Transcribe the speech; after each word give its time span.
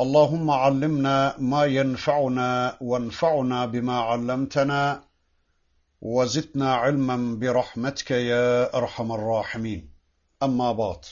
اللهم 0.00 0.50
علمنا 0.50 1.34
ما 1.38 1.64
ينفعنا 1.64 2.76
وانفعنا 2.80 3.66
بما 3.66 4.00
علمتنا 4.00 5.02
وزدنا 6.00 6.74
علما 6.74 7.38
برحمتك 7.38 8.10
يا 8.10 8.76
أرحم 8.76 9.12
الراحمين. 9.12 9.90
أما 10.42 10.72
بعد 10.72 11.04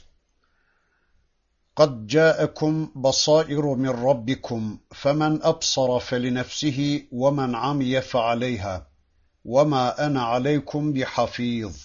قد 1.77 2.07
جاءكم 2.07 2.91
بصائر 2.97 3.75
من 3.75 3.89
ربكم 3.89 4.79
فمن 4.95 5.43
أبصر 5.43 5.99
فلنفسه 5.99 7.03
ومن 7.13 7.55
عمي 7.55 8.01
فعليها 8.01 8.87
وما 9.45 10.07
أنا 10.07 10.23
عليكم 10.23 10.93
بحفيظ. 10.93 11.77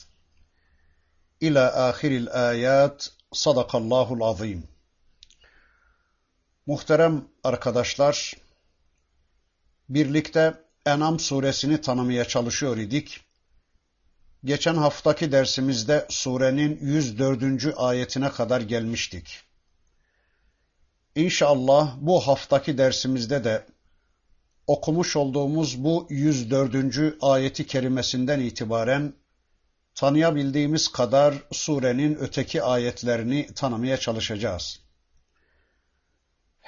إلى 1.43 1.59
آخر 1.59 2.11
الآيات 2.11 3.05
صدق 3.31 3.75
الله 3.75 4.13
العظيم. 4.13 4.70
Muhterem 6.71 7.25
arkadaşlar, 7.43 8.33
birlikte 9.89 10.53
Enam 10.85 11.19
suresini 11.19 11.81
tanımaya 11.81 12.25
çalışıyor 12.25 12.77
idik. 12.77 13.19
Geçen 14.45 14.75
haftaki 14.75 15.31
dersimizde 15.31 16.05
surenin 16.09 16.79
104. 16.81 17.73
ayetine 17.77 18.29
kadar 18.29 18.61
gelmiştik. 18.61 19.39
İnşallah 21.15 21.95
bu 22.01 22.19
haftaki 22.27 22.77
dersimizde 22.77 23.43
de 23.43 23.65
okumuş 24.67 25.15
olduğumuz 25.15 25.83
bu 25.83 26.07
104. 26.09 27.15
ayeti 27.21 27.67
kerimesinden 27.67 28.39
itibaren 28.39 29.13
tanıyabildiğimiz 29.95 30.87
kadar 30.87 31.35
surenin 31.51 32.15
öteki 32.15 32.63
ayetlerini 32.63 33.47
tanımaya 33.55 33.97
çalışacağız. 33.97 34.90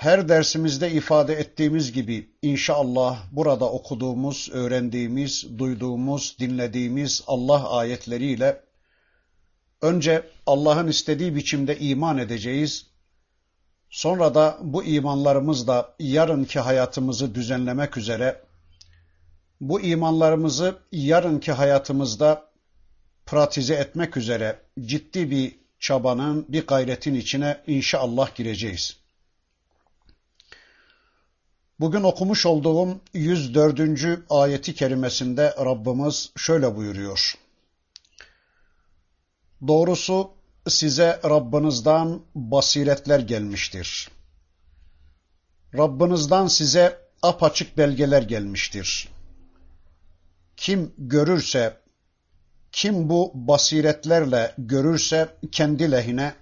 Her 0.04 0.30
dersimizde 0.30 0.92
ifade 0.92 1.34
ettiğimiz 1.34 1.92
gibi 1.92 2.30
inşallah 2.42 3.24
burada 3.32 3.66
okuduğumuz, 3.66 4.50
öğrendiğimiz, 4.54 5.60
duyduğumuz, 5.60 6.36
dinlediğimiz 6.40 7.24
Allah 7.28 7.70
ayetleriyle 7.70 8.62
önce 9.82 10.30
Allah'ın 10.46 10.88
istediği 10.88 11.36
biçimde 11.36 11.80
iman 11.80 12.18
edeceğiz. 12.18 12.86
Sonra 13.90 14.36
da 14.36 14.58
bu 14.62 14.84
imanlarımızla 14.84 15.96
yarınki 16.00 16.60
hayatımızı 16.60 17.36
düzenlemek 17.36 17.98
üzere 17.98 18.42
bu 19.62 19.82
imanlarımızı 19.82 20.76
yarınki 20.92 21.52
hayatımızda 21.52 22.50
pratize 23.26 23.74
etmek 23.74 24.18
üzere 24.18 24.60
ciddi 24.86 25.32
bir 25.32 25.56
çabanın, 25.80 26.46
bir 26.50 26.68
gayretin 26.68 27.16
içine 27.16 27.64
inşallah 27.68 28.36
gireceğiz. 28.36 29.03
Bugün 31.80 32.04
okumuş 32.04 32.46
olduğum 32.46 33.02
104. 33.14 34.20
ayeti 34.30 34.76
kerimesinde 34.76 35.56
Rabbimiz 35.58 36.32
şöyle 36.38 36.76
buyuruyor. 36.76 37.34
Doğrusu 39.68 40.32
size 40.68 41.20
Rabbinizden 41.26 42.20
basiretler 42.36 43.20
gelmiştir. 43.20 44.10
Rabbinizden 45.78 46.48
size 46.48 47.00
apaçık 47.22 47.78
belgeler 47.78 48.22
gelmiştir. 48.22 49.10
Kim 50.58 50.94
görürse, 50.98 51.78
kim 52.72 53.10
bu 53.10 53.32
basiretlerle 53.36 54.54
görürse 54.58 55.38
kendi 55.52 55.92
lehine 55.92 56.34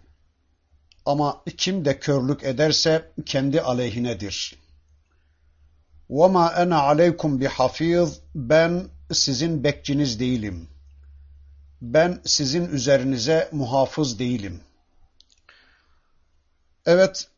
ama 1.05 1.43
kim 1.57 1.85
de 1.85 1.99
körlük 1.99 2.43
ederse 2.43 3.11
kendi 3.25 3.61
aleyhinedir.'' 3.61 4.61
وَمَا 6.10 6.46
أَنَا 6.62 6.78
عَلَيْكُمْ 6.88 7.38
بِحَفِيظ 7.40 8.18
Ben 8.34 8.88
sizin 9.12 9.64
bekçiniz 9.64 10.20
değilim. 10.20 10.68
Ben 11.82 12.20
sizin 12.24 12.68
üzerinize 12.68 13.48
muhafız 13.52 14.18
değilim. 14.18 14.60
Evet, 16.86 17.28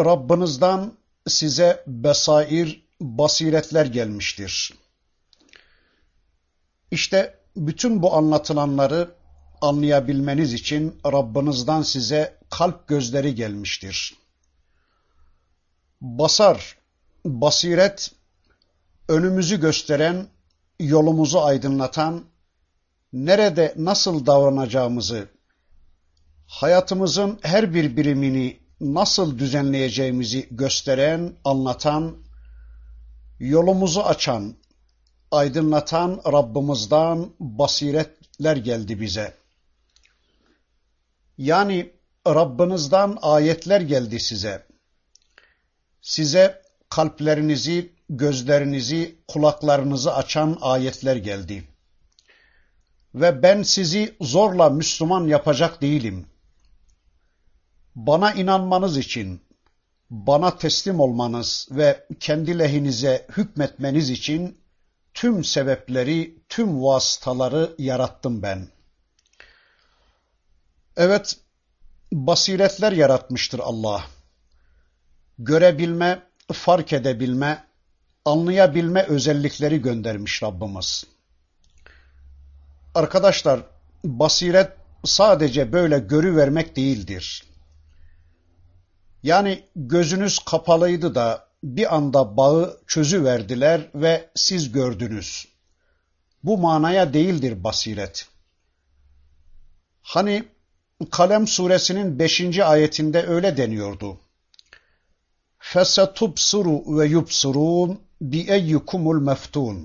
Rabbinizden 0.00 0.92
size 1.28 1.84
besair, 1.86 2.86
basiretler 3.00 3.86
gelmiştir. 3.86 4.74
İşte 6.90 7.38
bütün 7.56 8.02
bu 8.02 8.14
anlatılanları 8.14 9.14
anlayabilmeniz 9.60 10.52
için 10.52 11.00
Rabbinizden 11.06 11.82
size 11.82 12.38
kalp 12.50 12.88
gözleri 12.88 13.34
gelmiştir. 13.34 14.16
Basar, 16.00 16.76
basiret, 17.25 18.11
önümüzü 19.09 19.59
gösteren, 19.59 20.27
yolumuzu 20.79 21.39
aydınlatan, 21.39 22.25
nerede 23.13 23.73
nasıl 23.77 24.25
davranacağımızı, 24.25 25.27
hayatımızın 26.47 27.39
her 27.41 27.73
bir 27.73 27.97
birimini 27.97 28.59
nasıl 28.81 29.39
düzenleyeceğimizi 29.39 30.47
gösteren, 30.51 31.33
anlatan, 31.43 32.15
yolumuzu 33.39 34.01
açan, 34.01 34.55
aydınlatan 35.31 36.21
Rabbimizden 36.31 37.29
basiretler 37.39 38.57
geldi 38.57 39.01
bize. 39.01 39.33
Yani 41.37 41.91
Rabbinizden 42.27 43.17
ayetler 43.21 43.81
geldi 43.81 44.19
size. 44.19 44.65
Size 46.01 46.64
kalplerinizi, 46.89 47.93
gözlerinizi, 48.09 49.15
kulaklarınızı 49.27 50.15
açan 50.15 50.57
ayetler 50.61 51.15
geldi. 51.15 51.63
Ve 53.15 53.43
ben 53.43 53.63
sizi 53.63 54.15
zorla 54.21 54.69
Müslüman 54.69 55.27
yapacak 55.27 55.81
değilim. 55.81 56.25
Bana 57.95 58.33
inanmanız 58.33 58.97
için, 58.97 59.41
bana 60.09 60.57
teslim 60.57 60.99
olmanız 60.99 61.67
ve 61.71 62.07
kendi 62.19 62.59
lehinize 62.59 63.27
hükmetmeniz 63.37 64.09
için 64.09 64.57
tüm 65.13 65.43
sebepleri, 65.43 66.43
tüm 66.49 66.83
vasıtaları 66.83 67.75
yarattım 67.77 68.41
ben. 68.41 68.67
Evet, 70.97 71.37
basiretler 72.11 72.91
yaratmıştır 72.91 73.59
Allah. 73.59 74.03
Görebilme, 75.39 76.23
fark 76.53 76.93
edebilme, 76.93 77.63
anlayabilme 78.25 79.03
özellikleri 79.03 79.81
göndermiş 79.81 80.43
Rabbimiz. 80.43 81.03
Arkadaşlar, 82.95 83.59
basiret 84.03 84.71
sadece 85.05 85.73
böyle 85.73 85.99
görüvermek 85.99 86.75
değildir. 86.75 87.43
Yani 89.23 89.63
gözünüz 89.75 90.39
kapalıydı 90.39 91.15
da 91.15 91.47
bir 91.63 91.95
anda 91.95 92.37
bağı 92.37 92.79
çözüverdiler 92.87 93.81
ve 93.95 94.29
siz 94.35 94.71
gördünüz. 94.71 95.47
Bu 96.43 96.57
manaya 96.57 97.13
değildir 97.13 97.63
basiret. 97.63 98.27
Hani 100.01 100.43
Kalem 101.11 101.47
suresinin 101.47 102.19
5. 102.19 102.59
ayetinde 102.59 103.27
öyle 103.27 103.57
deniyordu. 103.57 104.19
فَسَتُبْصِرُ 105.70 106.66
وَيُبْصِرُونَ 106.96 107.90
بِأَيِّكُمُ 108.20 109.02
الْمَفْتُونَ 109.14 109.76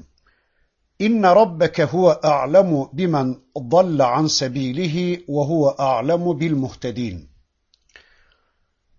إِنَّ 1.02 1.26
رَبَّكَ 1.42 1.78
هُوَ 1.82 2.06
أَعْلَمُ 2.34 2.72
بِمَنْ 2.98 3.28
ضَلَّ 3.74 4.00
عَنْ 4.14 4.26
سَب۪يلِهِ 4.40 4.96
وَهُوَ 5.36 5.64
أَعْلَمُ 5.90 6.24
بِالْمُهْتَد۪ينَ 6.40 7.18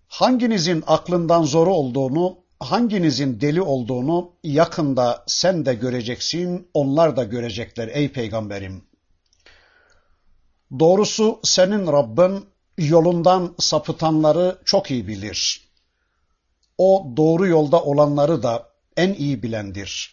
Hanginizin 0.08 0.84
aklından 0.86 1.42
zoru 1.42 1.74
olduğunu, 1.74 2.38
hanginizin 2.60 3.40
deli 3.40 3.62
olduğunu 3.62 4.32
yakında 4.42 5.24
sen 5.26 5.66
de 5.66 5.74
göreceksin, 5.74 6.68
onlar 6.74 7.16
da 7.16 7.24
görecekler 7.24 7.88
ey 7.88 8.12
peygamberim. 8.12 8.84
Doğrusu 10.78 11.40
senin 11.42 11.86
Rabbin 11.86 12.44
yolundan 12.78 13.54
sapıtanları 13.58 14.58
çok 14.64 14.90
iyi 14.90 15.08
bilir. 15.08 15.66
O 16.83 17.13
doğru 17.17 17.47
yolda 17.47 17.83
olanları 17.83 18.43
da 18.43 18.69
en 18.97 19.13
iyi 19.13 19.43
bilendir. 19.43 20.11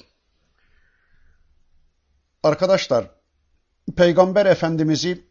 Arkadaşlar, 2.42 3.10
Peygamber 3.96 4.46
Efendimiz'i 4.46 5.24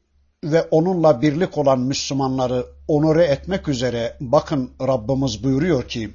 ve 0.44 0.62
onunla 0.62 1.22
birlik 1.22 1.57
olan 1.57 1.80
Müslümanları 1.80 2.66
onore 2.88 3.25
etmek 3.25 3.68
üzere 3.68 4.18
bakın 4.19 4.72
Rabbimiz 4.81 5.44
buyuruyor 5.44 5.88
ki, 5.88 6.13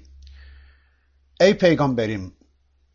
Ey 1.40 1.58
Peygamberim, 1.58 2.34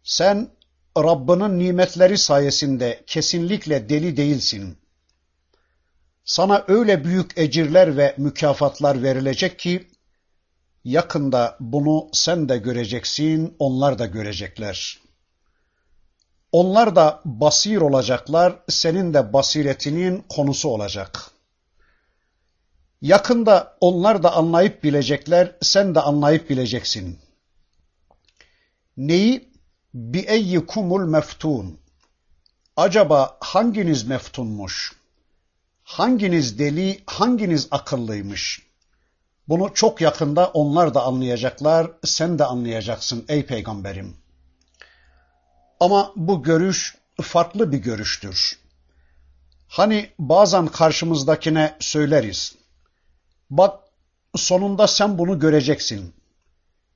sen 0.04 0.50
Rabbinin 0.98 1.60
nimetleri 1.60 2.18
sayesinde 2.18 3.04
kesinlikle 3.08 3.90
deli 3.90 4.18
değilsin. 4.18 4.78
Sana 6.26 6.66
öyle 6.68 7.04
büyük 7.04 7.38
ecirler 7.38 7.98
ve 7.98 8.16
mükafatlar 8.18 9.04
verilecek 9.04 9.60
ki, 9.60 9.88
yakında 10.88 11.58
bunu 11.60 12.08
sen 12.14 12.50
de 12.50 12.58
göreceksin, 12.58 13.56
onlar 13.60 14.00
da 14.00 14.06
görecekler. 14.06 15.00
Onlar 16.52 16.96
da 16.96 17.22
basir 17.26 17.78
olacaklar, 17.78 18.60
senin 18.70 19.14
de 19.14 19.34
basiretinin 19.34 20.26
konusu 20.30 20.70
olacak. 20.70 21.32
Yakında 23.02 23.78
onlar 23.82 24.24
da 24.24 24.34
anlayıp 24.34 24.84
bilecekler, 24.84 25.56
sen 25.62 25.96
de 25.96 26.02
anlayıp 26.02 26.50
bileceksin. 26.50 27.20
Neyi? 28.98 29.50
Bi 29.94 30.20
eyyikumul 30.20 31.06
meftun. 31.06 31.80
Acaba 32.78 33.38
hanginiz 33.40 34.04
meftunmuş? 34.04 34.94
Hanginiz 35.84 36.60
deli, 36.60 37.04
hanginiz 37.06 37.68
akıllıymış? 37.72 38.67
Bunu 39.50 39.74
çok 39.74 40.02
yakında 40.02 40.48
onlar 40.48 40.94
da 40.94 41.04
anlayacaklar, 41.04 41.92
sen 42.04 42.40
de 42.40 42.46
anlayacaksın 42.46 43.26
ey 43.28 43.46
peygamberim. 43.46 44.18
Ama 45.80 46.12
bu 46.16 46.44
görüş 46.44 46.98
farklı 47.22 47.72
bir 47.72 47.78
görüştür. 47.78 48.60
Hani 49.68 50.10
bazen 50.20 50.68
karşımızdakine 50.68 51.76
söyleriz. 51.80 52.56
Bak 53.50 53.80
sonunda 54.36 54.88
sen 54.88 55.18
bunu 55.18 55.40
göreceksin. 55.40 56.14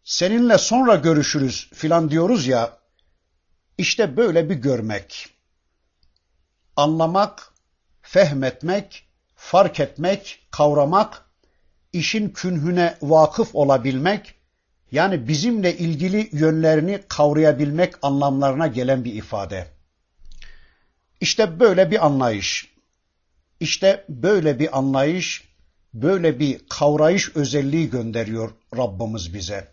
Seninle 0.03 0.57
sonra 0.57 0.95
görüşürüz 0.95 1.69
filan 1.73 2.11
diyoruz 2.11 2.47
ya. 2.47 2.77
İşte 3.77 4.17
böyle 4.17 4.49
bir 4.49 4.55
görmek. 4.55 5.29
Anlamak, 6.75 7.53
fehmetmek, 8.01 9.07
fark 9.35 9.79
etmek, 9.79 10.47
kavramak, 10.51 11.25
işin 11.93 12.29
künhüne 12.29 12.97
vakıf 13.01 13.55
olabilmek, 13.55 14.35
yani 14.91 15.27
bizimle 15.27 15.77
ilgili 15.77 16.29
yönlerini 16.31 16.99
kavrayabilmek 17.07 17.93
anlamlarına 18.01 18.67
gelen 18.67 19.03
bir 19.05 19.13
ifade. 19.13 19.67
İşte 21.21 21.59
böyle 21.59 21.91
bir 21.91 22.05
anlayış. 22.05 22.71
İşte 23.59 24.05
böyle 24.09 24.59
bir 24.59 24.77
anlayış, 24.77 25.51
böyle 25.93 26.39
bir 26.39 26.61
kavrayış 26.69 27.35
özelliği 27.35 27.89
gönderiyor 27.89 28.51
Rabbimiz 28.77 29.33
bize. 29.33 29.67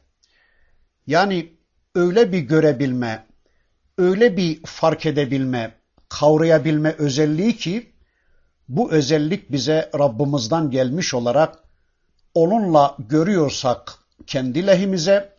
Yani 1.07 1.53
öyle 1.95 2.33
bir 2.33 2.39
görebilme, 2.39 3.27
öyle 3.99 4.37
bir 4.37 4.61
fark 4.65 5.07
edebilme, 5.07 5.75
kavrayabilme 6.09 6.93
özelliği 6.93 7.57
ki 7.57 7.93
bu 8.69 8.93
özellik 8.93 9.53
bize 9.53 9.91
Rabbimizden 9.99 10.71
gelmiş 10.71 11.15
olarak 11.15 11.68
onunla 12.35 12.97
görüyorsak 12.99 13.99
kendi 14.27 14.67
lehimize 14.67 15.33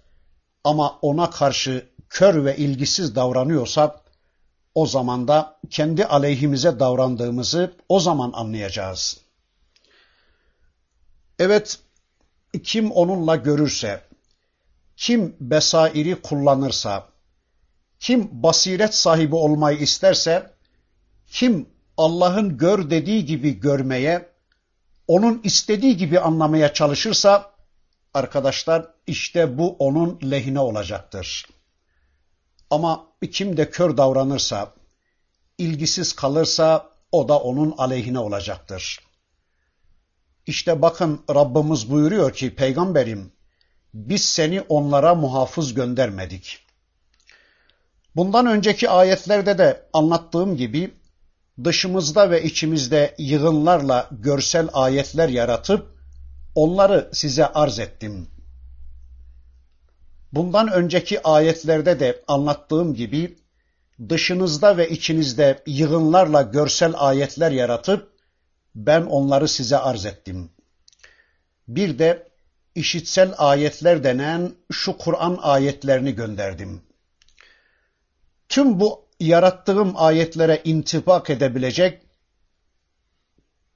ama 0.63 0.99
ona 1.01 1.29
karşı 1.29 1.85
kör 2.09 2.45
ve 2.45 2.57
ilgisiz 2.57 3.15
davranıyorsak 3.15 3.99
o 4.75 4.85
zaman 4.85 5.27
da 5.27 5.59
kendi 5.69 6.05
aleyhimize 6.05 6.79
davrandığımızı 6.79 7.73
o 7.89 7.99
zaman 7.99 8.31
anlayacağız. 8.33 9.21
Evet, 11.39 11.79
kim 12.63 12.91
onunla 12.91 13.35
görürse, 13.35 14.01
kim 14.97 15.35
besairi 15.39 16.21
kullanırsa, 16.21 17.07
kim 17.99 18.29
basiret 18.31 18.95
sahibi 18.95 19.35
olmayı 19.35 19.77
isterse, 19.77 20.53
kim 21.27 21.69
Allah'ın 21.97 22.57
gör 22.57 22.89
dediği 22.89 23.25
gibi 23.25 23.59
görmeye, 23.59 24.28
onun 25.09 25.41
istediği 25.43 25.97
gibi 25.97 26.19
anlamaya 26.19 26.73
çalışırsa, 26.73 27.51
arkadaşlar 28.13 28.87
işte 29.07 29.57
bu 29.57 29.75
onun 29.79 30.19
lehine 30.31 30.59
olacaktır. 30.59 31.47
Ama 32.69 33.07
kim 33.31 33.57
de 33.57 33.69
kör 33.69 33.97
davranırsa, 33.97 34.73
ilgisiz 35.57 36.13
kalırsa 36.13 36.89
o 37.11 37.27
da 37.27 37.39
onun 37.39 37.73
aleyhine 37.77 38.19
olacaktır. 38.19 38.99
İşte 40.47 40.81
bakın 40.81 41.23
Rabbimiz 41.29 41.91
buyuruyor 41.91 42.33
ki 42.33 42.55
peygamberim 42.55 43.31
biz 43.93 44.25
seni 44.25 44.61
onlara 44.61 45.15
muhafız 45.15 45.73
göndermedik. 45.73 46.65
Bundan 48.15 48.45
önceki 48.45 48.89
ayetlerde 48.89 49.57
de 49.57 49.85
anlattığım 49.93 50.57
gibi 50.57 50.93
dışımızda 51.63 52.31
ve 52.31 52.43
içimizde 52.43 53.15
yığınlarla 53.17 54.09
görsel 54.11 54.69
ayetler 54.73 55.29
yaratıp 55.29 55.87
onları 56.55 57.09
size 57.13 57.45
arz 57.45 57.79
ettim. 57.79 58.27
Bundan 60.31 60.71
önceki 60.71 61.23
ayetlerde 61.23 61.99
de 61.99 62.23
anlattığım 62.27 62.93
gibi 62.93 63.37
dışınızda 64.09 64.77
ve 64.77 64.89
içinizde 64.89 65.63
yığınlarla 65.65 66.41
görsel 66.41 66.93
ayetler 66.97 67.51
yaratıp 67.51 68.09
ben 68.75 69.01
onları 69.01 69.47
size 69.47 69.77
arz 69.77 70.05
ettim. 70.05 70.49
Bir 71.67 71.99
de 71.99 72.29
işitsel 72.75 73.33
ayetler 73.37 74.03
denen 74.03 74.51
şu 74.71 74.97
Kur'an 74.97 75.39
ayetlerini 75.41 76.15
gönderdim. 76.15 76.81
Tüm 78.49 78.79
bu 78.79 79.08
yarattığım 79.19 79.93
ayetlere 79.95 80.61
intibak 80.63 81.29
edebilecek, 81.29 82.01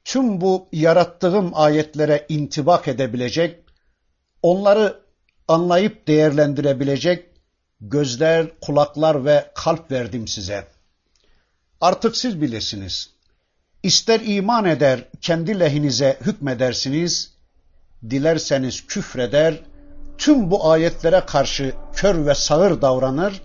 tüm 0.06 0.42
bu 0.42 0.68
yarattığım 0.72 1.52
ayetlere 1.54 2.26
intibak 2.30 2.88
edebilecek, 2.88 3.64
onları 4.42 5.04
anlayıp 5.48 6.08
değerlendirebilecek 6.08 7.30
gözler, 7.82 8.60
kulaklar 8.62 9.26
ve 9.26 9.52
kalp 9.56 9.92
verdim 9.92 10.28
size. 10.28 10.68
Artık 11.82 12.18
siz 12.18 12.42
bilirsiniz. 12.42 13.10
İster 13.84 14.22
iman 14.24 14.66
eder, 14.66 15.08
kendi 15.22 15.60
lehinize 15.60 16.18
hükmedersiniz, 16.22 17.34
dilerseniz 18.10 18.88
küfreder, 18.88 19.60
tüm 20.18 20.52
bu 20.52 20.72
ayetlere 20.72 21.20
karşı 21.26 21.74
kör 21.94 22.26
ve 22.26 22.36
sağır 22.36 22.82
davranır, 22.82 23.42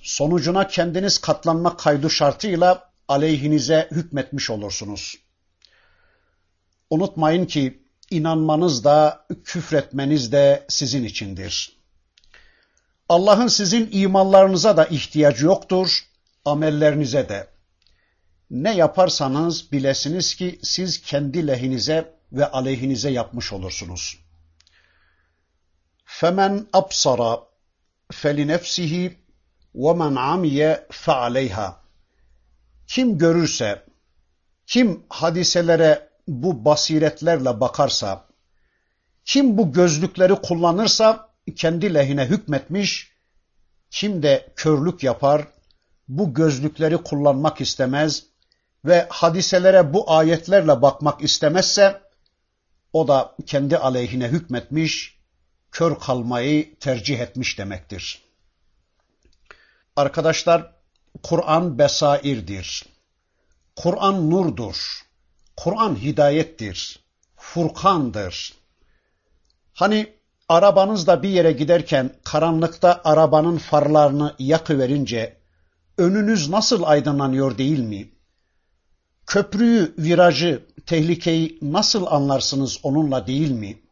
sonucuna 0.00 0.68
kendiniz 0.68 1.18
katlanma 1.18 1.76
kaydı 1.76 2.10
şartıyla 2.10 2.90
aleyhinize 3.08 3.88
hükmetmiş 3.90 4.50
olursunuz. 4.50 5.18
Unutmayın 6.90 7.46
ki 7.46 7.82
inanmanız 8.10 8.84
da 8.84 9.26
küfretmeniz 9.44 10.32
de 10.32 10.66
sizin 10.68 11.04
içindir. 11.04 11.78
Allah'ın 13.08 13.46
sizin 13.46 13.88
imanlarınıza 13.92 14.76
da 14.76 14.86
ihtiyacı 14.86 15.46
yoktur, 15.46 16.04
amellerinize 16.44 17.28
de. 17.28 17.48
Ne 18.50 18.76
yaparsanız 18.76 19.72
bilesiniz 19.72 20.34
ki 20.34 20.58
siz 20.62 21.02
kendi 21.02 21.46
lehinize 21.46 22.14
ve 22.32 22.46
aleyhinize 22.46 23.10
yapmış 23.10 23.52
olursunuz. 23.52 24.18
Femen 26.04 26.66
absara 26.72 27.40
felinefsihi 28.12 29.18
men 29.74 30.14
amiye 30.14 30.86
fealeyha. 30.90 31.80
Kim 32.86 33.18
görürse, 33.18 33.84
kim 34.66 35.02
hadiselere 35.08 36.08
bu 36.28 36.64
basiretlerle 36.64 37.60
bakarsa, 37.60 38.26
kim 39.24 39.58
bu 39.58 39.72
gözlükleri 39.72 40.34
kullanırsa 40.34 41.28
kendi 41.56 41.94
lehine 41.94 42.26
hükmetmiş, 42.26 43.12
kim 43.90 44.22
de 44.22 44.52
körlük 44.56 45.02
yapar, 45.02 45.48
bu 46.08 46.34
gözlükleri 46.34 46.96
kullanmak 46.96 47.60
istemez 47.60 48.24
ve 48.84 49.06
hadiselere 49.08 49.94
bu 49.94 50.12
ayetlerle 50.12 50.82
bakmak 50.82 51.22
istemezse, 51.22 52.00
o 52.92 53.08
da 53.08 53.34
kendi 53.46 53.78
aleyhine 53.78 54.28
hükmetmiş, 54.28 55.18
kör 55.70 55.98
kalmayı 55.98 56.78
tercih 56.78 57.20
etmiş 57.20 57.58
demektir. 57.58 58.27
Arkadaşlar, 59.98 60.72
Kur'an 61.22 61.78
besairdir. 61.78 62.84
Kur'an 63.76 64.30
nurdur. 64.30 64.76
Kur'an 65.56 65.94
hidayettir. 65.96 67.00
Furkandır. 67.36 68.54
Hani 69.72 70.12
arabanızda 70.48 71.22
bir 71.22 71.28
yere 71.28 71.52
giderken 71.52 72.14
karanlıkta 72.24 73.00
arabanın 73.04 73.58
farlarını 73.58 74.34
yakıverince 74.38 75.36
önünüz 75.96 76.48
nasıl 76.48 76.82
aydınlanıyor 76.82 77.58
değil 77.58 77.78
mi? 77.80 78.08
Köprüyü, 79.26 79.94
virajı, 79.98 80.66
tehlikeyi 80.86 81.58
nasıl 81.62 82.06
anlarsınız 82.06 82.78
onunla 82.82 83.26
değil 83.26 83.50
mi? 83.50 83.82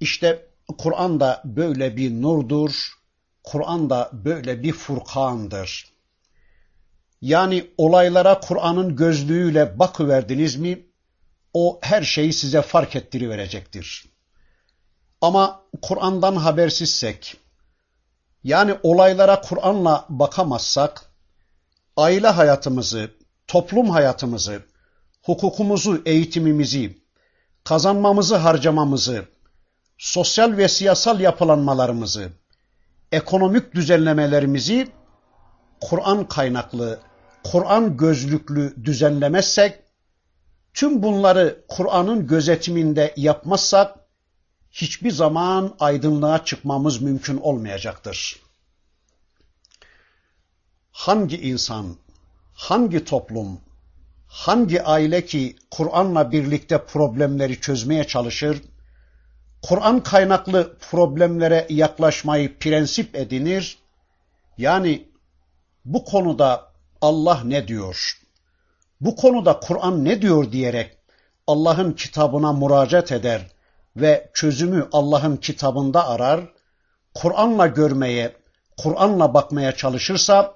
İşte 0.00 0.46
Kur'an 0.78 1.20
da 1.20 1.42
böyle 1.44 1.96
bir 1.96 2.22
nurdur, 2.22 3.01
Kur'an 3.44 3.90
da 3.90 4.10
böyle 4.12 4.62
bir 4.62 4.72
furkandır. 4.72 5.92
Yani 7.20 7.70
olaylara 7.78 8.40
Kur'an'ın 8.40 8.96
gözlüğüyle 8.96 9.78
bakıverdiniz 9.78 10.56
mi, 10.56 10.86
o 11.54 11.78
her 11.82 12.02
şeyi 12.02 12.32
size 12.32 12.62
fark 12.62 12.96
ettiriverecektir. 12.96 14.04
Ama 15.20 15.62
Kur'an'dan 15.82 16.36
habersizsek, 16.36 17.36
yani 18.44 18.74
olaylara 18.82 19.40
Kur'an'la 19.40 20.06
bakamazsak, 20.08 21.02
aile 21.96 22.28
hayatımızı, 22.28 23.10
toplum 23.46 23.90
hayatımızı, 23.90 24.62
hukukumuzu, 25.22 26.02
eğitimimizi, 26.06 26.98
kazanmamızı, 27.64 28.36
harcamamızı, 28.36 29.24
sosyal 29.98 30.56
ve 30.56 30.68
siyasal 30.68 31.20
yapılanmalarımızı, 31.20 32.32
ekonomik 33.12 33.74
düzenlemelerimizi 33.74 34.88
Kur'an 35.80 36.28
kaynaklı, 36.28 37.00
Kur'an 37.44 37.96
gözlüklü 37.96 38.84
düzenlemezsek, 38.84 39.78
tüm 40.74 41.02
bunları 41.02 41.64
Kur'an'ın 41.68 42.26
gözetiminde 42.26 43.14
yapmazsak, 43.16 43.98
hiçbir 44.70 45.10
zaman 45.10 45.74
aydınlığa 45.80 46.44
çıkmamız 46.44 47.02
mümkün 47.02 47.36
olmayacaktır. 47.36 48.42
Hangi 50.90 51.40
insan, 51.40 51.96
hangi 52.54 53.04
toplum, 53.04 53.60
hangi 54.26 54.82
aile 54.82 55.24
ki 55.26 55.56
Kur'an'la 55.70 56.32
birlikte 56.32 56.84
problemleri 56.84 57.60
çözmeye 57.60 58.04
çalışır, 58.04 58.62
Kur'an 59.62 60.02
kaynaklı 60.02 60.76
problemlere 60.90 61.66
yaklaşmayı 61.70 62.58
prensip 62.58 63.16
edinir, 63.16 63.78
yani 64.58 65.08
bu 65.84 66.04
konuda 66.04 66.72
Allah 67.00 67.40
ne 67.44 67.68
diyor, 67.68 68.20
bu 69.00 69.16
konuda 69.16 69.60
Kur'an 69.60 70.04
ne 70.04 70.22
diyor 70.22 70.52
diyerek 70.52 70.98
Allah'ın 71.46 71.92
kitabına 71.92 72.52
müracaat 72.52 73.12
eder 73.12 73.50
ve 73.96 74.30
çözümü 74.34 74.88
Allah'ın 74.92 75.36
kitabında 75.36 76.08
arar, 76.08 76.40
Kur'an'la 77.14 77.66
görmeye, 77.66 78.36
Kur'an'la 78.76 79.34
bakmaya 79.34 79.76
çalışırsa 79.76 80.54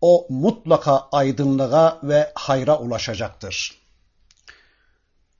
o 0.00 0.26
mutlaka 0.28 1.08
aydınlığa 1.12 1.98
ve 2.02 2.32
hayra 2.34 2.78
ulaşacaktır. 2.78 3.81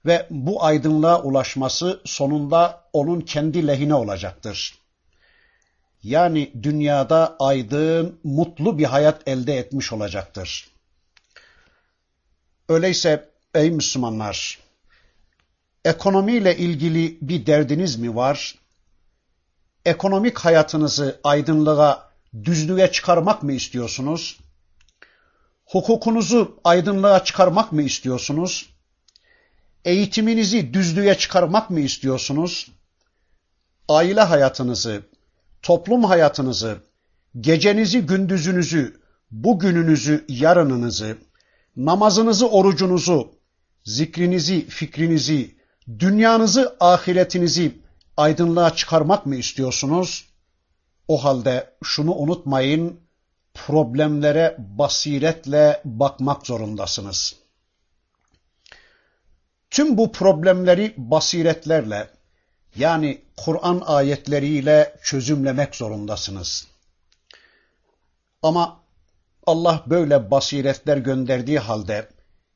Ve 0.06 0.26
bu 0.30 0.64
aydınlığa 0.64 1.22
ulaşması 1.22 2.00
sonunda 2.04 2.84
onun 2.92 3.20
kendi 3.20 3.66
lehine 3.66 3.94
olacaktır. 3.94 4.78
Yani 6.02 6.52
dünyada 6.62 7.36
aydın, 7.38 8.20
mutlu 8.24 8.78
bir 8.78 8.84
hayat 8.84 9.28
elde 9.28 9.56
etmiş 9.56 9.92
olacaktır. 9.92 10.68
Öyleyse 12.68 13.28
ey 13.54 13.70
Müslümanlar, 13.70 14.58
ekonomiyle 15.84 16.56
ilgili 16.56 17.18
bir 17.20 17.46
derdiniz 17.46 17.96
mi 17.96 18.16
var? 18.16 18.54
Ekonomik 19.84 20.38
hayatınızı 20.38 21.20
aydınlığa, 21.24 22.10
düzlüğe 22.44 22.92
çıkarmak 22.92 23.42
mı 23.42 23.52
istiyorsunuz? 23.52 24.40
Hukukunuzu 25.64 26.60
aydınlığa 26.64 27.24
çıkarmak 27.24 27.72
mı 27.72 27.82
istiyorsunuz? 27.82 28.71
Eğitiminizi 29.84 30.74
düzlüğe 30.74 31.14
çıkarmak 31.14 31.70
mı 31.70 31.80
istiyorsunuz? 31.80 32.72
Aile 33.88 34.20
hayatınızı, 34.20 35.02
toplum 35.62 36.04
hayatınızı, 36.04 36.76
gecenizi, 37.40 38.00
gündüzünüzü, 38.06 39.00
bugününüzü, 39.30 40.24
yarınınızı, 40.28 41.18
namazınızı, 41.76 42.48
orucunuzu, 42.48 43.32
zikrinizi, 43.84 44.66
fikrinizi, 44.66 45.56
dünyanızı, 45.98 46.76
ahiretinizi 46.80 47.78
aydınlığa 48.16 48.74
çıkarmak 48.74 49.26
mı 49.26 49.36
istiyorsunuz? 49.36 50.28
O 51.08 51.24
halde 51.24 51.74
şunu 51.84 52.14
unutmayın, 52.14 53.00
problemlere 53.54 54.56
basiretle 54.58 55.80
bakmak 55.84 56.46
zorundasınız. 56.46 57.41
Tüm 59.72 59.98
bu 59.98 60.12
problemleri 60.12 60.94
basiretlerle, 60.96 62.10
yani 62.76 63.22
Kur'an 63.36 63.82
ayetleriyle 63.86 64.96
çözümlemek 65.02 65.76
zorundasınız. 65.76 66.66
Ama 68.42 68.80
Allah 69.46 69.82
böyle 69.86 70.30
basiretler 70.30 70.96
gönderdiği 70.96 71.58
halde 71.58 72.08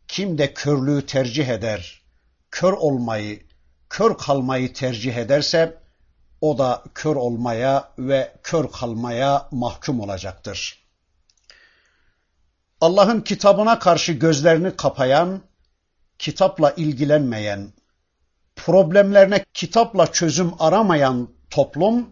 kim 0.09 0.39
de 0.39 0.55
körlüğü 0.55 1.07
tercih 1.07 1.49
eder, 1.49 2.03
kör 2.51 2.73
olmayı, 2.73 3.43
kör 3.91 4.19
kalmayı 4.19 4.73
tercih 4.73 5.15
ederse 5.17 5.83
o 6.41 6.59
da 6.59 6.85
kör 6.95 7.17
olmaya 7.17 7.93
ve 7.99 8.33
kör 8.43 8.71
kalmaya 8.71 9.49
mahkum 9.51 10.01
olacaktır. 10.01 10.87
Allah'ın 12.81 13.21
kitabına 13.21 13.79
karşı 13.79 14.13
gözlerini 14.13 14.77
kapayan, 14.77 15.43
kitapla 16.19 16.71
ilgilenmeyen, 16.71 17.73
problemlerine 18.57 19.45
kitapla 19.55 20.13
çözüm 20.13 20.53
aramayan 20.59 21.29
toplum 21.51 22.11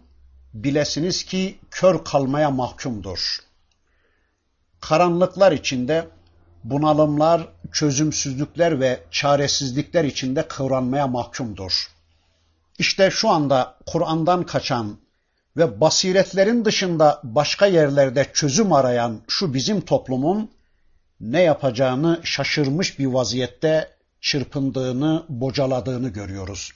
bilesiniz 0.53 1.23
ki 1.23 1.59
kör 1.71 2.03
kalmaya 2.03 2.51
mahkumdur. 2.51 3.37
Karanlıklar 4.81 5.51
içinde 5.51 6.07
bunalımlar, 6.63 7.47
çözümsüzlükler 7.71 8.79
ve 8.79 8.99
çaresizlikler 9.11 10.03
içinde 10.03 10.47
kıvranmaya 10.47 11.07
mahkumdur. 11.07 11.87
İşte 12.79 13.09
şu 13.11 13.29
anda 13.29 13.77
Kur'an'dan 13.85 14.45
kaçan 14.45 14.97
ve 15.57 15.81
basiretlerin 15.81 16.65
dışında 16.65 17.21
başka 17.23 17.65
yerlerde 17.65 18.31
çözüm 18.33 18.73
arayan 18.73 19.21
şu 19.27 19.53
bizim 19.53 19.81
toplumun 19.81 20.51
ne 21.19 21.41
yapacağını 21.41 22.19
şaşırmış 22.23 22.99
bir 22.99 23.05
vaziyette 23.05 23.94
çırpındığını, 24.25 25.25
bocaladığını 25.29 26.09
görüyoruz. 26.09 26.71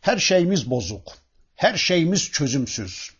Her 0.00 0.18
şeyimiz 0.18 0.70
bozuk, 0.70 1.12
her 1.54 1.76
şeyimiz 1.76 2.30
çözümsüz. 2.30 3.10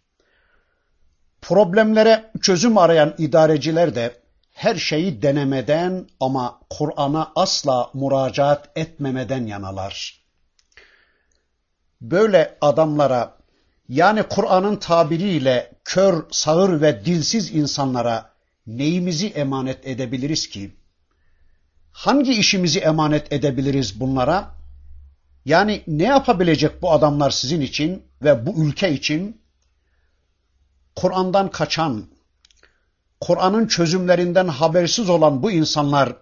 Problemlere 1.43 2.31
çözüm 2.43 2.79
arayan 2.79 3.15
idareciler 3.19 3.95
de 3.95 4.21
her 4.53 4.75
şeyi 4.75 5.23
denemeden 5.23 6.09
ama 6.21 6.61
Kur'an'a 6.71 7.33
asla 7.37 7.91
müracaat 7.95 8.71
etmemeden 8.77 9.47
yanalar. 9.47 10.25
Böyle 12.01 12.59
adamlara 12.61 13.37
yani 13.89 14.23
Kur'an'ın 14.23 14.77
tabiriyle 14.77 15.73
kör, 15.85 16.25
sağır 16.31 16.81
ve 16.81 17.05
dilsiz 17.05 17.55
insanlara 17.55 18.31
neyimizi 18.67 19.29
emanet 19.29 19.87
edebiliriz 19.87 20.49
ki? 20.49 20.75
Hangi 21.95 22.33
işimizi 22.33 22.79
emanet 22.79 23.33
edebiliriz 23.33 24.01
bunlara? 24.01 24.55
Yani 25.45 25.83
ne 25.87 26.05
yapabilecek 26.05 26.83
bu 26.83 26.93
adamlar 26.93 27.31
sizin 27.31 27.61
için 27.61 28.03
ve 28.23 28.47
bu 28.47 28.65
ülke 28.65 28.93
için? 28.93 29.43
Kur'an'dan 30.97 31.51
kaçan, 31.51 32.07
Kur'an'ın 33.21 33.67
çözümlerinden 33.67 34.49
habersiz 34.49 35.11
olan 35.11 35.43
bu 35.43 35.51
insanlar 35.51 36.17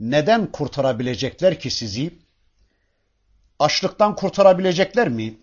neden 0.00 0.52
kurtarabilecekler 0.52 1.60
ki 1.60 1.70
sizi? 1.70 2.18
Açlıktan 3.58 4.16
kurtarabilecekler 4.16 5.08
mi? 5.08 5.38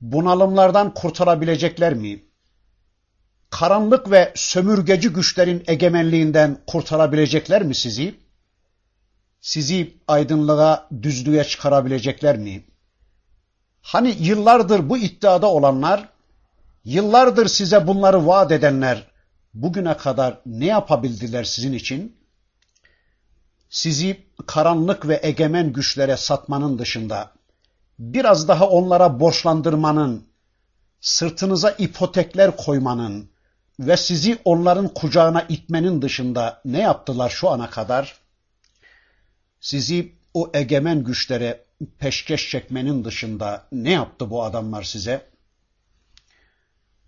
Bunalımlardan 0.00 0.94
kurtarabilecekler 0.94 1.94
mi? 1.94 2.24
Karanlık 3.50 4.10
ve 4.10 4.32
sömürgeci 4.36 5.08
güçlerin 5.08 5.64
egemenliğinden 5.66 6.58
kurtarabilecekler 6.66 7.62
mi 7.62 7.74
sizi? 7.74 8.21
Sizi 9.42 9.96
aydınlığa, 10.08 10.88
düzlüğe 11.02 11.44
çıkarabilecekler 11.44 12.38
mi? 12.38 12.64
Hani 13.82 14.16
yıllardır 14.20 14.88
bu 14.88 14.98
iddiada 14.98 15.46
olanlar, 15.46 16.08
yıllardır 16.84 17.48
size 17.48 17.86
bunları 17.86 18.26
vaat 18.26 18.52
edenler, 18.52 19.06
bugüne 19.54 19.96
kadar 19.96 20.40
ne 20.46 20.66
yapabildiler 20.66 21.44
sizin 21.44 21.72
için? 21.72 22.16
Sizi 23.70 24.26
karanlık 24.46 25.08
ve 25.08 25.20
egemen 25.22 25.72
güçlere 25.72 26.16
satmanın 26.16 26.78
dışında 26.78 27.32
biraz 27.98 28.48
daha 28.48 28.68
onlara 28.68 29.20
borçlandırmanın, 29.20 30.24
sırtınıza 31.00 31.70
ipotekler 31.70 32.56
koymanın 32.56 33.30
ve 33.80 33.96
sizi 33.96 34.38
onların 34.44 34.88
kucağına 34.88 35.42
itmenin 35.42 36.02
dışında 36.02 36.60
ne 36.64 36.80
yaptılar 36.80 37.30
şu 37.30 37.48
ana 37.48 37.70
kadar? 37.70 38.21
Sizi 39.62 40.12
o 40.34 40.50
egemen 40.54 41.04
güçlere 41.04 41.64
peşkeş 41.98 42.50
çekmenin 42.50 43.04
dışında 43.04 43.66
ne 43.72 43.90
yaptı 43.90 44.30
bu 44.30 44.44
adamlar 44.44 44.82
size? 44.82 45.26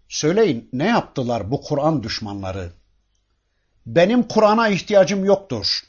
Söyleyin 0.09 0.69
ne 0.73 0.87
yaptılar 0.87 1.51
bu 1.51 1.63
Kur'an 1.63 2.03
düşmanları? 2.03 2.73
Benim 3.87 4.23
Kur'an'a 4.23 4.69
ihtiyacım 4.69 5.25
yoktur. 5.25 5.81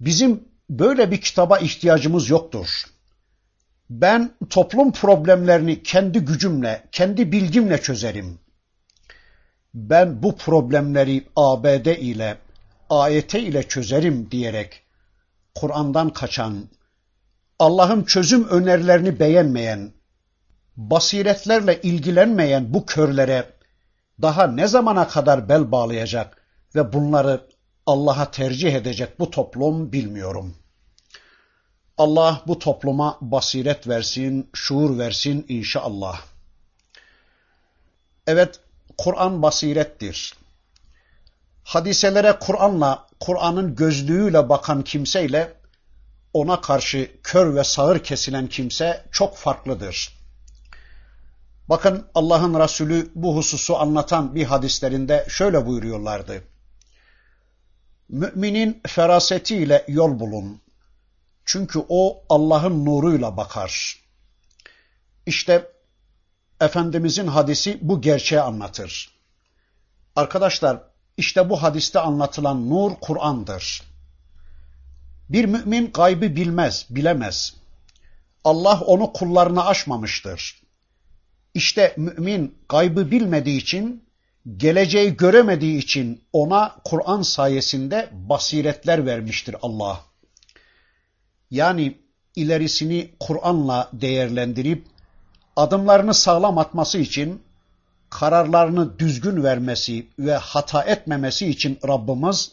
Bizim 0.00 0.44
böyle 0.70 1.10
bir 1.10 1.20
kitaba 1.20 1.58
ihtiyacımız 1.58 2.30
yoktur. 2.30 2.84
Ben 3.90 4.30
toplum 4.50 4.92
problemlerini 4.92 5.82
kendi 5.82 6.18
gücümle, 6.18 6.84
kendi 6.92 7.32
bilgimle 7.32 7.80
çözerim. 7.80 8.38
Ben 9.74 10.22
bu 10.22 10.36
problemleri 10.36 11.26
ABD 11.36 11.86
ile, 11.86 12.38
AYT 12.90 13.34
ile 13.34 13.68
çözerim 13.68 14.30
diyerek 14.30 14.87
Kur'an'dan 15.60 16.10
kaçan, 16.10 16.68
Allah'ın 17.58 18.02
çözüm 18.04 18.48
önerilerini 18.48 19.20
beğenmeyen, 19.20 19.92
basiretlerle 20.76 21.80
ilgilenmeyen 21.82 22.74
bu 22.74 22.86
körlere 22.86 23.52
daha 24.22 24.46
ne 24.46 24.66
zamana 24.66 25.08
kadar 25.08 25.48
bel 25.48 25.72
bağlayacak 25.72 26.42
ve 26.74 26.92
bunları 26.92 27.48
Allah'a 27.86 28.30
tercih 28.30 28.74
edecek 28.74 29.20
bu 29.20 29.30
toplum 29.30 29.92
bilmiyorum. 29.92 30.56
Allah 31.96 32.42
bu 32.46 32.58
topluma 32.58 33.18
basiret 33.20 33.88
versin, 33.88 34.50
şuur 34.54 34.98
versin 34.98 35.46
inşallah. 35.48 36.20
Evet, 38.26 38.60
Kur'an 38.98 39.42
basirettir. 39.42 40.34
Hadiselere 41.64 42.38
Kur'an'la, 42.40 43.07
Kur'an'ın 43.20 43.76
gözlüğüyle 43.76 44.48
bakan 44.48 44.84
kimseyle 44.84 45.54
ona 46.32 46.60
karşı 46.60 47.10
kör 47.22 47.54
ve 47.54 47.64
sağır 47.64 47.98
kesilen 48.04 48.46
kimse 48.46 49.04
çok 49.12 49.36
farklıdır. 49.36 50.18
Bakın 51.68 52.06
Allah'ın 52.14 52.60
Resulü 52.60 53.10
bu 53.14 53.36
hususu 53.36 53.76
anlatan 53.76 54.34
bir 54.34 54.44
hadislerinde 54.44 55.26
şöyle 55.28 55.66
buyuruyorlardı. 55.66 56.44
Müminin 58.08 58.82
ferasetiyle 58.86 59.84
yol 59.88 60.20
bulun. 60.20 60.60
Çünkü 61.44 61.84
o 61.88 62.24
Allah'ın 62.28 62.84
nuruyla 62.84 63.36
bakar. 63.36 64.02
İşte 65.26 65.72
Efendimizin 66.60 67.26
hadisi 67.26 67.78
bu 67.82 68.00
gerçeği 68.00 68.40
anlatır. 68.40 69.18
Arkadaşlar 70.16 70.82
işte 71.18 71.50
bu 71.50 71.62
hadiste 71.62 72.00
anlatılan 72.00 72.70
nur 72.70 72.92
Kur'an'dır. 73.00 73.82
Bir 75.28 75.44
mümin 75.44 75.90
gaybı 75.94 76.36
bilmez, 76.36 76.86
bilemez. 76.90 77.54
Allah 78.44 78.80
onu 78.80 79.12
kullarına 79.12 79.64
aşmamıştır. 79.64 80.62
İşte 81.54 81.94
mümin 81.96 82.58
gaybı 82.68 83.10
bilmediği 83.10 83.58
için, 83.58 84.04
geleceği 84.56 85.16
göremediği 85.16 85.78
için 85.78 86.24
ona 86.32 86.76
Kur'an 86.84 87.22
sayesinde 87.22 88.08
basiretler 88.12 89.06
vermiştir 89.06 89.56
Allah. 89.62 90.00
Yani 91.50 91.98
ilerisini 92.36 93.10
Kur'an'la 93.20 93.90
değerlendirip 93.92 94.86
adımlarını 95.56 96.14
sağlam 96.14 96.58
atması 96.58 96.98
için 96.98 97.42
kararlarını 98.10 98.98
düzgün 98.98 99.44
vermesi 99.44 100.06
ve 100.18 100.34
hata 100.34 100.82
etmemesi 100.82 101.48
için 101.48 101.78
Rabbimiz 101.88 102.52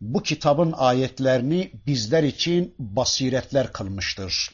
bu 0.00 0.22
kitabın 0.22 0.72
ayetlerini 0.76 1.70
bizler 1.86 2.22
için 2.22 2.74
basiretler 2.78 3.72
kılmıştır. 3.72 4.50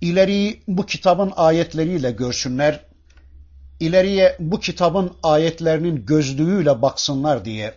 İleriyi 0.00 0.62
bu 0.68 0.86
kitabın 0.86 1.32
ayetleriyle 1.36 2.10
görsünler, 2.10 2.84
ileriye 3.80 4.36
bu 4.40 4.60
kitabın 4.60 5.12
ayetlerinin 5.22 6.06
gözlüğüyle 6.06 6.82
baksınlar 6.82 7.44
diye 7.44 7.74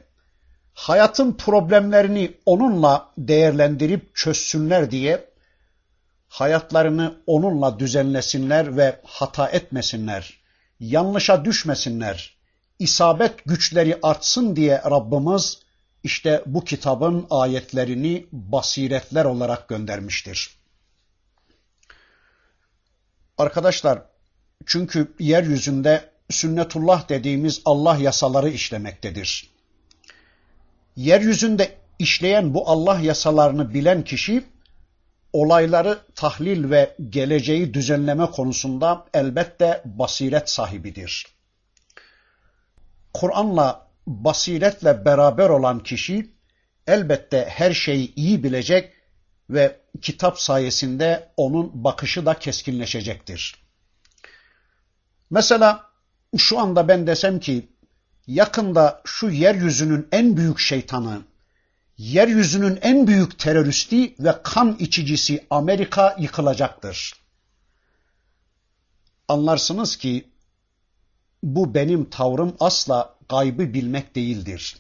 hayatın 0.74 1.34
problemlerini 1.34 2.32
onunla 2.46 3.10
değerlendirip 3.18 4.16
çözsünler 4.16 4.92
diye 4.92 5.32
hayatlarını 6.28 7.16
onunla 7.28 7.80
düzenlesinler 7.80 8.78
ve 8.78 9.00
hata 9.04 9.50
etmesinler, 9.50 10.41
yanlışa 10.82 11.46
düşmesinler, 11.46 12.38
isabet 12.80 13.46
güçleri 13.46 14.00
artsın 14.04 14.56
diye 14.56 14.78
Rabbimiz 14.78 15.60
işte 16.04 16.44
bu 16.46 16.64
kitabın 16.64 17.28
ayetlerini 17.30 18.26
basiretler 18.32 19.26
olarak 19.26 19.68
göndermiştir. 19.68 20.56
Arkadaşlar 23.38 24.02
çünkü 24.66 25.14
yeryüzünde 25.20 26.10
sünnetullah 26.30 27.10
dediğimiz 27.10 27.62
Allah 27.66 27.98
yasaları 27.98 28.50
işlemektedir. 28.50 29.52
Yeryüzünde 30.96 31.78
işleyen 32.00 32.54
bu 32.54 32.70
Allah 32.70 33.00
yasalarını 33.00 33.74
bilen 33.74 34.04
kişi 34.04 34.44
olayları 35.34 36.00
tahlil 36.16 36.70
ve 36.70 36.96
geleceği 37.10 37.74
düzenleme 37.74 38.26
konusunda 38.26 39.06
elbette 39.14 39.82
basiret 39.86 40.50
sahibidir. 40.50 41.28
Kur'an'la 43.14 43.88
basiretle 44.08 45.06
beraber 45.06 45.50
olan 45.50 45.80
kişi 45.80 46.32
elbette 46.88 47.46
her 47.50 47.74
şeyi 47.74 48.16
iyi 48.16 48.44
bilecek 48.44 48.94
ve 49.50 49.80
kitap 50.02 50.40
sayesinde 50.40 51.30
onun 51.38 51.84
bakışı 51.84 52.26
da 52.26 52.34
keskinleşecektir. 52.34 53.56
Mesela 55.30 55.92
şu 56.38 56.60
anda 56.60 56.88
ben 56.88 57.08
desem 57.08 57.40
ki 57.40 57.70
yakında 58.28 59.02
şu 59.06 59.30
yeryüzünün 59.30 60.08
en 60.12 60.38
büyük 60.38 60.60
şeytanı, 60.60 61.22
yeryüzünün 62.02 62.80
en 62.82 63.08
büyük 63.08 63.40
teröristi 63.40 64.16
ve 64.20 64.36
kan 64.44 64.76
içicisi 64.80 65.46
Amerika 65.50 66.16
yıkılacaktır. 66.20 67.14
Anlarsınız 69.28 69.96
ki 69.96 70.30
bu 71.44 71.74
benim 71.74 72.10
tavrım 72.10 72.56
asla 72.60 73.16
gaybı 73.30 73.74
bilmek 73.74 74.16
değildir. 74.16 74.78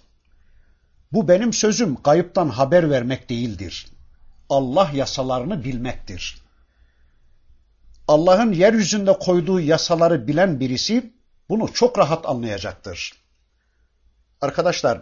Bu 1.12 1.28
benim 1.28 1.54
sözüm 1.54 1.96
gayıptan 1.96 2.50
haber 2.50 2.90
vermek 2.90 3.30
değildir. 3.30 3.88
Allah 4.50 4.92
yasalarını 4.94 5.64
bilmektir. 5.64 6.42
Allah'ın 8.08 8.52
yeryüzünde 8.52 9.14
koyduğu 9.14 9.60
yasaları 9.60 10.28
bilen 10.28 10.60
birisi 10.60 11.14
bunu 11.50 11.74
çok 11.74 12.00
rahat 12.00 12.26
anlayacaktır. 12.26 13.14
Arkadaşlar, 14.42 15.02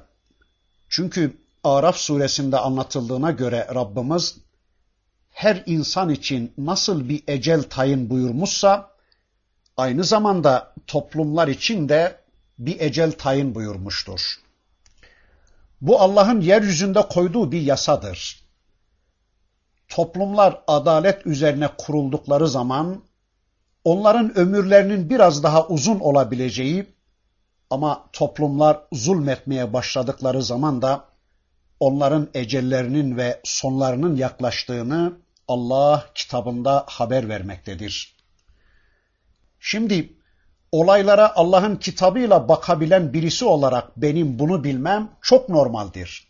çünkü 0.90 1.39
Araf 1.64 1.98
suresinde 1.98 2.58
anlatıldığına 2.58 3.32
göre 3.32 3.68
Rabbimiz 3.76 4.38
her 5.30 5.64
insan 5.66 6.10
için 6.10 6.54
nasıl 6.58 7.10
bir 7.10 7.24
ecel 7.28 7.64
tayin 7.64 8.10
buyurmuşsa 8.10 8.92
aynı 9.78 10.04
zamanda 10.04 10.74
toplumlar 10.88 11.48
için 11.48 11.90
de 11.90 12.20
bir 12.60 12.80
ecel 12.80 13.12
tayin 13.12 13.56
buyurmuştur. 13.56 14.40
Bu 15.82 16.00
Allah'ın 16.00 16.42
yeryüzünde 16.42 17.02
koyduğu 17.02 17.52
bir 17.52 17.62
yasadır. 17.62 18.44
Toplumlar 19.88 20.62
adalet 20.68 21.26
üzerine 21.26 21.70
kuruldukları 21.78 22.48
zaman 22.48 23.04
onların 23.84 24.38
ömürlerinin 24.38 25.10
biraz 25.10 25.44
daha 25.44 25.68
uzun 25.68 26.00
olabileceği 26.00 26.86
ama 27.70 28.06
toplumlar 28.14 28.82
zulmetmeye 28.94 29.74
başladıkları 29.74 30.44
zaman 30.44 30.82
da 30.82 31.09
onların 31.80 32.30
ecellerinin 32.34 33.18
ve 33.18 33.42
sonlarının 33.44 34.16
yaklaştığını 34.16 35.14
Allah 35.48 36.06
kitabında 36.16 36.86
haber 36.88 37.30
vermektedir. 37.30 38.16
Şimdi 39.60 40.14
olaylara 40.72 41.36
Allah'ın 41.36 41.76
kitabıyla 41.76 42.50
bakabilen 42.50 43.14
birisi 43.14 43.46
olarak 43.46 43.98
benim 43.98 44.40
bunu 44.40 44.64
bilmem 44.64 45.12
çok 45.22 45.50
normaldir. 45.50 46.28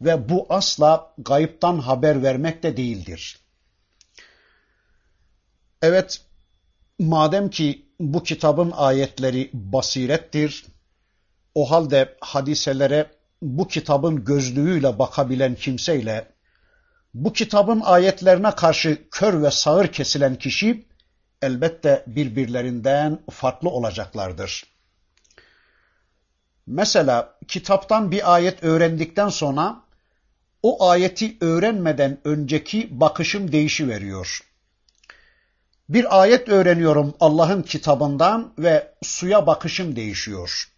Ve 0.00 0.28
bu 0.28 0.46
asla 0.48 1.14
gayıptan 1.18 1.78
haber 1.78 2.22
vermek 2.22 2.62
de 2.62 2.76
değildir. 2.76 3.38
Evet, 5.82 6.20
madem 6.98 7.50
ki 7.50 7.88
bu 8.00 8.22
kitabın 8.22 8.70
ayetleri 8.70 9.50
basirettir, 9.52 10.64
o 11.54 11.70
halde 11.70 12.16
hadiselere 12.20 13.10
bu 13.44 13.68
kitabın 13.68 14.24
gözlüğüyle 14.24 14.98
bakabilen 14.98 15.54
kimseyle 15.54 16.28
Bu 17.14 17.32
kitabın 17.32 17.80
ayetlerine 17.80 18.50
karşı 18.50 18.98
kör 19.10 19.42
ve 19.42 19.50
sağır 19.50 19.86
kesilen 19.86 20.36
kişi 20.36 20.86
elbette 21.42 22.04
birbirlerinden 22.06 23.18
farklı 23.30 23.68
olacaklardır. 23.68 24.64
Mesela 26.66 27.38
kitaptan 27.48 28.10
bir 28.10 28.34
ayet 28.34 28.64
öğrendikten 28.64 29.28
sonra 29.28 29.82
o 30.62 30.88
ayeti 30.88 31.36
öğrenmeden 31.40 32.18
önceki 32.24 33.00
bakışım 33.00 33.52
değişiveriyor. 33.52 34.40
Bir 35.88 36.20
ayet 36.20 36.48
öğreniyorum 36.48 37.14
Allah'ın 37.20 37.62
kitabından 37.62 38.52
ve 38.58 38.94
suya 39.02 39.46
bakışım 39.46 39.96
değişiyor. 39.96 40.73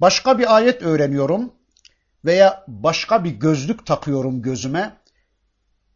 Başka 0.00 0.38
bir 0.38 0.56
ayet 0.56 0.82
öğreniyorum 0.82 1.52
veya 2.24 2.64
başka 2.68 3.24
bir 3.24 3.30
gözlük 3.30 3.86
takıyorum 3.86 4.42
gözüme. 4.42 4.96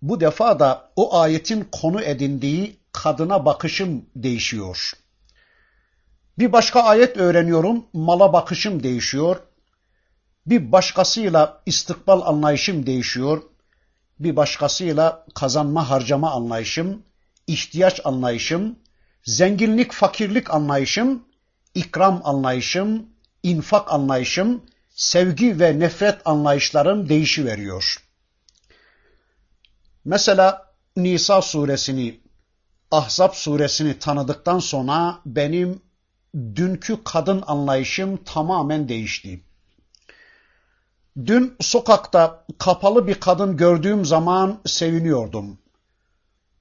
Bu 0.03 0.21
defa 0.21 0.61
da 0.61 0.91
o 0.97 1.19
ayetin 1.19 1.69
konu 1.73 2.03
edindiği 2.03 2.81
kadına 2.93 3.45
bakışım 3.45 4.07
değişiyor. 4.17 4.93
Bir 6.39 6.53
başka 6.53 6.83
ayet 6.83 7.17
öğreniyorum, 7.17 7.85
mala 7.93 8.33
bakışım 8.33 8.83
değişiyor. 8.83 9.37
Bir 10.47 10.73
başkasıyla 10.73 11.63
istikbal 11.67 12.21
anlayışım 12.27 12.87
değişiyor. 12.87 13.43
Bir 14.19 14.37
başkasıyla 14.37 15.27
kazanma 15.35 15.91
harcama 15.91 16.31
anlayışım, 16.31 17.03
ihtiyaç 17.47 18.01
anlayışım, 18.05 18.79
zenginlik 19.25 19.93
fakirlik 19.93 20.55
anlayışım, 20.55 21.23
ikram 21.75 22.21
anlayışım, 22.25 23.07
infak 23.43 23.93
anlayışım, 23.93 24.63
sevgi 24.91 25.61
ve 25.61 25.79
nefret 25.79 26.19
anlayışlarım 26.25 27.09
değişiveriyor. 27.09 27.97
Mesela 30.05 30.73
Nisa 30.97 31.43
suresini, 31.43 32.21
Ahzab 32.91 33.33
suresini 33.33 33.99
tanıdıktan 33.99 34.59
sonra 34.59 35.19
benim 35.27 35.83
dünkü 36.35 37.05
kadın 37.05 37.45
anlayışım 37.47 38.25
tamamen 38.25 38.89
değişti. 38.89 39.45
Dün 41.27 41.57
sokakta 41.61 42.45
kapalı 42.59 43.07
bir 43.07 43.21
kadın 43.21 43.57
gördüğüm 43.57 44.05
zaman 44.05 44.61
seviniyordum. 44.67 45.59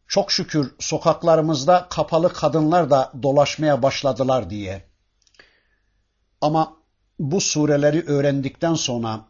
Çok 0.07 0.31
şükür 0.31 0.75
sokaklarımızda 0.79 1.87
kapalı 1.89 2.33
kadınlar 2.33 2.89
da 2.89 3.11
dolaşmaya 3.23 3.83
başladılar 3.83 4.49
diye. 4.49 4.88
Ama 6.41 6.77
bu 7.19 7.41
sureleri 7.41 8.05
öğrendikten 8.07 8.73
sonra 8.73 9.25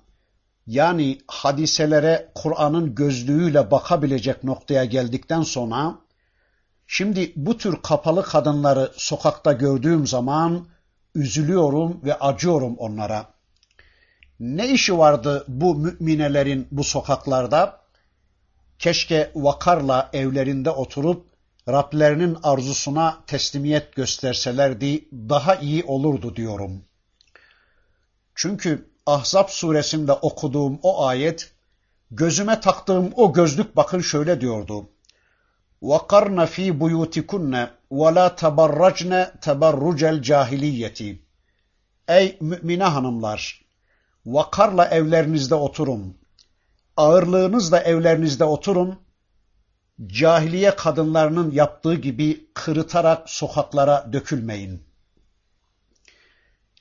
yani 0.68 1.18
hadiselere 1.28 2.32
Kur'an'ın 2.36 2.96
gözlüğüyle 2.96 3.72
bakabilecek 3.72 4.44
noktaya 4.44 4.86
geldikten 4.86 5.42
sonra 5.42 5.96
şimdi 6.88 7.34
bu 7.36 7.58
tür 7.58 7.82
kapalı 7.84 8.24
kadınları 8.24 8.92
sokakta 8.96 9.54
gördüğüm 9.54 10.08
zaman 10.08 10.68
üzülüyorum 11.16 12.02
ve 12.04 12.20
acıyorum 12.20 12.76
onlara. 12.78 13.26
Ne 14.40 14.70
işi 14.70 14.98
vardı 14.98 15.46
bu 15.48 15.76
müminelerin 15.76 16.68
bu 16.72 16.84
sokaklarda? 16.84 17.80
Keşke 18.80 19.32
vakarla 19.36 20.10
evlerinde 20.14 20.70
oturup 20.70 21.30
Rablerinin 21.70 22.38
arzusuna 22.44 23.18
teslimiyet 23.28 23.96
gösterselerdi 23.96 25.06
daha 25.12 25.56
iyi 25.56 25.84
olurdu 25.84 26.36
diyorum. 26.36 26.82
Çünkü 28.39 28.91
Ahzab 29.07 29.49
suresinde 29.49 30.13
okuduğum 30.13 30.79
o 30.83 31.07
ayet, 31.07 31.53
gözüme 32.11 32.61
taktığım 32.61 33.13
o 33.17 33.33
gözlük 33.33 33.77
bakın 33.77 34.01
şöyle 34.01 34.41
diyordu. 34.41 34.89
وَقَرْنَ 35.83 36.47
ف۪ي 36.47 36.79
بُيُوتِكُنَّ 36.79 37.69
وَلَا 37.91 38.37
تَبَرَّجْنَ 38.37 39.41
تَبَرُّجَ 39.41 40.01
الْجَاهِلِيَّةِ 40.15 41.19
Ey 42.09 42.39
mümine 42.41 42.85
hanımlar! 42.85 43.65
Vakarla 44.27 44.89
evlerinizde 44.89 45.55
oturun. 45.55 46.19
Ağırlığınızla 46.97 47.81
evlerinizde 47.81 48.45
oturun. 48.45 48.99
Cahiliye 50.07 50.77
kadınlarının 50.77 51.51
yaptığı 51.51 51.95
gibi 51.95 52.51
kırıtarak 52.55 53.31
sokaklara 53.31 54.13
dökülmeyin. 54.13 54.83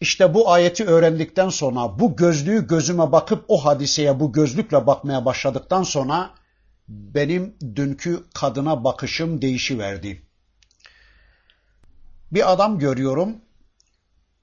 İşte 0.01 0.35
bu 0.35 0.51
ayeti 0.51 0.85
öğrendikten 0.85 1.49
sonra 1.49 1.99
bu 1.99 2.17
gözlüğü 2.17 2.67
gözüme 2.67 3.13
bakıp 3.13 3.45
o 3.49 3.65
hadiseye 3.65 4.21
bu 4.21 4.33
gözlükle 4.33 4.87
bakmaya 4.87 5.25
başladıktan 5.25 5.83
sonra 5.83 6.31
benim 6.89 7.57
dünkü 7.77 8.25
kadına 8.35 8.85
bakışım 8.85 9.43
değişiverdi. 9.43 10.23
Bir 12.33 12.53
adam 12.53 12.79
görüyorum, 12.79 13.37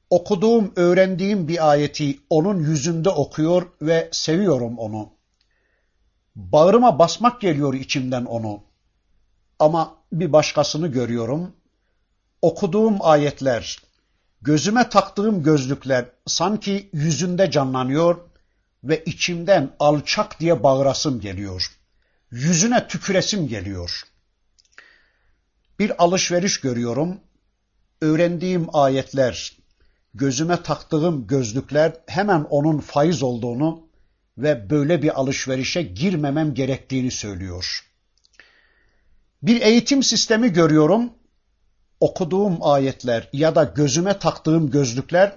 okuduğum, 0.10 0.74
öğrendiğim 0.76 1.48
bir 1.48 1.70
ayeti 1.72 2.20
onun 2.30 2.60
yüzünde 2.60 3.10
okuyor 3.10 3.68
ve 3.82 4.10
seviyorum 4.12 4.78
onu. 4.78 5.10
Bağrıma 6.36 7.00
basmak 7.00 7.42
geliyor 7.42 7.74
içimden 7.74 8.26
onu. 8.26 8.64
Ama 9.60 9.96
bir 10.12 10.34
başkasını 10.34 10.88
görüyorum. 10.88 11.54
Okuduğum 12.42 12.98
ayetler, 13.00 13.85
gözüme 14.46 14.90
taktığım 14.90 15.44
gözlükler 15.44 16.06
sanki 16.28 16.90
yüzünde 16.94 17.52
canlanıyor 17.52 18.18
ve 18.84 19.04
içimden 19.04 19.72
alçak 19.80 20.40
diye 20.40 20.64
bağırasım 20.64 21.20
geliyor. 21.20 21.72
Yüzüne 22.32 22.88
tüküresim 22.88 23.48
geliyor. 23.48 24.04
Bir 25.80 26.04
alışveriş 26.04 26.60
görüyorum. 26.62 27.20
Öğrendiğim 28.02 28.68
ayetler, 28.74 29.58
gözüme 30.14 30.64
taktığım 30.64 31.28
gözlükler 31.28 31.94
hemen 32.08 32.42
onun 32.50 32.80
faiz 32.80 33.24
olduğunu 33.24 33.88
ve 34.38 34.70
böyle 34.70 35.02
bir 35.02 35.20
alışverişe 35.20 35.82
girmemem 35.82 36.54
gerektiğini 36.54 37.12
söylüyor. 37.12 37.86
Bir 39.44 39.62
eğitim 39.62 40.04
sistemi 40.04 40.54
görüyorum. 40.54 41.14
Okuduğum 42.00 42.58
ayetler 42.62 43.30
ya 43.34 43.56
da 43.56 43.64
gözüme 43.64 44.20
taktığım 44.20 44.70
gözlükler 44.72 45.36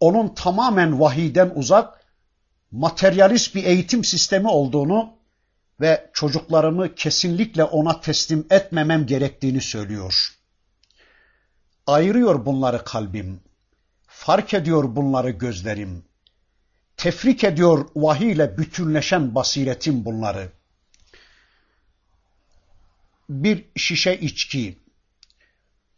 onun 0.00 0.34
tamamen 0.34 1.00
vahiden 1.00 1.52
uzak, 1.54 2.04
materyalist 2.70 3.54
bir 3.54 3.64
eğitim 3.64 4.04
sistemi 4.04 4.48
olduğunu 4.48 5.16
ve 5.80 6.10
çocuklarımı 6.12 6.94
kesinlikle 6.94 7.64
ona 7.64 8.00
teslim 8.00 8.46
etmemem 8.50 9.06
gerektiğini 9.06 9.60
söylüyor. 9.60 10.36
Ayırıyor 11.86 12.46
bunları 12.46 12.84
kalbim. 12.84 13.40
Fark 14.06 14.54
ediyor 14.54 14.96
bunları 14.96 15.30
gözlerim. 15.30 16.04
Tefrik 16.96 17.44
ediyor 17.44 17.88
vahiy 17.96 18.32
ile 18.32 18.58
bütünleşen 18.58 19.34
basiretim 19.34 20.04
bunları. 20.04 20.52
Bir 23.28 23.64
şişe 23.76 24.14
içki, 24.14 24.78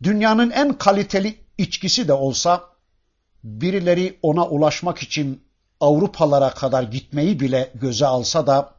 dünyanın 0.02 0.50
en 0.50 0.78
kaliteli 0.78 1.38
içkisi 1.58 2.08
de 2.08 2.12
olsa, 2.12 2.64
birileri 3.44 4.18
ona 4.22 4.48
ulaşmak 4.48 4.98
için 4.98 5.48
Avrupalara 5.80 6.50
kadar 6.50 6.82
gitmeyi 6.82 7.40
bile 7.40 7.72
göze 7.74 8.06
alsa 8.06 8.46
da, 8.46 8.74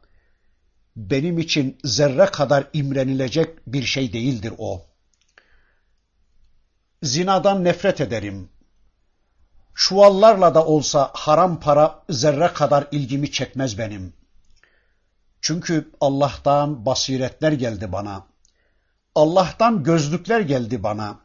benim 0.96 1.38
için 1.38 1.78
zerre 1.84 2.26
kadar 2.26 2.64
imrenilecek 2.72 3.66
bir 3.66 3.82
şey 3.82 4.12
değildir 4.12 4.52
o. 4.58 4.86
Zinadan 7.02 7.64
nefret 7.64 8.00
ederim 8.00 8.48
çuvallarla 9.80 10.54
da 10.54 10.66
olsa 10.66 11.10
haram 11.14 11.60
para 11.60 12.02
zerre 12.10 12.52
kadar 12.52 12.86
ilgimi 12.92 13.32
çekmez 13.32 13.78
benim. 13.78 14.12
Çünkü 15.40 15.90
Allah'tan 16.00 16.86
basiretler 16.86 17.52
geldi 17.52 17.92
bana. 17.92 18.26
Allah'tan 19.20 19.82
gözlükler 19.82 20.40
geldi 20.40 20.82
bana. 20.82 21.20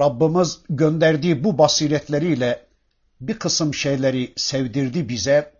Rabbimiz 0.00 0.58
gönderdiği 0.68 1.44
bu 1.44 1.58
basiretleriyle 1.58 2.66
bir 3.20 3.38
kısım 3.38 3.74
şeyleri 3.74 4.32
sevdirdi 4.36 5.08
bize. 5.08 5.52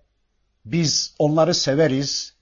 Biz 0.64 1.14
onları 1.18 1.54
severiz. 1.54 2.34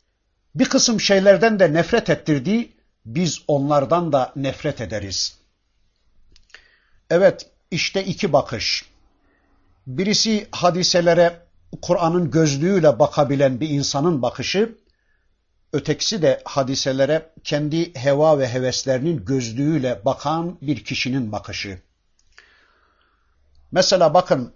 Bir 0.54 0.64
kısım 0.64 1.00
şeylerden 1.00 1.60
de 1.60 1.72
nefret 1.72 2.10
ettirdi. 2.10 2.72
Biz 3.04 3.42
onlardan 3.48 4.12
da 4.12 4.32
nefret 4.36 4.80
ederiz. 4.80 5.38
Evet, 7.10 7.50
işte 7.70 8.04
iki 8.04 8.32
bakış. 8.32 8.84
Birisi 9.86 10.46
hadiselere 10.50 11.42
Kur'an'ın 11.82 12.30
gözlüğüyle 12.30 12.98
bakabilen 12.98 13.60
bir 13.60 13.68
insanın 13.68 14.22
bakışı, 14.22 14.78
ötekisi 15.72 16.22
de 16.22 16.42
hadiselere 16.44 17.32
kendi 17.44 17.94
heva 17.94 18.38
ve 18.38 18.48
heveslerinin 18.48 19.24
gözlüğüyle 19.24 20.04
bakan 20.04 20.58
bir 20.62 20.84
kişinin 20.84 21.32
bakışı. 21.32 21.82
Mesela 23.72 24.14
bakın 24.14 24.54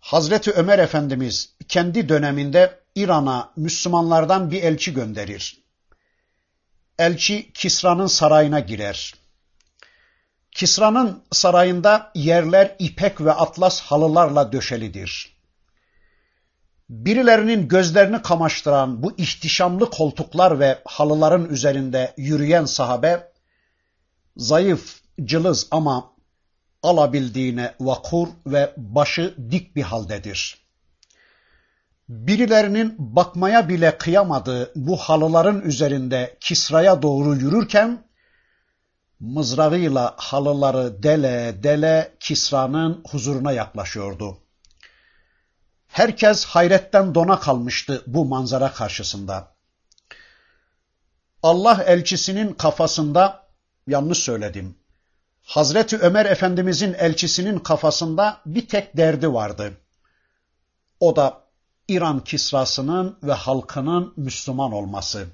Hazreti 0.00 0.52
Ömer 0.52 0.78
Efendimiz 0.78 1.54
kendi 1.68 2.08
döneminde 2.08 2.80
İran'a 2.94 3.52
Müslümanlardan 3.56 4.50
bir 4.50 4.62
elçi 4.62 4.94
gönderir. 4.94 5.62
Elçi 6.98 7.52
Kisra'nın 7.52 8.06
sarayına 8.06 8.60
girer. 8.60 9.14
Kisra'nın 10.52 11.22
sarayında 11.32 12.12
yerler 12.14 12.76
ipek 12.78 13.20
ve 13.20 13.32
atlas 13.32 13.80
halılarla 13.80 14.52
döşelidir. 14.52 15.39
Birilerinin 16.90 17.68
gözlerini 17.68 18.22
kamaştıran 18.22 19.02
bu 19.02 19.12
ihtişamlı 19.16 19.90
koltuklar 19.90 20.60
ve 20.60 20.78
halıların 20.84 21.48
üzerinde 21.48 22.14
yürüyen 22.16 22.64
sahabe, 22.64 23.32
zayıf, 24.36 25.00
cılız 25.24 25.68
ama 25.70 26.12
alabildiğine 26.82 27.74
vakur 27.80 28.28
ve 28.46 28.72
başı 28.76 29.34
dik 29.50 29.76
bir 29.76 29.82
haldedir. 29.82 30.66
Birilerinin 32.08 32.94
bakmaya 32.98 33.68
bile 33.68 33.98
kıyamadığı 33.98 34.72
bu 34.76 34.96
halıların 34.96 35.60
üzerinde 35.60 36.36
Kisra'ya 36.40 37.02
doğru 37.02 37.36
yürürken, 37.36 38.04
mızrağıyla 39.20 40.14
halıları 40.16 41.02
dele 41.02 41.62
dele 41.62 42.12
Kisra'nın 42.20 43.04
huzuruna 43.10 43.52
yaklaşıyordu. 43.52 44.38
Herkes 45.90 46.44
hayretten 46.44 47.14
dona 47.14 47.40
kalmıştı 47.40 48.02
bu 48.06 48.24
manzara 48.24 48.72
karşısında. 48.72 49.54
Allah 51.42 51.82
elçisinin 51.86 52.52
kafasında, 52.52 53.46
yanlış 53.86 54.18
söyledim, 54.18 54.76
Hazreti 55.42 55.98
Ömer 55.98 56.26
Efendimizin 56.26 56.94
elçisinin 56.94 57.58
kafasında 57.58 58.40
bir 58.46 58.68
tek 58.68 58.96
derdi 58.96 59.32
vardı. 59.32 59.72
O 61.00 61.16
da 61.16 61.44
İran 61.88 62.24
Kisrası'nın 62.24 63.18
ve 63.22 63.32
halkının 63.32 64.12
Müslüman 64.16 64.72
olması. 64.72 65.26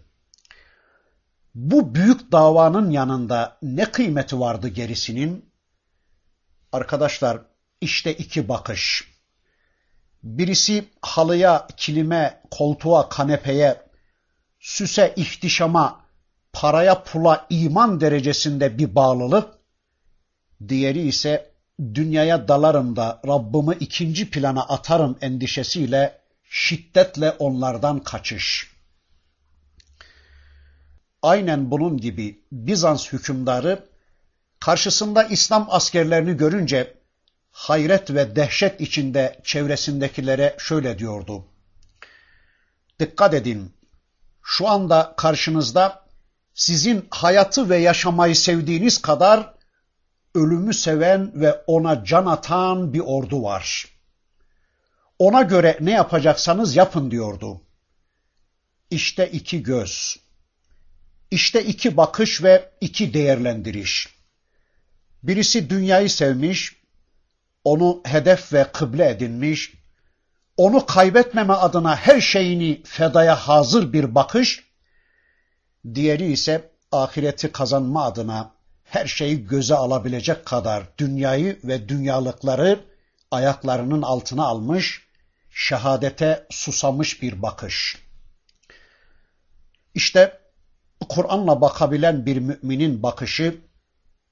Bu 1.55 1.95
büyük 1.95 2.33
davanın 2.33 2.91
yanında 2.91 3.59
ne 3.63 3.85
kıymeti 3.85 4.41
vardı 4.41 4.69
gerisinin? 4.69 5.51
Arkadaşlar 6.73 7.41
işte 7.81 8.15
iki 8.15 8.49
bakış. 8.49 9.16
Birisi 10.23 10.85
halıya, 11.03 11.67
kilime, 11.77 12.41
koltuğa, 12.51 13.09
kanepeye, 13.09 13.83
süse, 14.61 15.13
ihtişama, 15.17 16.01
paraya, 16.53 17.03
pula, 17.03 17.47
iman 17.51 18.01
derecesinde 18.01 18.79
bir 18.79 18.95
bağlılık. 18.95 19.49
Diğeri 20.69 21.01
ise 21.09 21.51
dünyaya 21.95 22.49
dalarım 22.49 22.97
da 22.97 23.21
Rabbimi 23.27 23.77
ikinci 23.81 24.31
plana 24.31 24.63
atarım 24.63 25.17
endişesiyle 25.21 26.19
şiddetle 26.45 27.31
onlardan 27.31 27.99
kaçış. 27.99 28.71
Aynen 31.23 31.71
bunun 31.71 31.97
gibi 31.97 32.41
Bizans 32.53 33.13
hükümdarı 33.13 33.85
karşısında 34.61 35.25
İslam 35.25 35.67
askerlerini 35.71 36.37
görünce 36.37 36.95
hayret 37.57 38.11
ve 38.11 38.37
dehşet 38.37 38.81
içinde 38.81 39.41
çevresindekilere 39.45 40.55
şöyle 40.59 40.99
diyordu. 40.99 41.45
Dikkat 43.01 43.35
edin, 43.35 43.73
şu 44.43 44.69
anda 44.69 45.15
karşınızda 45.17 46.07
sizin 46.55 47.07
hayatı 47.11 47.71
ve 47.71 47.77
yaşamayı 47.77 48.37
sevdiğiniz 48.37 49.03
kadar 49.03 49.55
ölümü 50.35 50.75
seven 50.75 51.41
ve 51.41 51.53
ona 51.67 52.05
can 52.05 52.27
atan 52.27 52.93
bir 52.93 53.01
ordu 53.01 53.43
var. 53.43 53.87
Ona 55.19 55.43
göre 55.43 55.79
ne 55.81 55.91
yapacaksanız 55.91 56.77
yapın 56.77 57.11
diyordu. 57.11 57.61
İşte 58.91 59.31
iki 59.31 59.63
göz, 59.63 60.17
işte 61.31 61.65
iki 61.65 61.97
bakış 61.97 62.43
ve 62.43 62.71
iki 62.81 63.15
değerlendiriş. 63.15 64.17
Birisi 65.23 65.71
dünyayı 65.71 66.11
sevmiş, 66.11 66.86
onu 67.67 68.01
hedef 68.05 68.53
ve 68.53 68.67
kıble 68.73 69.11
edinmiş, 69.11 69.73
onu 70.57 70.87
kaybetmeme 70.87 71.53
adına 71.53 71.97
her 71.97 72.21
şeyini 72.21 72.83
fedaya 72.85 73.35
hazır 73.37 73.93
bir 73.93 74.15
bakış, 74.15 74.65
diğeri 75.95 76.33
ise 76.33 76.71
ahireti 76.93 77.53
kazanma 77.53 78.05
adına 78.05 78.55
her 78.85 79.07
şeyi 79.07 79.47
göze 79.47 79.75
alabilecek 79.75 80.47
kadar 80.47 80.99
dünyayı 80.99 81.61
ve 81.65 81.89
dünyalıkları 81.89 82.85
ayaklarının 83.31 84.03
altına 84.03 84.45
almış, 84.45 85.07
şehadete 85.51 86.47
susamış 86.51 87.23
bir 87.23 87.43
bakış. 87.43 87.99
İşte 89.95 90.41
Kur'an'la 91.09 91.61
bakabilen 91.61 92.27
bir 92.27 92.37
müminin 92.37 93.03
bakışı 93.03 93.66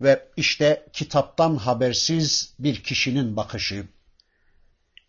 ve 0.00 0.28
işte 0.36 0.86
kitaptan 0.92 1.56
habersiz 1.56 2.54
bir 2.58 2.82
kişinin 2.82 3.36
bakışı. 3.36 3.86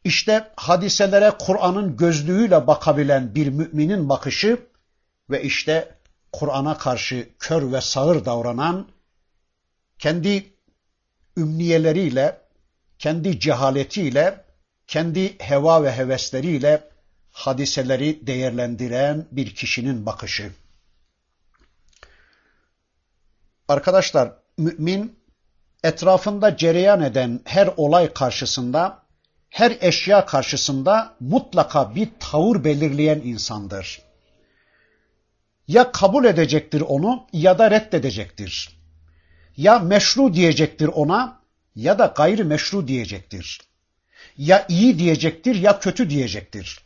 İşte 0.03 0.51
hadiselere 0.55 1.31
Kur'an'ın 1.39 1.97
gözlüğüyle 1.97 2.67
bakabilen 2.67 3.35
bir 3.35 3.47
müminin 3.47 4.09
bakışı 4.09 4.59
ve 5.29 5.43
işte 5.43 5.97
Kur'an'a 6.31 6.77
karşı 6.77 7.29
kör 7.39 7.71
ve 7.71 7.81
sağır 7.81 8.25
davranan, 8.25 8.87
kendi 9.99 10.53
ümniyeleriyle, 11.37 12.41
kendi 12.99 13.39
cehaletiyle, 13.39 14.45
kendi 14.87 15.39
heva 15.39 15.83
ve 15.83 15.91
hevesleriyle 15.91 16.89
hadiseleri 17.31 18.27
değerlendiren 18.27 19.27
bir 19.31 19.55
kişinin 19.55 20.05
bakışı. 20.05 20.51
Arkadaşlar, 23.67 24.44
mümin 24.57 25.19
etrafında 25.83 26.57
cereyan 26.57 27.01
eden 27.01 27.39
her 27.45 27.69
olay 27.77 28.13
karşısında, 28.13 29.03
her 29.49 29.77
eşya 29.81 30.25
karşısında 30.25 31.15
mutlaka 31.19 31.95
bir 31.95 32.09
tavır 32.19 32.63
belirleyen 32.63 33.21
insandır. 33.23 34.01
Ya 35.67 35.91
kabul 35.91 36.25
edecektir 36.25 36.81
onu 36.81 37.27
ya 37.33 37.59
da 37.59 37.71
reddedecektir. 37.71 38.79
Ya 39.57 39.79
meşru 39.79 40.33
diyecektir 40.33 40.87
ona 40.87 41.41
ya 41.75 41.99
da 41.99 42.13
gayri 42.17 42.43
meşru 42.43 42.87
diyecektir. 42.87 43.61
Ya 44.37 44.65
iyi 44.69 44.99
diyecektir 44.99 45.55
ya 45.55 45.79
kötü 45.79 46.09
diyecektir. 46.09 46.79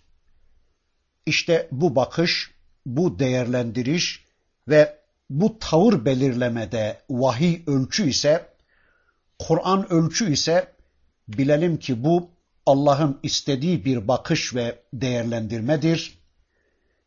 İşte 1.26 1.68
bu 1.72 1.96
bakış, 1.96 2.52
bu 2.86 3.20
değerlendiriş 3.20 4.26
ve 4.68 4.99
bu 5.30 5.60
tavır 5.60 6.06
belirlemede 6.06 7.02
vahiy 7.10 7.62
ölçü 7.68 8.10
ise, 8.10 8.50
Kur'an 9.40 9.94
ölçü 9.94 10.34
ise 10.34 10.74
bilelim 11.28 11.78
ki 11.78 12.04
bu 12.04 12.30
Allah'ın 12.66 13.20
istediği 13.24 13.86
bir 13.86 14.08
bakış 14.08 14.56
ve 14.56 14.80
değerlendirmedir. 14.94 16.20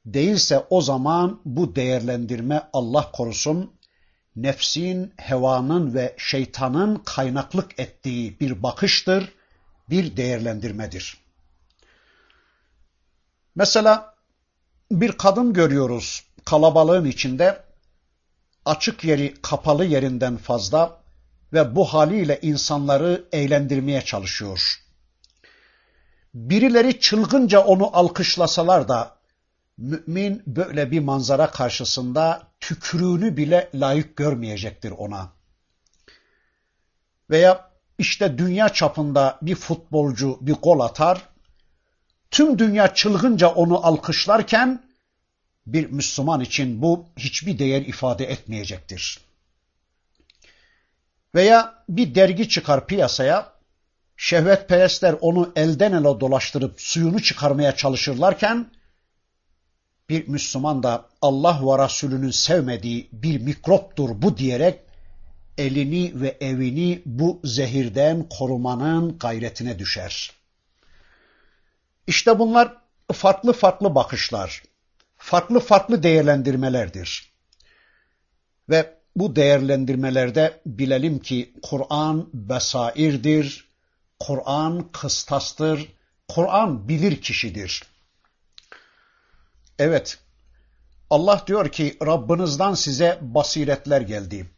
Değilse 0.07 0.67
o 0.71 0.81
zaman 0.81 1.41
bu 1.45 1.77
değerlendirme 1.77 2.69
Allah 2.73 3.13
korusun 3.13 3.73
nefsin, 4.37 5.13
hevanın 5.17 5.95
ve 5.95 6.15
şeytanın 6.19 7.03
kaynaklık 7.05 7.81
ettiği 7.81 8.41
bir 8.41 8.63
bakıştır, 8.63 9.33
bir 9.91 10.17
değerlendirmedir. 10.17 11.19
Mesela 13.55 14.15
bir 14.91 15.13
kadın 15.13 15.53
görüyoruz 15.53 16.25
kalabalığın 16.45 17.05
içinde 17.05 17.72
açık 18.64 19.05
yeri 19.05 19.35
kapalı 19.42 19.85
yerinden 19.85 20.37
fazla 20.37 21.01
ve 21.53 21.77
bu 21.77 21.85
haliyle 21.85 22.38
insanları 22.42 23.25
eğlendirmeye 23.33 24.03
çalışıyor. 24.03 24.83
Birileri 26.35 27.01
çılgınca 27.01 27.61
onu 27.61 27.96
alkışlasalar 27.96 28.88
da 28.88 29.16
mümin 29.79 30.42
böyle 30.46 30.90
bir 30.90 31.01
manzara 31.01 31.51
karşısında 31.51 32.42
tükürüğünü 32.61 33.37
bile 33.37 33.70
layık 33.75 34.16
görmeyecektir 34.16 34.90
ona. 34.90 35.33
Veya 37.31 37.70
işte 37.98 38.38
dünya 38.38 38.68
çapında 38.68 39.38
bir 39.42 39.55
futbolcu 39.55 40.38
bir 40.40 40.55
gol 40.55 40.81
atar, 40.81 41.29
tüm 42.31 42.59
dünya 42.59 42.94
çılgınca 42.94 43.48
onu 43.48 43.87
alkışlarken 43.87 44.92
bir 45.66 45.90
Müslüman 45.90 46.40
için 46.40 46.83
bu 46.83 47.07
hiçbir 47.16 47.59
değer 47.59 47.83
ifade 47.83 48.25
etmeyecektir. 48.25 49.20
Veya 51.35 51.85
bir 51.88 52.14
dergi 52.14 52.48
çıkar 52.48 52.87
piyasaya, 52.87 53.53
şehvetperestler 54.16 55.16
onu 55.20 55.53
elden 55.57 55.92
ele 55.92 56.20
dolaştırıp 56.20 56.81
suyunu 56.81 57.22
çıkarmaya 57.22 57.77
çalışırlarken, 57.77 58.70
bir 60.09 60.29
Müslüman 60.29 60.83
da 60.83 61.09
Allah 61.22 61.61
ve 61.62 61.85
Resulünün 61.85 62.31
sevmediği 62.31 63.09
bir 63.12 63.40
mikroptur 63.40 64.22
bu 64.22 64.37
diyerek 64.38 64.81
elini 65.59 66.20
ve 66.20 66.37
evini 66.40 67.03
bu 67.07 67.40
zehirden 67.44 68.29
korumanın 68.29 69.18
gayretine 69.18 69.79
düşer. 69.79 70.33
İşte 72.07 72.38
bunlar 72.38 72.77
farklı 73.12 73.53
farklı 73.53 73.94
bakışlar, 73.94 74.62
farklı 75.23 75.61
farklı 75.61 76.03
değerlendirmelerdir. 76.03 77.33
Ve 78.69 78.99
bu 79.17 79.37
değerlendirmelerde 79.37 80.61
bilelim 80.67 81.19
ki 81.19 81.55
Kur'an 81.63 82.29
besairdir, 82.33 83.69
Kur'an 84.21 84.93
kıstastır, 84.93 85.93
Kur'an 86.29 86.89
bilir 86.89 87.21
kişidir. 87.21 87.83
Evet, 89.79 90.19
Allah 91.11 91.45
diyor 91.47 91.69
ki 91.69 91.97
Rabbinizden 92.07 92.75
size 92.75 93.19
basiretler 93.21 94.01
geldi. 94.01 94.51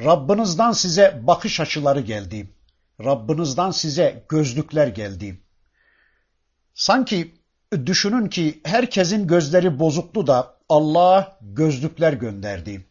Rabbinizden 0.00 0.72
size 0.72 1.20
bakış 1.22 1.60
açıları 1.60 2.00
geldi. 2.00 2.50
Rabbinizden 3.04 3.70
size 3.70 4.24
gözlükler 4.28 4.86
geldi. 4.86 5.40
Sanki 6.74 7.41
düşünün 7.86 8.28
ki 8.28 8.60
herkesin 8.64 9.26
gözleri 9.26 9.78
bozuktu 9.78 10.26
da 10.26 10.56
Allah 10.68 11.38
gözlükler 11.40 12.12
gönderdi. 12.12 12.86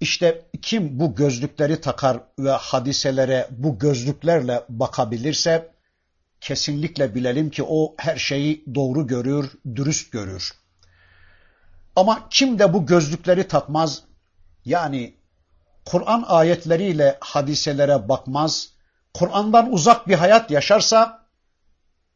İşte 0.00 0.46
kim 0.62 1.00
bu 1.00 1.14
gözlükleri 1.14 1.80
takar 1.80 2.20
ve 2.38 2.50
hadiselere 2.50 3.48
bu 3.50 3.78
gözlüklerle 3.78 4.64
bakabilirse 4.68 5.72
kesinlikle 6.40 7.14
bilelim 7.14 7.50
ki 7.50 7.62
o 7.68 7.94
her 7.98 8.16
şeyi 8.16 8.64
doğru 8.74 9.06
görür, 9.06 9.50
dürüst 9.74 10.12
görür. 10.12 10.52
Ama 11.96 12.28
kim 12.30 12.58
de 12.58 12.72
bu 12.72 12.86
gözlükleri 12.86 13.48
takmaz, 13.48 14.02
yani 14.64 15.14
Kur'an 15.84 16.24
ayetleriyle 16.26 17.18
hadiselere 17.20 18.08
bakmaz, 18.08 18.68
Kur'an'dan 19.14 19.72
uzak 19.72 20.08
bir 20.08 20.14
hayat 20.14 20.50
yaşarsa, 20.50 21.26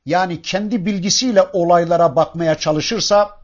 yani 0.07 0.43
kendi 0.43 0.87
bilgisiyle 0.87 1.43
olaylara 1.53 2.17
bakmaya 2.17 2.59
çalışırsa, 2.59 3.41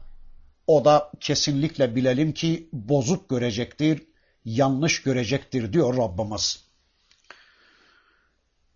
o 0.67 0.85
da 0.85 1.11
kesinlikle 1.19 1.95
bilelim 1.95 2.33
ki 2.33 2.69
bozuk 2.73 3.29
görecektir, 3.29 4.03
yanlış 4.45 5.03
görecektir 5.03 5.73
diyor 5.73 5.97
Rabbimiz. 5.97 6.63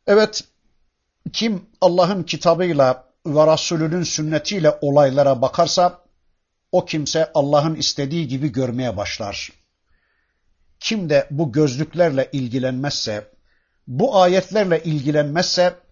Evet, 0.07 0.43
kim 1.33 1.65
Allah'ın 1.81 2.23
kitabıyla 2.23 3.05
ve 3.25 3.53
Resulünün 3.53 4.03
sünnetiyle 4.03 4.77
olaylara 4.81 5.41
bakarsa, 5.41 6.01
o 6.71 6.85
kimse 6.85 7.31
Allah'ın 7.33 7.75
istediği 7.75 8.27
gibi 8.27 8.51
görmeye 8.51 8.97
başlar. 8.97 9.51
Kim 10.79 11.09
de 11.09 11.27
bu 11.31 11.51
gözlüklerle 11.51 12.29
ilgilenmezse, 12.31 13.31
bu 13.87 14.21
ayetlerle 14.21 14.83
ilgilenmezse, 14.83 15.84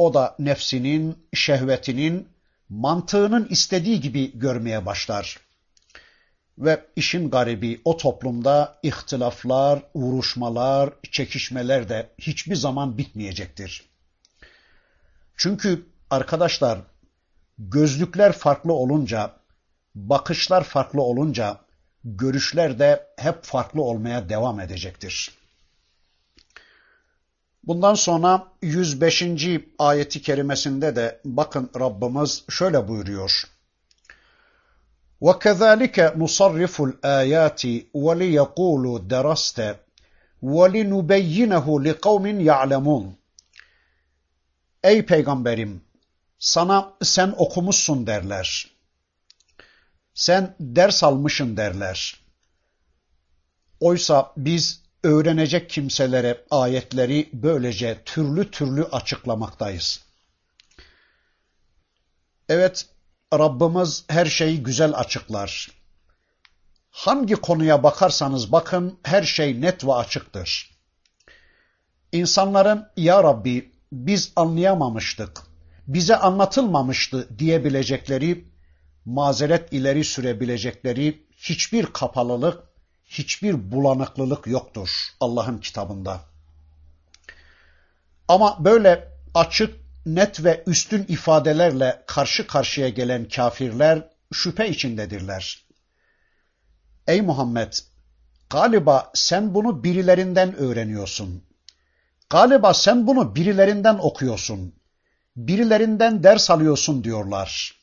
o 0.00 0.14
da 0.14 0.36
nefsinin, 0.38 1.18
şehvetinin, 1.34 2.28
mantığının 2.68 3.46
istediği 3.50 4.00
gibi 4.00 4.38
görmeye 4.38 4.86
başlar. 4.86 5.40
Ve 6.58 6.86
işin 6.96 7.30
garibi 7.30 7.80
o 7.84 7.96
toplumda 7.96 8.78
ihtilaflar, 8.82 9.82
vuruşmalar, 9.94 10.90
çekişmeler 11.10 11.88
de 11.88 12.10
hiçbir 12.18 12.56
zaman 12.56 12.98
bitmeyecektir. 12.98 13.84
Çünkü 15.36 15.86
arkadaşlar 16.10 16.78
gözlükler 17.58 18.32
farklı 18.32 18.72
olunca, 18.72 19.32
bakışlar 19.94 20.64
farklı 20.64 21.02
olunca 21.02 21.60
görüşler 22.04 22.78
de 22.78 23.06
hep 23.16 23.44
farklı 23.44 23.82
olmaya 23.82 24.28
devam 24.28 24.60
edecektir. 24.60 25.39
Bundan 27.63 27.93
sonra 27.93 28.47
105. 28.61 29.23
ayeti 29.79 30.21
kerimesinde 30.21 30.95
de 30.95 31.21
bakın 31.25 31.69
Rabbimiz 31.79 32.43
şöyle 32.49 32.87
buyuruyor. 32.87 33.43
وَكَذَٰلِكَ 35.21 35.97
نُصَرِّفُ 36.21 36.75
الْآيَاتِ 36.89 37.61
وَلِيَقُولُوا 37.93 38.97
دَرَسْتَ 39.13 39.75
وَلِنُبَيِّنَهُ 40.43 41.65
لِقَوْمٍ 41.85 42.25
يَعْلَمُونَ 42.49 43.11
Ey 44.83 45.05
peygamberim 45.05 45.81
sana 46.39 46.93
sen 47.03 47.33
okumuşsun 47.37 48.07
derler. 48.07 48.71
Sen 50.13 50.55
ders 50.59 51.03
almışın 51.03 51.57
derler. 51.57 52.19
Oysa 53.79 54.33
biz 54.37 54.81
öğrenecek 55.02 55.70
kimselere 55.70 56.44
ayetleri 56.50 57.30
böylece 57.32 58.02
türlü 58.04 58.50
türlü 58.50 58.84
açıklamaktayız. 58.84 60.04
Evet, 62.48 62.88
Rabbimiz 63.34 64.04
her 64.08 64.26
şeyi 64.26 64.62
güzel 64.62 64.92
açıklar. 64.94 65.68
Hangi 66.90 67.34
konuya 67.34 67.82
bakarsanız 67.82 68.52
bakın 68.52 68.98
her 69.02 69.22
şey 69.22 69.60
net 69.60 69.84
ve 69.84 69.92
açıktır. 69.92 70.70
İnsanların 72.12 72.88
ya 72.96 73.24
Rabbi 73.24 73.72
biz 73.92 74.32
anlayamamıştık, 74.36 75.42
bize 75.86 76.16
anlatılmamıştı 76.16 77.38
diyebilecekleri, 77.38 78.44
mazeret 79.04 79.72
ileri 79.72 80.04
sürebilecekleri 80.04 81.26
hiçbir 81.36 81.86
kapalılık, 81.86 82.69
hiçbir 83.10 83.72
bulanıklılık 83.72 84.46
yoktur 84.46 84.90
Allah'ın 85.20 85.58
kitabında. 85.58 86.20
Ama 88.28 88.64
böyle 88.64 89.08
açık, 89.34 89.74
net 90.06 90.44
ve 90.44 90.62
üstün 90.66 91.04
ifadelerle 91.08 92.02
karşı 92.06 92.46
karşıya 92.46 92.88
gelen 92.88 93.28
kafirler 93.28 94.08
şüphe 94.32 94.68
içindedirler. 94.68 95.64
Ey 97.06 97.20
Muhammed, 97.20 97.72
galiba 98.50 99.10
sen 99.14 99.54
bunu 99.54 99.84
birilerinden 99.84 100.56
öğreniyorsun. 100.56 101.44
Galiba 102.30 102.74
sen 102.74 103.06
bunu 103.06 103.34
birilerinden 103.34 103.98
okuyorsun. 103.98 104.74
Birilerinden 105.36 106.22
ders 106.22 106.50
alıyorsun 106.50 107.04
diyorlar. 107.04 107.80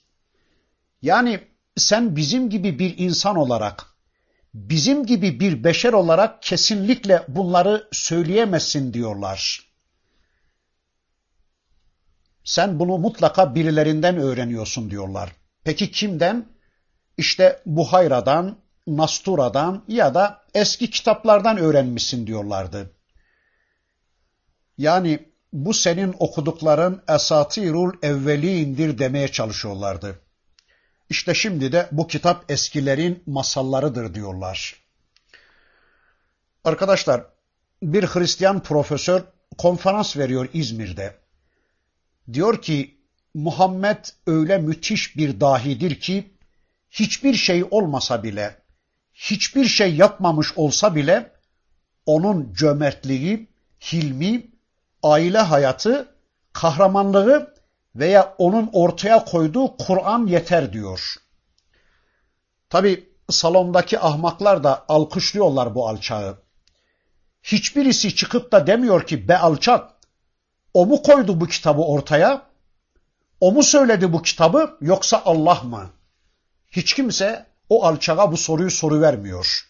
Yani 1.02 1.48
sen 1.78 2.16
bizim 2.16 2.50
gibi 2.50 2.80
bir 2.80 2.98
insan 2.98 3.36
olarak, 3.36 3.97
bizim 4.54 5.06
gibi 5.06 5.40
bir 5.40 5.64
beşer 5.64 5.94
olarak 5.94 6.44
kesinlikle 6.44 7.26
bunları 7.28 7.88
söyleyemezsin 7.92 8.94
diyorlar. 8.94 9.68
Sen 12.44 12.80
bunu 12.80 12.98
mutlaka 12.98 13.56
birilerinden 13.56 14.18
öğreniyorsun 14.18 14.92
diyorlar. 14.92 15.36
Peki 15.64 15.92
kimden? 15.92 16.46
İşte 17.18 17.62
Buhayra'dan, 17.66 18.58
Nastura'dan 18.88 19.84
ya 19.88 20.14
da 20.14 20.42
eski 20.54 20.90
kitaplardan 20.90 21.58
öğrenmişsin 21.58 22.28
diyorlardı. 22.28 22.92
Yani 24.78 25.30
bu 25.54 25.74
senin 25.74 26.16
okudukların 26.20 27.04
esatirul 27.10 27.94
evveliindir 28.02 29.00
demeye 29.00 29.28
çalışıyorlardı. 29.28 30.20
İşte 31.10 31.34
şimdi 31.34 31.72
de 31.72 31.90
bu 31.92 32.08
kitap 32.08 32.52
eskilerin 32.52 33.24
masallarıdır 33.28 34.14
diyorlar. 34.14 34.76
Arkadaşlar 36.64 37.26
bir 37.84 38.04
Hristiyan 38.04 38.64
profesör 38.64 39.22
konferans 39.58 40.18
veriyor 40.18 40.50
İzmir'de. 40.54 41.16
Diyor 42.34 42.62
ki 42.62 42.98
Muhammed 43.34 44.06
öyle 44.28 44.58
müthiş 44.58 45.18
bir 45.18 45.40
dahidir 45.40 46.00
ki 46.00 46.34
hiçbir 46.92 47.34
şey 47.34 47.64
olmasa 47.72 48.24
bile, 48.24 48.58
hiçbir 49.14 49.66
şey 49.66 49.96
yapmamış 49.96 50.54
olsa 50.56 50.96
bile 50.96 51.32
onun 52.06 52.54
cömertliği, 52.54 53.48
hilmi, 53.82 54.48
aile 55.04 55.38
hayatı, 55.38 56.16
kahramanlığı 56.54 57.57
veya 57.98 58.36
onun 58.38 58.70
ortaya 58.74 59.26
koyduğu 59.26 59.78
Kur'an 59.78 60.28
yeter 60.28 60.74
diyor. 60.74 61.16
Tabi 62.70 63.10
salondaki 63.30 64.00
ahmaklar 64.00 64.64
da 64.64 64.86
alkışlıyorlar 64.88 65.76
bu 65.76 65.90
alçağı. 65.90 66.42
Hiçbirisi 67.44 68.16
çıkıp 68.16 68.52
da 68.52 68.68
demiyor 68.68 69.08
ki 69.08 69.28
be 69.28 69.38
alçak, 69.38 69.92
o 70.74 70.86
mu 70.86 71.02
koydu 71.02 71.42
bu 71.42 71.48
kitabı 71.48 71.82
ortaya? 71.82 72.48
O 73.42 73.52
mu 73.52 73.64
söyledi 73.64 74.14
bu 74.14 74.22
kitabı 74.22 74.78
yoksa 74.82 75.22
Allah 75.26 75.62
mı? 75.64 75.90
Hiç 76.72 76.94
kimse 76.94 77.46
o 77.70 77.86
alçağa 77.86 78.32
bu 78.32 78.38
soruyu 78.38 78.72
soru 78.72 79.02
vermiyor. 79.02 79.70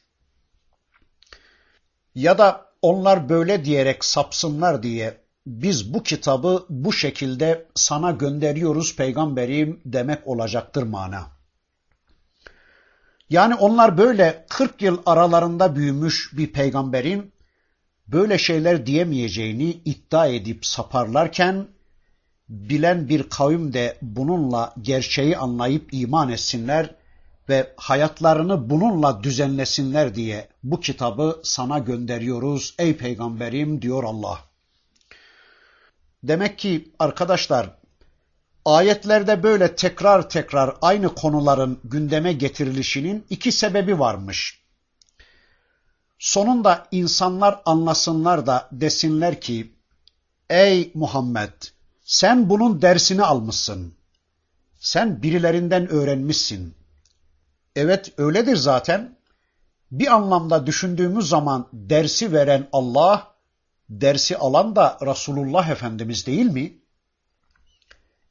Ya 2.16 2.38
da 2.38 2.66
onlar 2.82 3.30
böyle 3.30 3.66
diyerek 3.66 4.06
sapsınlar 4.06 4.84
diye 4.84 5.27
biz 5.48 5.94
bu 5.94 6.04
kitabı 6.04 6.66
bu 6.70 6.94
şekilde 6.94 7.66
sana 7.76 8.12
gönderiyoruz 8.12 8.96
peygamberim 8.96 9.82
demek 9.86 10.28
olacaktır 10.28 10.84
mana. 10.84 11.28
Yani 13.30 13.56
onlar 13.56 13.98
böyle 13.98 14.46
40 14.50 14.82
yıl 14.82 15.02
aralarında 15.06 15.76
büyümüş 15.76 16.38
bir 16.38 16.52
peygamberin 16.52 17.32
böyle 18.08 18.38
şeyler 18.38 18.86
diyemeyeceğini 18.86 19.70
iddia 19.86 20.28
edip 20.28 20.66
saparlarken 20.66 21.68
bilen 22.50 23.10
bir 23.10 23.30
kavim 23.30 23.74
de 23.74 23.98
bununla 24.02 24.74
gerçeği 24.82 25.38
anlayıp 25.38 25.94
iman 25.94 26.30
etsinler 26.30 26.96
ve 27.50 27.74
hayatlarını 27.78 28.70
bununla 28.70 29.24
düzenlesinler 29.24 30.16
diye 30.16 30.48
bu 30.64 30.80
kitabı 30.80 31.42
sana 31.44 31.80
gönderiyoruz 31.80 32.76
ey 32.80 32.98
peygamberim 32.98 33.82
diyor 33.82 34.04
Allah. 34.04 34.47
Demek 36.24 36.60
ki 36.60 36.92
arkadaşlar 37.00 37.70
ayetlerde 38.66 39.44
böyle 39.44 39.76
tekrar 39.76 40.30
tekrar 40.30 40.76
aynı 40.82 41.16
konuların 41.16 41.80
gündeme 41.84 42.34
getirilişinin 42.34 43.26
iki 43.30 43.52
sebebi 43.52 44.00
varmış. 44.00 44.62
Sonunda 46.20 46.88
insanlar 46.92 47.62
anlasınlar 47.66 48.48
da 48.48 48.70
desinler 48.72 49.42
ki 49.42 49.74
ey 50.50 50.92
Muhammed 50.94 51.54
sen 52.06 52.50
bunun 52.50 52.82
dersini 52.82 53.24
almışsın. 53.24 53.94
Sen 54.80 55.24
birilerinden 55.24 55.88
öğrenmişsin. 55.88 56.76
Evet 57.76 58.14
öyledir 58.18 58.56
zaten. 58.56 59.18
Bir 59.92 60.08
anlamda 60.08 60.68
düşündüğümüz 60.68 61.30
zaman 61.30 61.68
dersi 61.74 62.34
veren 62.34 62.68
Allah, 62.72 63.37
dersi 63.90 64.38
alan 64.38 64.76
da 64.76 64.98
Resulullah 65.02 65.70
Efendimiz 65.70 66.28
değil 66.28 66.46
mi? 66.46 66.78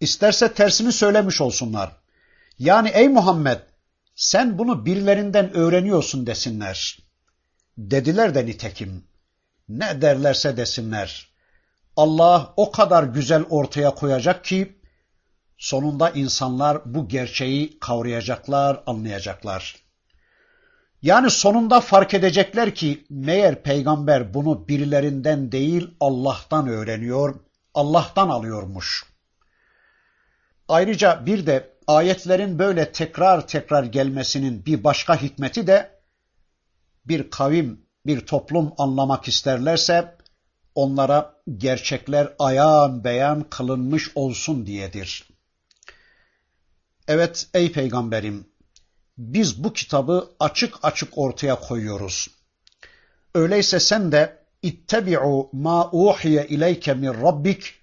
İsterse 0.00 0.52
tersini 0.52 0.92
söylemiş 0.92 1.40
olsunlar. 1.40 1.96
Yani 2.58 2.88
ey 2.88 3.08
Muhammed 3.08 3.60
sen 4.14 4.58
bunu 4.58 4.86
birilerinden 4.86 5.56
öğreniyorsun 5.56 6.26
desinler. 6.26 6.98
Dediler 7.78 8.34
de 8.34 8.46
nitekim. 8.46 9.04
Ne 9.68 10.02
derlerse 10.02 10.56
desinler. 10.56 11.28
Allah 11.96 12.54
o 12.56 12.70
kadar 12.70 13.02
güzel 13.02 13.44
ortaya 13.50 13.94
koyacak 13.94 14.44
ki 14.44 14.78
sonunda 15.58 16.10
insanlar 16.10 16.94
bu 16.94 17.08
gerçeği 17.08 17.78
kavrayacaklar, 17.78 18.82
anlayacaklar. 18.86 19.85
Yani 21.06 21.30
sonunda 21.30 21.80
fark 21.80 22.14
edecekler 22.14 22.74
ki 22.74 23.06
meğer 23.10 23.62
peygamber 23.62 24.34
bunu 24.34 24.68
birilerinden 24.68 25.52
değil 25.52 25.90
Allah'tan 26.00 26.68
öğreniyor, 26.68 27.34
Allah'tan 27.74 28.28
alıyormuş. 28.28 29.04
Ayrıca 30.68 31.26
bir 31.26 31.46
de 31.46 31.76
ayetlerin 31.86 32.58
böyle 32.58 32.92
tekrar 32.92 33.46
tekrar 33.46 33.84
gelmesinin 33.84 34.66
bir 34.66 34.84
başka 34.84 35.22
hikmeti 35.22 35.66
de 35.66 36.00
bir 37.04 37.30
kavim, 37.30 37.86
bir 38.06 38.20
toplum 38.20 38.72
anlamak 38.78 39.28
isterlerse 39.28 40.16
onlara 40.74 41.34
gerçekler 41.56 42.34
ayan 42.38 43.04
beyan 43.04 43.42
kılınmış 43.50 44.10
olsun 44.14 44.66
diyedir. 44.66 45.28
Evet 47.08 47.48
ey 47.54 47.72
peygamberim 47.72 48.55
biz 49.18 49.64
bu 49.64 49.72
kitabı 49.72 50.30
açık 50.40 50.74
açık 50.82 51.18
ortaya 51.18 51.60
koyuyoruz. 51.60 52.28
Öyleyse 53.34 53.80
sen 53.80 54.12
de 54.12 54.38
ittebi'u 54.62 55.48
ma 55.52 55.90
uhiye 55.90 56.46
ileyke 56.46 56.94
min 56.94 57.22
rabbik 57.22 57.74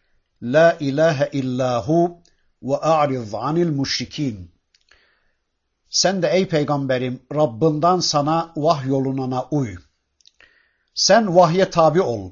la 0.41 0.77
ilahe 0.79 1.29
illahu 1.33 2.17
ve 2.63 2.77
a'rid 2.77 3.33
anil 3.33 3.69
müşrikin. 3.69 4.51
Sen 5.89 6.21
de 6.21 6.27
ey 6.27 6.47
peygamberim 6.47 7.19
Rabbinden 7.33 7.99
sana 7.99 8.53
vahyolunana 8.55 9.47
uy. 9.51 9.77
Sen 10.95 11.35
vahye 11.35 11.69
tabi 11.69 12.01
ol. 12.01 12.31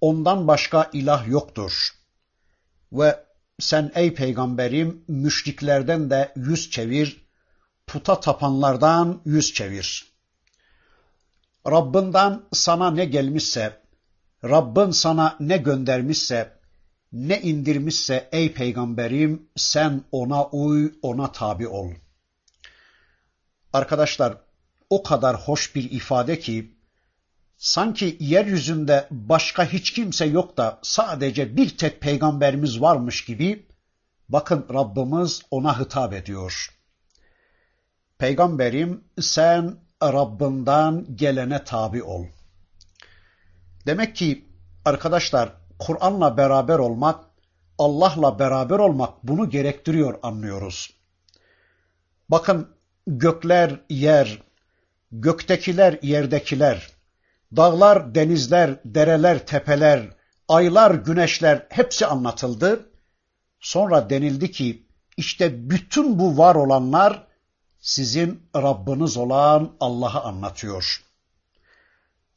Ondan 0.00 0.48
başka 0.48 0.90
ilah 0.92 1.28
yoktur. 1.28 1.90
Ve 2.92 3.24
sen 3.60 3.92
ey 3.94 4.14
peygamberim 4.14 5.04
müşriklerden 5.08 6.10
de 6.10 6.32
yüz 6.36 6.70
çevir, 6.70 7.25
puta 7.86 8.20
tapanlardan 8.20 9.20
yüz 9.24 9.54
çevir. 9.54 10.12
Rabbinden 11.66 12.42
sana 12.52 12.90
ne 12.90 13.04
gelmişse, 13.04 13.80
Rabbin 14.44 14.90
sana 14.90 15.36
ne 15.40 15.56
göndermişse, 15.56 16.58
ne 17.12 17.40
indirmişse 17.40 18.28
ey 18.32 18.52
peygamberim 18.52 19.48
sen 19.56 20.02
ona 20.12 20.44
uy, 20.44 20.92
ona 21.02 21.32
tabi 21.32 21.68
ol. 21.68 21.90
Arkadaşlar 23.72 24.36
o 24.90 25.02
kadar 25.02 25.36
hoş 25.40 25.74
bir 25.74 25.90
ifade 25.90 26.38
ki 26.38 26.76
sanki 27.56 28.16
yeryüzünde 28.20 29.08
başka 29.10 29.64
hiç 29.64 29.92
kimse 29.92 30.26
yok 30.26 30.56
da 30.56 30.78
sadece 30.82 31.56
bir 31.56 31.76
tek 31.76 32.00
peygamberimiz 32.00 32.80
varmış 32.80 33.24
gibi 33.24 33.66
bakın 34.28 34.66
Rabbimiz 34.74 35.42
ona 35.50 35.80
hitap 35.80 36.12
ediyor. 36.12 36.75
Peygamberim 38.18 39.04
sen 39.20 39.76
Rabbinden 40.02 41.06
gelene 41.14 41.64
tabi 41.64 42.02
ol. 42.02 42.24
Demek 43.86 44.16
ki 44.16 44.48
arkadaşlar 44.84 45.52
Kur'an'la 45.78 46.36
beraber 46.36 46.78
olmak, 46.78 47.24
Allah'la 47.78 48.38
beraber 48.38 48.78
olmak 48.78 49.22
bunu 49.22 49.50
gerektiriyor 49.50 50.18
anlıyoruz. 50.22 50.96
Bakın 52.28 52.68
gökler, 53.06 53.80
yer, 53.90 54.42
göktekiler, 55.12 55.98
yerdekiler, 56.02 56.90
dağlar, 57.56 58.14
denizler, 58.14 58.80
dereler, 58.84 59.46
tepeler, 59.46 60.08
aylar, 60.48 60.90
güneşler 60.90 61.66
hepsi 61.68 62.06
anlatıldı. 62.06 62.90
Sonra 63.60 64.10
denildi 64.10 64.50
ki 64.50 64.86
işte 65.16 65.70
bütün 65.70 66.18
bu 66.18 66.38
var 66.38 66.54
olanlar 66.54 67.25
sizin 67.80 68.48
Rabbiniz 68.56 69.16
olan 69.16 69.72
Allah'ı 69.80 70.20
anlatıyor. 70.20 71.02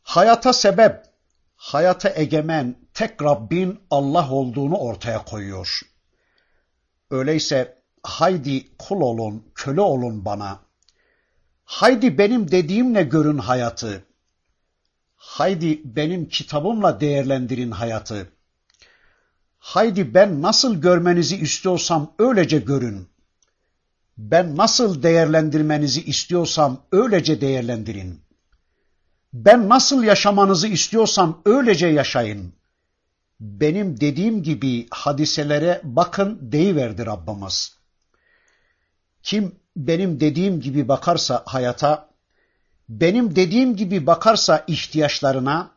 Hayata 0.04 0.54
sebep, 0.54 1.06
hayata 1.56 2.10
egemen 2.16 2.76
tek 2.94 3.22
Rabbin 3.22 3.80
Allah 3.92 4.32
olduğunu 4.32 4.78
ortaya 4.78 5.26
koyuyor. 5.26 5.82
Öyleyse 7.12 7.82
haydi 8.04 8.78
kul 8.78 9.02
olun, 9.02 9.52
köle 9.56 9.82
olun 9.82 10.26
bana. 10.26 10.60
Haydi 11.66 12.18
benim 12.18 12.52
dediğimle 12.52 13.04
görün 13.04 13.38
hayatı. 13.38 14.04
Haydi 15.16 15.82
benim 15.84 16.30
kitabımla 16.30 17.00
değerlendirin 17.00 17.72
hayatı. 17.72 18.32
Haydi 19.60 20.14
ben 20.14 20.42
nasıl 20.42 20.82
görmenizi 20.82 21.38
istiyorsam 21.38 22.14
öylece 22.20 22.60
görün. 22.60 23.10
Ben 24.20 24.58
nasıl 24.58 25.04
değerlendirmenizi 25.04 26.04
istiyorsam 26.04 26.82
öylece 26.92 27.42
değerlendirin. 27.42 28.22
Ben 29.34 29.70
nasıl 29.70 30.04
yaşamanızı 30.04 30.68
istiyorsam 30.68 31.42
öylece 31.46 31.88
yaşayın. 31.88 32.54
Benim 33.40 34.00
dediğim 34.00 34.44
gibi 34.44 34.88
hadiselere 34.90 35.82
bakın 35.84 36.40
deyiverdi 36.42 37.06
Rabbimiz. 37.06 37.78
Kim 39.24 39.56
benim 39.76 40.20
dediğim 40.20 40.62
gibi 40.62 40.88
bakarsa 40.88 41.44
hayata, 41.46 42.10
benim 42.90 43.36
dediğim 43.36 43.76
gibi 43.76 44.08
bakarsa 44.08 44.64
ihtiyaçlarına, 44.68 45.72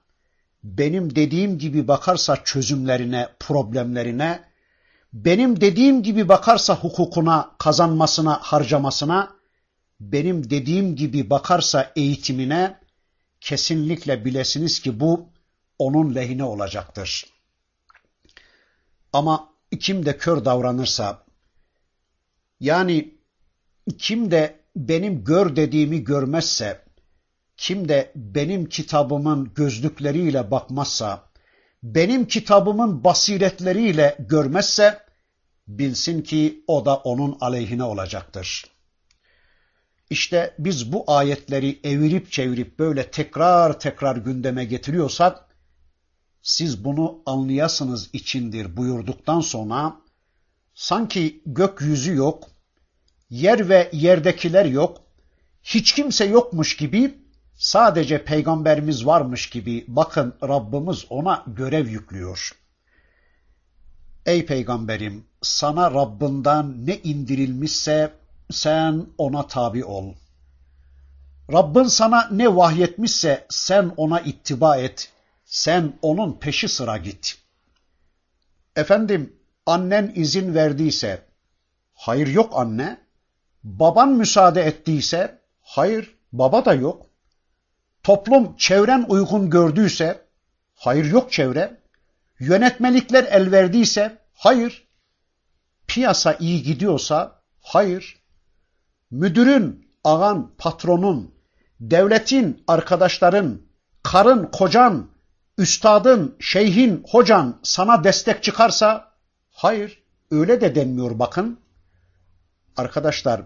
benim 0.64 1.16
dediğim 1.16 1.58
gibi 1.58 1.88
bakarsa 1.88 2.44
çözümlerine, 2.44 3.28
problemlerine, 3.40 4.51
benim 5.12 5.60
dediğim 5.60 6.02
gibi 6.02 6.28
bakarsa 6.28 6.76
hukukuna, 6.76 7.50
kazanmasına, 7.58 8.38
harcamasına, 8.42 9.36
benim 10.00 10.50
dediğim 10.50 10.96
gibi 10.96 11.30
bakarsa 11.30 11.92
eğitimine, 11.96 12.80
kesinlikle 13.40 14.24
bilesiniz 14.24 14.80
ki 14.80 15.00
bu 15.00 15.28
onun 15.78 16.14
lehine 16.14 16.44
olacaktır. 16.44 17.26
Ama 19.12 19.48
kim 19.80 20.06
de 20.06 20.18
kör 20.18 20.44
davranırsa, 20.44 21.24
yani 22.60 23.14
kim 23.98 24.30
de 24.30 24.60
benim 24.76 25.24
gör 25.24 25.56
dediğimi 25.56 26.04
görmezse, 26.04 26.84
kim 27.56 27.88
de 27.88 28.12
benim 28.14 28.68
kitabımın 28.68 29.54
gözlükleriyle 29.54 30.50
bakmazsa, 30.50 31.32
benim 31.82 32.26
kitabımın 32.26 33.04
basiretleriyle 33.04 34.16
görmezse, 34.18 35.01
bilsin 35.78 36.22
ki 36.22 36.64
o 36.66 36.84
da 36.84 36.96
onun 36.96 37.36
aleyhine 37.40 37.84
olacaktır. 37.84 38.64
İşte 40.10 40.54
biz 40.58 40.92
bu 40.92 41.04
ayetleri 41.06 41.80
evirip 41.84 42.32
çevirip 42.32 42.78
böyle 42.78 43.10
tekrar 43.10 43.80
tekrar 43.80 44.16
gündeme 44.16 44.64
getiriyorsak, 44.64 45.46
siz 46.42 46.84
bunu 46.84 47.22
anlayasınız 47.26 48.10
içindir 48.12 48.76
buyurduktan 48.76 49.40
sonra, 49.40 49.96
sanki 50.74 51.42
gökyüzü 51.46 52.14
yok, 52.14 52.48
yer 53.30 53.68
ve 53.68 53.90
yerdekiler 53.92 54.64
yok, 54.64 55.00
hiç 55.62 55.92
kimse 55.92 56.24
yokmuş 56.24 56.76
gibi, 56.76 57.14
sadece 57.54 58.24
peygamberimiz 58.24 59.06
varmış 59.06 59.50
gibi 59.50 59.84
bakın 59.88 60.34
Rabbimiz 60.42 61.04
ona 61.10 61.44
görev 61.46 61.88
yüklüyor. 61.88 62.61
Ey 64.26 64.46
peygamberim 64.46 65.26
sana 65.42 65.90
Rabbinden 65.90 66.86
ne 66.86 66.98
indirilmişse 66.98 68.12
sen 68.50 69.06
ona 69.18 69.46
tabi 69.46 69.84
ol. 69.84 70.14
Rabbin 71.52 71.84
sana 71.84 72.28
ne 72.30 72.56
vahyetmişse 72.56 73.46
sen 73.48 73.92
ona 73.96 74.20
ittiba 74.20 74.76
et. 74.76 75.12
Sen 75.44 75.92
onun 76.02 76.32
peşi 76.32 76.68
sıra 76.68 76.96
git. 76.96 77.38
Efendim 78.76 79.36
annen 79.66 80.12
izin 80.14 80.54
verdiyse, 80.54 81.22
hayır 81.94 82.26
yok 82.26 82.52
anne. 82.56 83.00
Baban 83.64 84.08
müsaade 84.08 84.62
ettiyse, 84.62 85.38
hayır 85.62 86.14
baba 86.32 86.64
da 86.64 86.74
yok. 86.74 87.06
Toplum 88.02 88.56
çevren 88.56 89.06
uygun 89.08 89.50
gördüyse, 89.50 90.26
hayır 90.74 91.04
yok 91.04 91.32
çevre. 91.32 91.81
Yönetmelikler 92.42 93.24
el 93.24 93.52
verdiyse, 93.52 94.18
hayır. 94.34 94.88
Piyasa 95.86 96.36
iyi 96.40 96.62
gidiyorsa, 96.62 97.42
hayır. 97.60 98.22
Müdürün, 99.10 99.88
ağan, 100.04 100.50
patronun, 100.58 101.34
devletin, 101.80 102.64
arkadaşların, 102.66 103.62
karın, 104.02 104.46
kocan, 104.46 105.10
üstadın, 105.58 106.36
şeyhin, 106.40 107.04
hocan 107.08 107.60
sana 107.62 108.04
destek 108.04 108.42
çıkarsa, 108.42 109.12
hayır, 109.50 110.02
öyle 110.30 110.60
de 110.60 110.74
denmiyor 110.74 111.18
bakın. 111.18 111.60
Arkadaşlar, 112.76 113.42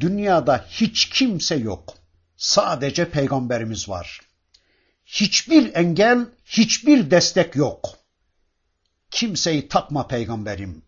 dünyada 0.00 0.64
hiç 0.68 1.08
kimse 1.08 1.54
yok. 1.54 1.94
Sadece 2.36 3.10
peygamberimiz 3.10 3.88
var. 3.88 4.20
Hiçbir 5.06 5.74
engel, 5.74 6.26
hiçbir 6.44 7.10
destek 7.10 7.56
yok. 7.56 8.05
Kimseyi 9.10 9.68
takma 9.68 10.06
peygamberim. 10.06 10.82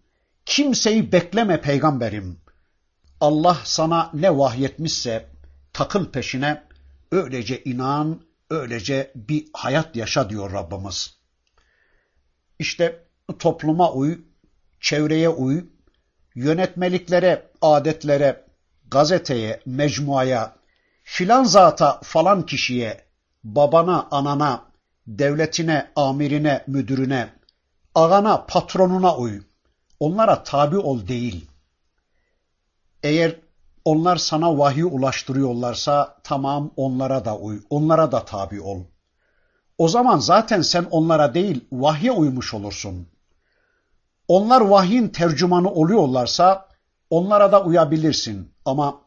Kimseyi 0.46 1.12
bekleme 1.12 1.60
peygamberim. 1.60 2.40
Allah 3.20 3.58
sana 3.64 4.10
ne 4.14 4.38
vahyetmişse 4.38 5.28
takıl 5.72 6.10
peşine, 6.10 6.64
öylece 7.12 7.64
inan, 7.64 8.22
öylece 8.50 9.12
bir 9.14 9.46
hayat 9.52 9.96
yaşa 9.96 10.30
diyor 10.30 10.52
Rabbimiz. 10.52 11.18
İşte 12.58 13.04
topluma 13.38 13.92
uy, 13.92 14.18
çevreye 14.80 15.28
uy, 15.28 15.64
yönetmeliklere, 16.34 17.50
adetlere, 17.62 18.44
gazeteye, 18.90 19.60
mecmuaya, 19.66 20.56
filan 21.04 21.44
zata, 21.44 22.00
falan 22.02 22.46
kişiye, 22.46 23.04
babana, 23.44 24.08
anana, 24.10 24.64
devletine, 25.06 25.90
amirine, 25.96 26.64
müdürüne, 26.66 27.37
ağana, 27.94 28.46
patronuna 28.46 29.16
uy. 29.16 29.42
Onlara 30.00 30.42
tabi 30.42 30.78
ol 30.78 31.08
değil. 31.08 31.46
Eğer 33.02 33.36
onlar 33.84 34.16
sana 34.16 34.58
vahiy 34.58 34.82
ulaştırıyorlarsa 34.82 36.16
tamam 36.24 36.70
onlara 36.76 37.24
da 37.24 37.36
uy, 37.36 37.60
onlara 37.70 38.12
da 38.12 38.24
tabi 38.24 38.60
ol. 38.60 38.80
O 39.78 39.88
zaman 39.88 40.18
zaten 40.18 40.62
sen 40.62 40.86
onlara 40.90 41.34
değil 41.34 41.64
vahye 41.72 42.12
uymuş 42.12 42.54
olursun. 42.54 43.08
Onlar 44.28 44.60
vahyin 44.60 45.08
tercümanı 45.08 45.70
oluyorlarsa 45.70 46.68
onlara 47.10 47.52
da 47.52 47.64
uyabilirsin 47.64 48.52
ama 48.64 49.00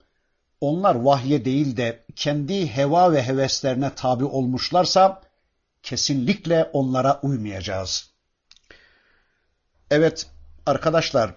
onlar 0.61 0.95
vahye 0.95 1.45
değil 1.45 1.77
de 1.77 2.05
kendi 2.15 2.75
heva 2.75 3.11
ve 3.11 3.23
heveslerine 3.23 3.95
tabi 3.95 4.25
olmuşlarsa 4.25 5.21
kesinlikle 5.83 6.69
onlara 6.73 7.19
uymayacağız. 7.23 8.10
Evet 9.91 10.27
arkadaşlar 10.65 11.35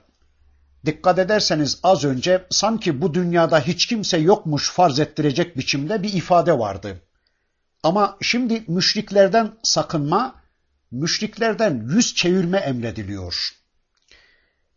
dikkat 0.87 1.19
ederseniz 1.19 1.81
az 1.83 2.05
önce 2.05 2.47
sanki 2.51 3.03
bu 3.03 3.15
dünyada 3.15 3.61
hiç 3.61 3.87
kimse 3.87 4.19
yokmuş 4.19 4.71
farz 4.71 4.99
ettirecek 5.01 5.59
biçimde 5.59 6.03
bir 6.03 6.13
ifade 6.13 6.59
vardı. 6.59 7.01
Ama 7.83 8.17
şimdi 8.21 8.65
müşriklerden 8.69 9.53
sakınma, 9.63 10.35
müşriklerden 10.91 11.89
yüz 11.89 12.15
çevirme 12.15 12.59
emrediliyor. 12.59 13.51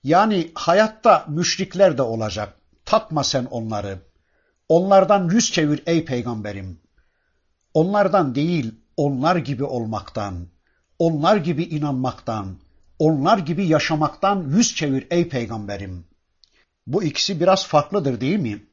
Yani 0.03 0.51
hayatta 0.55 1.25
müşrikler 1.27 1.97
de 1.97 2.01
olacak. 2.01 2.53
Takma 2.85 3.23
sen 3.23 3.45
onları. 3.45 3.99
Onlardan 4.69 5.29
yüz 5.29 5.51
çevir 5.51 5.83
ey 5.85 6.05
peygamberim. 6.05 6.79
Onlardan 7.73 8.35
değil, 8.35 8.75
onlar 8.97 9.35
gibi 9.35 9.63
olmaktan, 9.63 10.47
onlar 10.99 11.35
gibi 11.35 11.63
inanmaktan, 11.63 12.57
onlar 12.98 13.38
gibi 13.38 13.66
yaşamaktan 13.66 14.48
yüz 14.48 14.76
çevir 14.76 15.06
ey 15.10 15.28
peygamberim. 15.28 16.04
Bu 16.86 17.04
ikisi 17.04 17.40
biraz 17.40 17.66
farklıdır 17.66 18.20
değil 18.20 18.38
mi? 18.38 18.66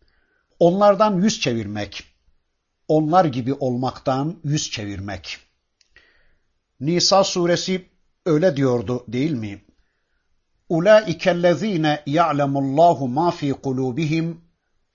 Onlardan 0.59 1.21
yüz 1.21 1.39
çevirmek, 1.39 2.03
onlar 2.87 3.25
gibi 3.25 3.53
olmaktan 3.53 4.39
yüz 4.43 4.71
çevirmek. 4.71 5.37
Nisa 6.79 7.23
suresi 7.23 7.89
öyle 8.25 8.57
diyordu 8.57 9.03
değil 9.07 9.31
mi? 9.31 9.61
أولئك 10.75 11.23
الذين 11.37 11.85
يعلم 12.17 12.53
الله 12.63 12.97
ما 13.07 13.29
في 13.39 13.51
قلوبهم 13.65 14.25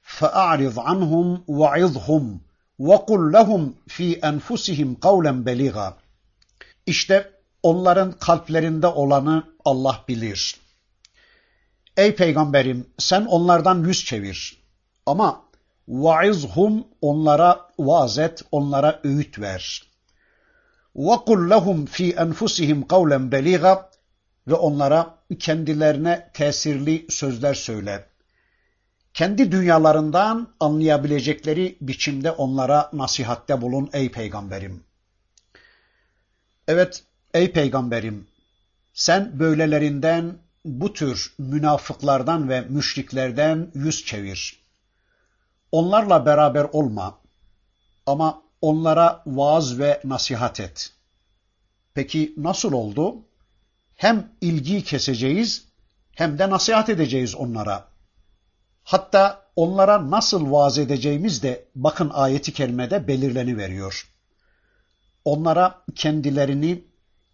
فأعرض 0.03 0.77
عنهم 0.89 1.45
وعظهم 1.49 2.41
وقل 2.79 3.33
لهم 3.33 3.75
في 3.87 4.07
أنفسهم 4.31 4.95
قولا 4.95 5.45
بليغا 5.45 5.97
İşte 6.87 7.33
Onların 7.64 8.12
kalplerinde 8.12 8.88
olanı 8.88 9.44
Allah 9.66 10.04
bilir. 10.08 10.60
Ey 11.98 12.16
peygamberim 12.16 12.88
sen 12.98 13.26
onlardan 13.26 13.84
yüz 13.84 14.06
çevir. 14.06 14.64
Ama 15.06 15.44
vaizhum 15.88 16.88
onlara 17.02 17.70
vaazet, 17.80 18.42
onlara 18.52 19.00
öğüt 19.04 19.40
ver. 19.40 19.84
Ve 20.96 21.16
kul 21.26 21.50
lehum 21.50 21.86
fi 21.86 22.12
enfusihim 22.12 22.88
kavlen 22.88 23.32
beliga 23.32 23.90
ve 24.48 24.54
onlara 24.54 25.18
kendilerine 25.40 26.32
tesirli 26.34 27.06
sözler 27.10 27.54
söyle. 27.54 28.06
Kendi 29.14 29.52
dünyalarından 29.52 30.54
anlayabilecekleri 30.60 31.78
biçimde 31.82 32.32
onlara 32.32 32.90
nasihatte 32.94 33.62
bulun 33.62 33.90
ey 33.94 34.12
peygamberim. 34.12 34.84
Evet 36.68 37.04
ey 37.34 37.52
peygamberim 37.52 38.28
sen 38.94 39.40
böylelerinden 39.40 40.38
bu 40.66 40.94
tür 40.94 41.34
münafıklardan 41.38 42.50
ve 42.50 42.62
müşriklerden 42.62 43.72
yüz 43.74 44.06
çevir. 44.06 44.60
Onlarla 45.72 46.26
beraber 46.26 46.64
olma 46.64 47.20
ama 48.06 48.42
onlara 48.62 49.24
vaaz 49.26 49.80
ve 49.80 50.02
nasihat 50.04 50.60
et. 50.60 50.92
Peki 51.94 52.34
nasıl 52.38 52.74
oldu? 52.74 53.16
Hem 53.96 54.32
ilgiyi 54.42 54.84
keseceğiz 54.84 55.68
hem 56.16 56.40
de 56.40 56.50
nasihat 56.50 56.90
edeceğiz 56.90 57.36
onlara. 57.36 57.88
Hatta 58.84 59.46
onlara 59.56 60.12
nasıl 60.12 60.52
vaaz 60.52 60.78
edeceğimiz 60.78 61.44
de 61.44 61.66
bakın 61.76 62.10
ayeti 62.14 62.54
kerimede 62.54 63.08
belirleni 63.08 63.58
veriyor. 63.58 64.10
Onlara 65.26 65.84
kendilerini, 65.96 66.84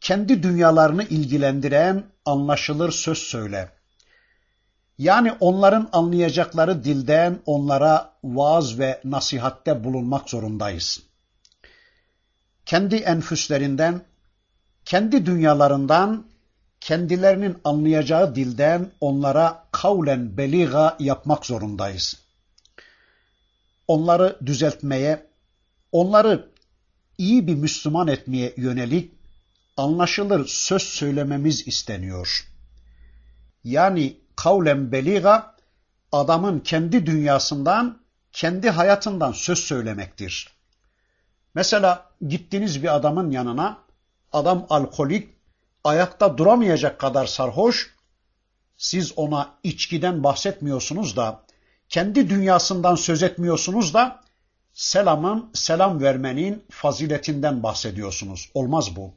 kendi 0.05 0.43
dünyalarını 0.43 1.03
ilgilendiren 1.03 2.03
anlaşılır 2.25 2.91
söz 2.91 3.17
söyle. 3.17 3.69
Yani 4.97 5.31
onların 5.39 5.89
anlayacakları 5.91 6.83
dilden 6.83 7.39
onlara 7.45 8.13
vaaz 8.23 8.79
ve 8.79 9.01
nasihatte 9.03 9.83
bulunmak 9.83 10.29
zorundayız. 10.29 11.01
Kendi 12.65 12.95
enfüslerinden, 12.95 14.01
kendi 14.85 15.25
dünyalarından, 15.25 16.25
kendilerinin 16.81 17.57
anlayacağı 17.63 18.35
dilden 18.35 18.91
onlara 19.01 19.63
kavlen 19.71 20.37
beliga 20.37 20.95
yapmak 20.99 21.45
zorundayız. 21.45 22.15
Onları 23.87 24.39
düzeltmeye, 24.45 25.25
onları 25.91 26.49
iyi 27.17 27.47
bir 27.47 27.55
Müslüman 27.55 28.07
etmeye 28.07 28.53
yönelik 28.57 29.14
anlaşılır 29.77 30.47
söz 30.47 30.81
söylememiz 30.81 31.67
isteniyor. 31.67 32.47
Yani 33.63 34.17
kavlen 34.35 34.91
beliga 34.91 35.55
adamın 36.11 36.59
kendi 36.59 37.05
dünyasından, 37.05 38.01
kendi 38.31 38.69
hayatından 38.69 39.31
söz 39.31 39.59
söylemektir. 39.59 40.55
Mesela 41.55 42.09
gittiniz 42.27 42.83
bir 42.83 42.95
adamın 42.95 43.31
yanına, 43.31 43.77
adam 44.33 44.65
alkolik, 44.69 45.29
ayakta 45.83 46.37
duramayacak 46.37 46.99
kadar 46.99 47.25
sarhoş, 47.25 47.95
siz 48.77 49.17
ona 49.17 49.53
içkiden 49.63 50.23
bahsetmiyorsunuz 50.23 51.15
da, 51.17 51.43
kendi 51.89 52.29
dünyasından 52.29 52.95
söz 52.95 53.23
etmiyorsunuz 53.23 53.93
da, 53.93 54.21
selamın, 54.73 55.49
selam 55.53 56.01
vermenin 56.01 56.65
faziletinden 56.69 57.63
bahsediyorsunuz. 57.63 58.49
Olmaz 58.53 58.95
bu. 58.95 59.13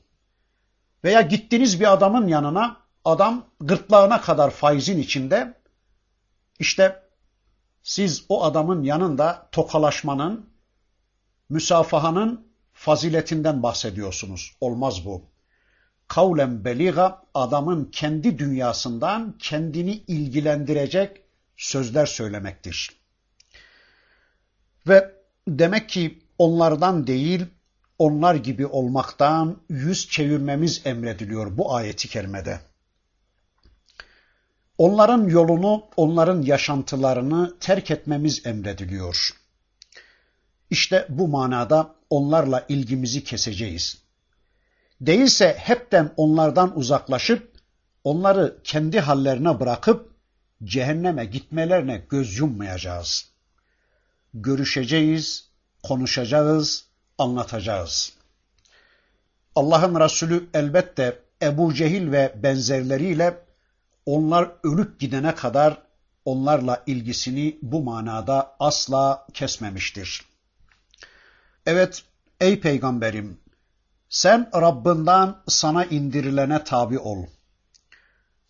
Veya 1.05 1.21
gittiniz 1.21 1.81
bir 1.81 1.93
adamın 1.93 2.29
yanına, 2.29 2.77
Adam 3.05 3.47
gırtlağına 3.61 4.21
kadar 4.21 4.51
faizin 4.51 4.99
içinde. 4.99 5.55
İşte 6.59 7.03
siz 7.83 8.25
o 8.29 8.45
adamın 8.45 8.83
yanında 8.83 9.49
tokalaşmanın, 9.53 10.51
müsafahanın 11.49 12.49
faziletinden 12.73 13.63
bahsediyorsunuz. 13.63 14.57
Olmaz 14.61 15.05
bu. 15.05 15.23
Kavlen 16.09 16.65
beliga 16.65 17.23
adamın 17.35 17.85
kendi 17.85 18.39
dünyasından 18.39 19.35
kendini 19.39 19.93
ilgilendirecek 19.93 21.23
sözler 21.57 22.07
söylemektir. 22.07 22.91
Ve 24.89 25.15
demek 25.49 25.89
ki 25.89 26.23
onlardan 26.39 27.07
değil, 27.07 27.47
onlar 27.99 28.35
gibi 28.35 28.67
olmaktan 28.67 29.57
yüz 29.69 30.09
çevirmemiz 30.09 30.81
emrediliyor 30.85 31.57
bu 31.57 31.75
ayeti 31.75 32.09
kerimede. 32.09 32.61
Onların 34.79 35.29
yolunu, 35.29 35.85
onların 35.97 36.43
yaşantılarını 36.43 37.55
terk 37.61 37.91
etmemiz 37.91 38.47
emrediliyor. 38.47 39.31
İşte 40.71 41.07
bu 41.09 41.29
manada 41.29 41.95
onlarla 42.11 42.67
ilgimizi 42.69 43.25
keseceğiz. 43.25 43.99
Değilse 45.01 45.57
hepten 45.59 46.13
onlardan 46.17 46.79
uzaklaşıp 46.79 47.53
onları 48.05 48.59
kendi 48.65 49.01
hallerine 49.01 49.61
bırakıp 49.61 50.13
cehenneme 50.65 51.25
gitmelerine 51.25 52.05
göz 52.11 52.39
yummayacağız. 52.39 53.31
Görüşeceğiz, 54.35 55.49
konuşacağız, 55.83 56.88
anlatacağız. 57.19 58.13
Allah'ın 59.55 60.01
Resulü 60.01 60.49
elbette 60.55 61.19
Ebu 61.43 61.75
Cehil 61.75 62.13
ve 62.13 62.35
benzerleriyle 62.43 63.45
onlar 64.07 64.51
ölüp 64.63 65.01
gidene 65.01 65.35
kadar 65.35 65.83
onlarla 66.25 66.83
ilgisini 66.87 67.59
bu 67.63 67.83
manada 67.83 68.57
asla 68.61 69.27
kesmemiştir. 69.35 70.25
Evet 71.67 72.05
ey 72.41 72.61
peygamberim 72.61 73.41
sen 74.09 74.51
Rabbinden 74.55 75.35
sana 75.49 75.85
indirilene 75.85 76.65
tabi 76.65 76.99
ol. 76.99 77.27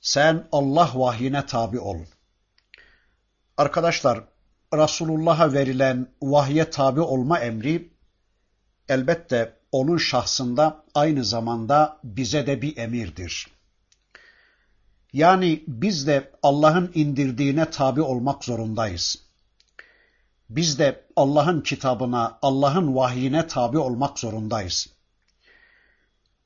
Sen 0.01 0.49
Allah 0.53 0.91
vahyine 0.95 1.47
tabi 1.47 1.81
ol. 1.81 1.99
Arkadaşlar 3.57 4.25
Resulullah'a 4.75 5.53
verilen 5.53 6.07
vahye 6.23 6.71
tabi 6.71 7.01
olma 7.01 7.39
emri 7.39 7.91
elbette 8.89 9.59
onun 9.72 9.97
şahsında 9.97 10.84
aynı 10.95 11.24
zamanda 11.24 12.01
bize 12.05 12.47
de 12.47 12.62
bir 12.62 12.76
emirdir. 12.76 13.47
Yani 15.12 15.64
biz 15.66 16.07
de 16.07 16.32
Allah'ın 16.43 16.93
indirdiğine 16.95 17.70
tabi 17.70 18.03
olmak 18.03 18.45
zorundayız. 18.45 19.28
Biz 20.51 20.78
de 20.78 21.07
Allah'ın 21.16 21.61
kitabına, 21.61 22.39
Allah'ın 22.43 22.97
vahyine 22.97 23.47
tabi 23.47 23.78
olmak 23.78 24.18
zorundayız. 24.18 24.89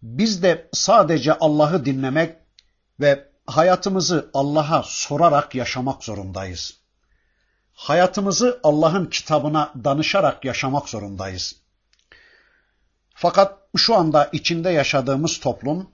Biz 0.02 0.42
de 0.42 0.68
sadece 0.72 1.38
Allah'ı 1.38 1.84
dinlemek 1.84 2.36
ve 3.00 3.28
hayatımızı 3.46 4.30
Allah'a 4.34 4.82
sorarak 4.86 5.54
yaşamak 5.54 6.04
zorundayız. 6.04 6.80
Hayatımızı 7.72 8.60
Allah'ın 8.62 9.06
kitabına 9.06 9.72
danışarak 9.84 10.44
yaşamak 10.44 10.88
zorundayız. 10.88 11.61
Fakat 13.14 13.58
şu 13.76 13.94
anda 13.94 14.28
içinde 14.32 14.70
yaşadığımız 14.70 15.40
toplum 15.40 15.90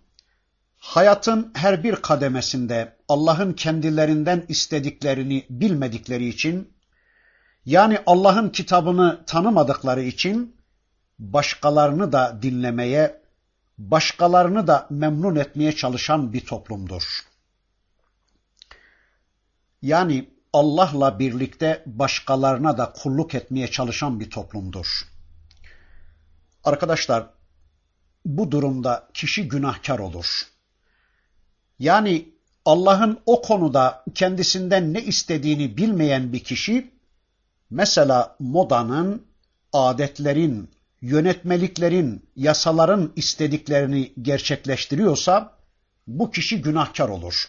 hayatın 0.79 1.51
her 1.55 1.85
bir 1.85 1.97
kademesinde 1.97 2.97
Allah'ın 3.09 3.53
kendilerinden 3.53 4.45
istediklerini 4.49 5.47
bilmedikleri 5.51 6.29
için 6.29 6.73
yani 7.65 7.99
Allah'ın 8.07 8.49
kitabını 8.49 9.25
tanımadıkları 9.27 10.03
için 10.03 10.57
başkalarını 11.19 12.13
da 12.13 12.39
dinlemeye, 12.43 13.23
başkalarını 13.79 14.67
da 14.67 14.87
memnun 14.91 15.37
etmeye 15.37 15.77
çalışan 15.77 16.33
bir 16.33 16.41
toplumdur. 16.41 17.03
Yani 19.83 20.29
Allah'la 20.53 21.19
birlikte 21.19 21.83
başkalarına 21.87 22.79
da 22.79 22.93
kulluk 22.93 23.35
etmeye 23.35 23.71
çalışan 23.71 24.21
bir 24.21 24.31
toplumdur. 24.31 25.03
Arkadaşlar, 26.69 27.27
bu 28.25 28.51
durumda 28.51 29.09
kişi 29.15 29.49
günahkar 29.49 29.99
olur. 29.99 30.43
Yani 31.79 32.29
Allah'ın 32.65 33.21
o 33.27 33.43
konuda 33.43 34.05
kendisinden 34.15 34.95
ne 34.95 35.03
istediğini 35.03 35.77
bilmeyen 35.77 36.33
bir 36.33 36.45
kişi, 36.45 36.91
mesela 37.71 38.37
modanın, 38.39 39.27
adetlerin, 39.73 40.71
yönetmeliklerin, 41.01 42.29
yasaların 42.37 43.13
istediklerini 43.17 44.13
gerçekleştiriyorsa, 44.23 45.53
bu 46.07 46.31
kişi 46.31 46.63
günahkar 46.63 47.09
olur. 47.09 47.45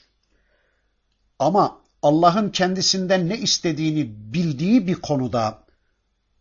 Ama 1.39 1.77
Allah'ın 2.01 2.49
kendisinden 2.49 3.29
ne 3.29 3.37
istediğini 3.37 4.33
bildiği 4.33 4.87
bir 4.87 4.95
konuda 4.95 5.68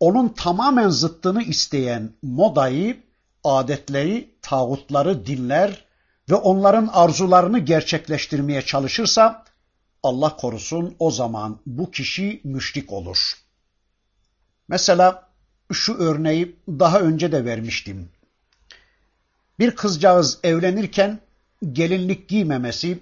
onun 0.00 0.28
tamamen 0.28 0.88
zıttını 0.88 1.42
isteyen 1.42 2.10
modayı, 2.22 3.02
adetleri, 3.44 4.30
tağutları 4.42 5.26
dinler 5.26 5.84
ve 6.30 6.34
onların 6.34 6.90
arzularını 6.92 7.58
gerçekleştirmeye 7.58 8.62
çalışırsa 8.62 9.44
Allah 10.02 10.36
korusun 10.36 10.96
o 10.98 11.10
zaman 11.10 11.58
bu 11.66 11.90
kişi 11.90 12.40
müşrik 12.44 12.92
olur. 12.92 13.32
Mesela 14.68 15.28
şu 15.72 15.94
örneği 15.94 16.56
daha 16.68 17.00
önce 17.00 17.32
de 17.32 17.44
vermiştim. 17.44 18.08
Bir 19.58 19.70
kızcağız 19.70 20.38
evlenirken 20.42 21.18
gelinlik 21.72 22.28
giymemesi, 22.28 22.98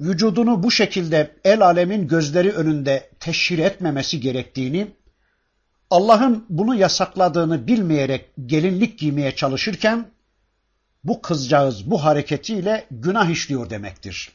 vücudunu 0.00 0.62
bu 0.62 0.70
şekilde 0.70 1.36
el 1.44 1.60
alemin 1.60 2.08
gözleri 2.08 2.52
önünde 2.52 3.10
teşhir 3.20 3.58
etmemesi 3.58 4.20
gerektiğini, 4.20 4.88
Allah'ın 5.90 6.46
bunu 6.48 6.74
yasakladığını 6.74 7.66
bilmeyerek 7.66 8.30
gelinlik 8.46 8.98
giymeye 8.98 9.34
çalışırken, 9.34 10.10
bu 11.04 11.22
kızcağız 11.22 11.90
bu 11.90 12.04
hareketiyle 12.04 12.86
günah 12.90 13.30
işliyor 13.30 13.70
demektir. 13.70 14.32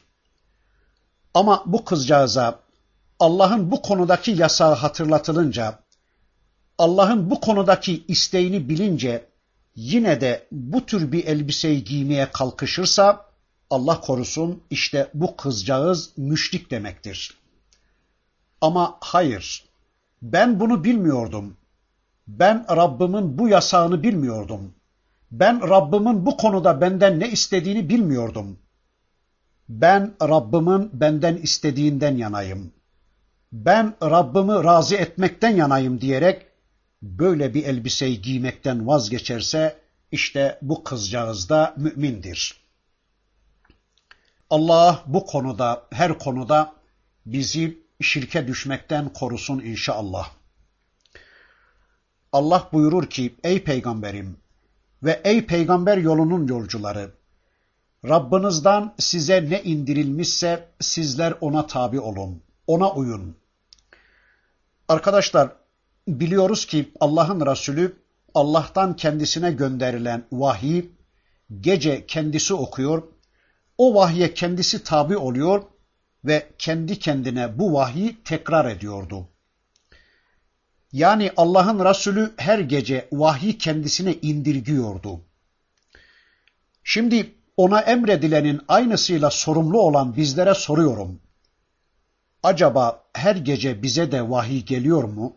Ama 1.34 1.62
bu 1.66 1.84
kızcağıza 1.84 2.60
Allah'ın 3.20 3.70
bu 3.70 3.82
konudaki 3.82 4.30
yasağı 4.30 4.74
hatırlatılınca, 4.74 5.78
Allah'ın 6.78 7.30
bu 7.30 7.40
konudaki 7.40 8.04
isteğini 8.08 8.68
bilince 8.68 9.26
yine 9.76 10.20
de 10.20 10.46
bu 10.52 10.86
tür 10.86 11.12
bir 11.12 11.24
elbiseyi 11.26 11.84
giymeye 11.84 12.30
kalkışırsa 12.32 13.26
Allah 13.70 14.00
korusun 14.00 14.62
işte 14.70 15.10
bu 15.14 15.36
kızcağız 15.36 16.10
müşrik 16.16 16.70
demektir. 16.70 17.34
Ama 18.60 18.98
hayır, 19.00 19.64
ben 20.22 20.60
bunu 20.60 20.84
bilmiyordum. 20.84 21.56
Ben 22.26 22.66
Rabbimin 22.70 23.38
bu 23.38 23.48
yasağını 23.48 24.02
bilmiyordum. 24.02 24.74
Ben 25.30 25.68
Rabbimin 25.68 26.26
bu 26.26 26.36
konuda 26.36 26.80
benden 26.80 27.20
ne 27.20 27.30
istediğini 27.30 27.88
bilmiyordum. 27.88 28.58
Ben 29.68 30.14
Rabbimin 30.22 30.90
benden 30.92 31.36
istediğinden 31.36 32.16
yanayım. 32.16 32.72
Ben 33.52 33.94
Rabbimi 34.02 34.64
razı 34.64 34.96
etmekten 34.96 35.56
yanayım 35.56 36.00
diyerek 36.00 36.46
böyle 37.02 37.54
bir 37.54 37.64
elbiseyi 37.64 38.22
giymekten 38.22 38.86
vazgeçerse 38.86 39.76
işte 40.12 40.58
bu 40.62 40.84
kızcağız 40.84 41.48
da 41.48 41.74
mümindir. 41.76 42.62
Allah 44.50 45.02
bu 45.06 45.26
konuda, 45.26 45.82
her 45.90 46.18
konuda 46.18 46.72
bizi 47.26 47.81
şirke 48.02 48.46
düşmekten 48.46 49.08
korusun 49.12 49.58
inşallah. 49.58 50.30
Allah 52.32 52.68
buyurur 52.72 53.06
ki 53.06 53.34
ey 53.44 53.64
peygamberim 53.64 54.36
ve 55.02 55.20
ey 55.24 55.46
peygamber 55.46 55.96
yolunun 55.96 56.46
yolcuları 56.46 57.10
Rabbinizden 58.08 58.94
size 58.98 59.50
ne 59.50 59.62
indirilmişse 59.62 60.68
sizler 60.80 61.34
ona 61.40 61.66
tabi 61.66 62.00
olun, 62.00 62.42
ona 62.66 62.92
uyun. 62.92 63.36
Arkadaşlar 64.88 65.52
biliyoruz 66.08 66.66
ki 66.66 66.92
Allah'ın 67.00 67.46
Resulü 67.46 67.96
Allah'tan 68.34 68.96
kendisine 68.96 69.52
gönderilen 69.52 70.24
vahiy 70.32 70.84
gece 71.60 72.06
kendisi 72.06 72.54
okuyor, 72.54 73.02
o 73.78 73.94
vahye 73.94 74.34
kendisi 74.34 74.84
tabi 74.84 75.16
oluyor 75.16 75.62
ve 76.24 76.48
kendi 76.58 76.98
kendine 76.98 77.58
bu 77.58 77.74
vahyi 77.74 78.22
tekrar 78.24 78.70
ediyordu. 78.70 79.28
Yani 80.92 81.30
Allah'ın 81.36 81.84
Resulü 81.84 82.32
her 82.36 82.58
gece 82.58 83.08
vahyi 83.12 83.58
kendisine 83.58 84.14
indirgiyordu. 84.22 85.20
Şimdi 86.84 87.34
ona 87.56 87.80
emredilenin 87.80 88.60
aynısıyla 88.68 89.30
sorumlu 89.30 89.80
olan 89.80 90.16
bizlere 90.16 90.54
soruyorum. 90.54 91.20
Acaba 92.42 93.04
her 93.12 93.36
gece 93.36 93.82
bize 93.82 94.12
de 94.12 94.30
vahiy 94.30 94.64
geliyor 94.64 95.04
mu? 95.04 95.36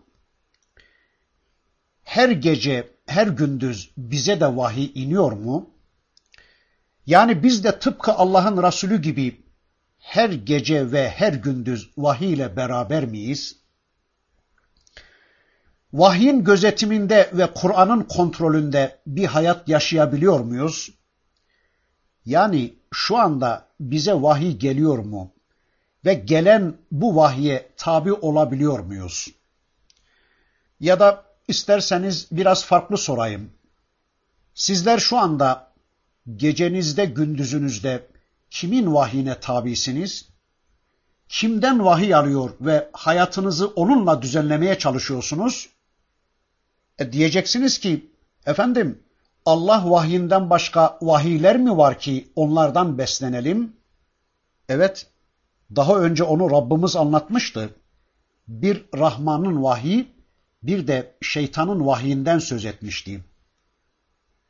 Her 2.04 2.30
gece, 2.30 2.90
her 3.06 3.28
gündüz 3.28 3.92
bize 3.98 4.40
de 4.40 4.58
vahiy 4.58 4.92
iniyor 4.96 5.32
mu? 5.32 5.70
Yani 7.06 7.44
biz 7.44 7.64
de 7.64 7.80
tıpkı 7.80 8.14
Allah'ın 8.14 8.64
Resulü 8.64 9.02
gibi 9.02 9.45
her 10.06 10.30
gece 10.30 10.92
ve 10.92 11.10
her 11.10 11.34
gündüz 11.34 11.90
vahiy 11.98 12.34
ile 12.34 12.56
beraber 12.56 13.06
miyiz? 13.06 13.56
Vahyin 15.94 16.44
gözetiminde 16.44 17.30
ve 17.34 17.54
Kur'an'ın 17.54 18.04
kontrolünde 18.04 19.00
bir 19.08 19.26
hayat 19.26 19.70
yaşayabiliyor 19.70 20.40
muyuz? 20.40 20.92
Yani 22.26 22.74
şu 22.94 23.18
anda 23.18 23.68
bize 23.80 24.14
vahiy 24.14 24.58
geliyor 24.58 24.98
mu? 24.98 25.32
Ve 26.06 26.14
gelen 26.14 26.78
bu 26.92 27.16
vahye 27.16 27.70
tabi 27.78 28.14
olabiliyor 28.14 28.80
muyuz? 28.80 29.28
Ya 30.80 31.00
da 31.00 31.26
isterseniz 31.48 32.28
biraz 32.32 32.66
farklı 32.66 32.98
sorayım. 32.98 33.52
Sizler 34.54 34.98
şu 35.00 35.18
anda 35.18 35.72
gecenizde, 36.36 37.06
gündüzünüzde 37.06 38.15
kimin 38.56 38.94
vahyine 38.94 39.40
tabisiniz? 39.40 40.30
Kimden 41.30 41.86
vahiy 41.86 42.16
alıyor 42.16 42.50
ve 42.62 42.90
hayatınızı 42.94 43.68
onunla 43.68 44.22
düzenlemeye 44.22 44.78
çalışıyorsunuz? 44.78 45.70
E 47.00 47.12
diyeceksiniz 47.12 47.80
ki, 47.80 48.12
efendim 48.46 49.04
Allah 49.46 49.92
vahyinden 49.92 50.50
başka 50.50 50.98
vahiyler 51.02 51.58
mi 51.58 51.78
var 51.78 52.00
ki 52.00 52.32
onlardan 52.36 52.98
beslenelim? 52.98 53.76
Evet, 54.70 55.08
daha 55.76 56.00
önce 56.00 56.24
onu 56.24 56.52
Rabbimiz 56.52 56.96
anlatmıştı. 56.96 57.70
Bir 58.48 58.86
Rahman'ın 58.98 59.64
vahiy, 59.64 60.06
bir 60.64 60.88
de 60.88 61.16
şeytanın 61.22 61.86
vahyinden 61.86 62.40
söz 62.40 62.66
etmişti. 62.66 63.24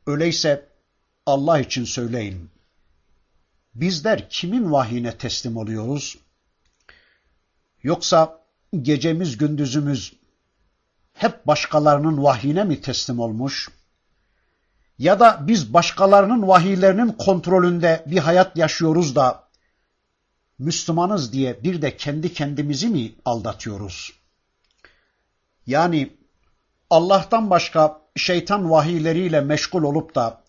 Öyleyse 0.06 0.68
Allah 1.26 1.58
için 1.58 1.84
söyleyin. 1.84 2.55
Bizler 3.80 4.28
kimin 4.30 4.72
vahyine 4.72 5.18
teslim 5.18 5.56
oluyoruz? 5.56 6.18
Yoksa 7.82 8.40
gecemiz 8.82 9.36
gündüzümüz 9.36 10.12
hep 11.12 11.46
başkalarının 11.46 12.22
vahyine 12.22 12.64
mi 12.64 12.80
teslim 12.80 13.18
olmuş? 13.18 13.68
Ya 14.98 15.20
da 15.20 15.38
biz 15.40 15.74
başkalarının 15.74 16.48
vahiylerinin 16.48 17.12
kontrolünde 17.12 18.04
bir 18.06 18.18
hayat 18.18 18.56
yaşıyoruz 18.56 19.16
da 19.16 19.48
Müslümanız 20.58 21.32
diye 21.32 21.62
bir 21.64 21.82
de 21.82 21.96
kendi 21.96 22.32
kendimizi 22.32 22.88
mi 22.88 23.14
aldatıyoruz? 23.24 24.12
Yani 25.66 26.16
Allah'tan 26.90 27.50
başka 27.50 28.00
şeytan 28.16 28.70
vahiyleriyle 28.70 29.40
meşgul 29.40 29.82
olup 29.82 30.14
da 30.14 30.45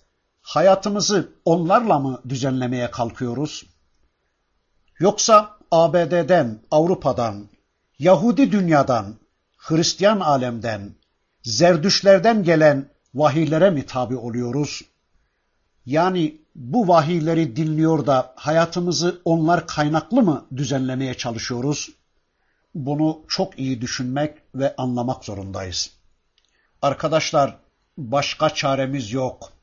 hayatımızı 0.47 1.29
onlarla 1.45 1.99
mı 1.99 2.21
düzenlemeye 2.29 2.91
kalkıyoruz? 2.91 3.65
Yoksa 4.99 5.57
ABD'den, 5.71 6.59
Avrupa'dan, 6.71 7.47
Yahudi 7.99 8.51
dünyadan, 8.51 9.15
Hristiyan 9.57 10.19
alemden, 10.19 10.91
Zerdüşlerden 11.43 12.43
gelen 12.43 12.89
vahiylere 13.13 13.69
mi 13.69 13.85
tabi 13.85 14.15
oluyoruz? 14.15 14.81
Yani 15.85 16.41
bu 16.55 16.87
vahiyleri 16.87 17.55
dinliyor 17.55 18.05
da 18.05 18.33
hayatımızı 18.35 19.21
onlar 19.25 19.67
kaynaklı 19.67 20.21
mı 20.21 20.45
düzenlemeye 20.55 21.13
çalışıyoruz? 21.13 21.89
Bunu 22.75 23.21
çok 23.27 23.59
iyi 23.59 23.81
düşünmek 23.81 24.37
ve 24.55 24.75
anlamak 24.77 25.25
zorundayız. 25.25 25.91
Arkadaşlar 26.81 27.57
başka 27.97 28.49
çaremiz 28.49 29.13
yok. 29.13 29.56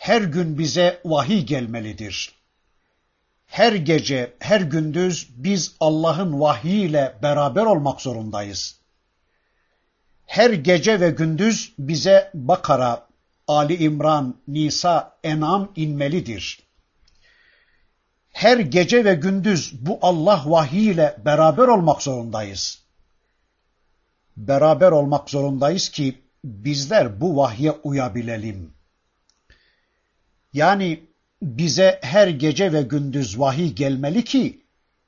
Her 0.00 0.22
gün 0.22 0.58
bize 0.58 1.00
vahiy 1.04 1.42
gelmelidir. 1.46 2.32
Her 3.46 3.72
gece, 3.72 4.32
her 4.38 4.60
gündüz 4.60 5.28
biz 5.36 5.76
Allah'ın 5.80 6.40
vahyiyle 6.40 7.18
beraber 7.22 7.62
olmak 7.66 8.00
zorundayız. 8.00 8.80
Her 10.26 10.50
gece 10.50 11.00
ve 11.00 11.10
gündüz 11.10 11.72
bize 11.78 12.30
Bakara, 12.34 13.06
Ali 13.48 13.76
İmran, 13.76 14.36
Nisa, 14.48 15.16
En'am 15.24 15.72
inmelidir. 15.76 16.60
Her 18.32 18.58
gece 18.58 19.04
ve 19.04 19.14
gündüz 19.14 19.86
bu 19.86 19.98
Allah 20.02 20.42
vahyiyle 20.46 21.16
beraber 21.24 21.68
olmak 21.68 22.02
zorundayız. 22.02 22.82
Beraber 24.36 24.90
olmak 24.90 25.30
zorundayız 25.30 25.88
ki 25.88 26.22
bizler 26.44 27.20
bu 27.20 27.36
vahye 27.36 27.72
uyabilelim. 27.72 28.79
Yani 30.52 31.06
bize 31.42 31.98
her 32.02 32.28
gece 32.28 32.72
ve 32.72 32.82
gündüz 32.82 33.38
vahiy 33.40 33.72
gelmeli 33.72 34.24
ki 34.24 34.60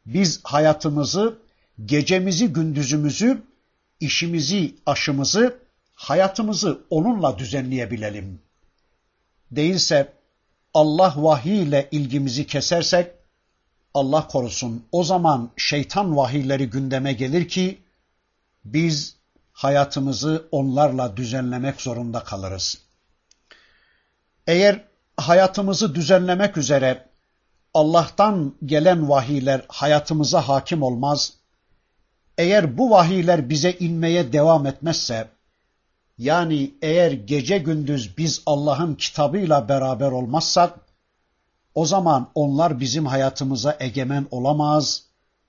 biz 0.07 0.40
hayatımızı, 0.45 1.38
gecemizi, 1.84 2.53
gündüzümüzü, 2.53 3.43
işimizi, 4.01 4.74
aşımızı, 4.86 5.59
hayatımızı 5.95 6.80
onunla 6.90 7.38
düzenleyebilelim. 7.38 8.40
Değilse 9.51 10.12
Allah 10.74 11.14
vahiy 11.16 11.62
ile 11.62 11.88
ilgimizi 11.90 12.47
kesersek 12.47 13.11
Allah 13.95 14.28
korusun 14.28 14.84
o 14.93 15.05
zaman 15.05 15.51
şeytan 15.57 16.16
vahiyleri 16.16 16.70
gündeme 16.70 17.12
gelir 17.12 17.49
ki 17.49 17.78
biz 18.64 19.16
hayatımızı 19.53 20.49
onlarla 20.51 21.16
düzenlemek 21.16 21.80
zorunda 21.80 22.24
kalırız. 22.24 22.78
Eğer 24.47 24.84
hayatımızı 25.16 25.94
düzenlemek 25.94 26.56
üzere 26.56 27.08
Allah'tan 27.74 28.54
gelen 28.64 29.08
vahiyler 29.08 29.64
hayatımıza 29.68 30.48
hakim 30.48 30.82
olmaz, 30.82 31.32
eğer 32.38 32.78
bu 32.78 32.90
vahiyler 32.90 33.48
bize 33.48 33.72
inmeye 33.72 34.32
devam 34.32 34.66
etmezse, 34.66 35.28
yani 36.18 36.74
eğer 36.82 37.12
gece 37.12 37.58
gündüz 37.58 38.18
biz 38.18 38.42
Allah'ın 38.46 38.94
kitabıyla 38.94 39.68
beraber 39.68 40.12
olmazsak, 40.12 40.78
o 41.74 41.86
zaman 41.86 42.30
onlar 42.34 42.80
bizim 42.80 43.06
hayatımıza 43.06 43.76
egemen 43.80 44.26
olamaz 44.30 45.02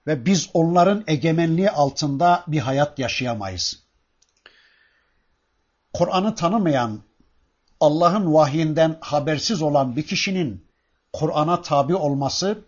ve 0.07 0.26
biz 0.26 0.49
onların 0.53 1.03
egemenliği 1.07 1.70
altında 1.72 2.43
bir 2.47 2.59
hayat 2.59 2.99
yaşayamayız. 2.99 3.84
Kur'an'ı 5.93 6.36
tanımayan, 6.36 7.01
Allah'ın 7.84 8.34
vahyinden 8.34 8.98
habersiz 9.02 9.62
olan 9.62 9.96
bir 9.96 10.08
kişinin 10.08 10.66
Kur'an'a 11.14 11.62
tabi 11.62 11.96
olması, 11.96 12.60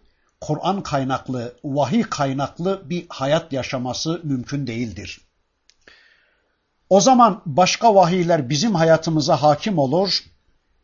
Kur'an 0.42 0.84
kaynaklı, 0.84 1.56
vahiy 1.64 2.04
kaynaklı 2.04 2.90
bir 2.90 3.06
hayat 3.10 3.54
yaşaması 3.54 4.22
mümkün 4.24 4.68
değildir. 4.68 5.22
O 6.90 7.02
zaman 7.02 7.42
başka 7.46 7.96
vahiyler 7.96 8.50
bizim 8.50 8.76
hayatımıza 8.76 9.42
hakim 9.42 9.78
olur, 9.78 10.24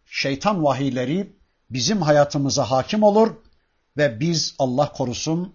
şeytan 0.05 0.63
vahiyleri 0.63 1.35
bizim 1.69 2.01
hayatımıza 2.01 2.71
hakim 2.71 3.03
olur 3.03 3.35
ve 3.97 4.19
biz 4.19 4.55
Allah 4.59 4.91
korusun 4.91 5.53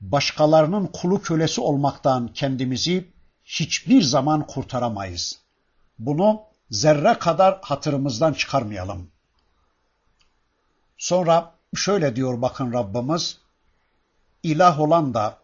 başkalarının 0.00 0.86
kulu 0.86 1.22
kölesi 1.22 1.60
olmaktan 1.60 2.28
kendimizi 2.28 3.08
hiçbir 3.44 4.02
zaman 4.02 4.46
kurtaramayız. 4.46 5.38
Bunu 5.98 6.40
zerre 6.70 7.18
kadar 7.18 7.58
hatırımızdan 7.62 8.32
çıkarmayalım. 8.32 9.10
Sonra 10.98 11.54
şöyle 11.76 12.16
diyor 12.16 12.42
bakın 12.42 12.72
Rabbimiz, 12.72 13.38
ilah 14.42 14.80
olan 14.80 15.14
da 15.14 15.38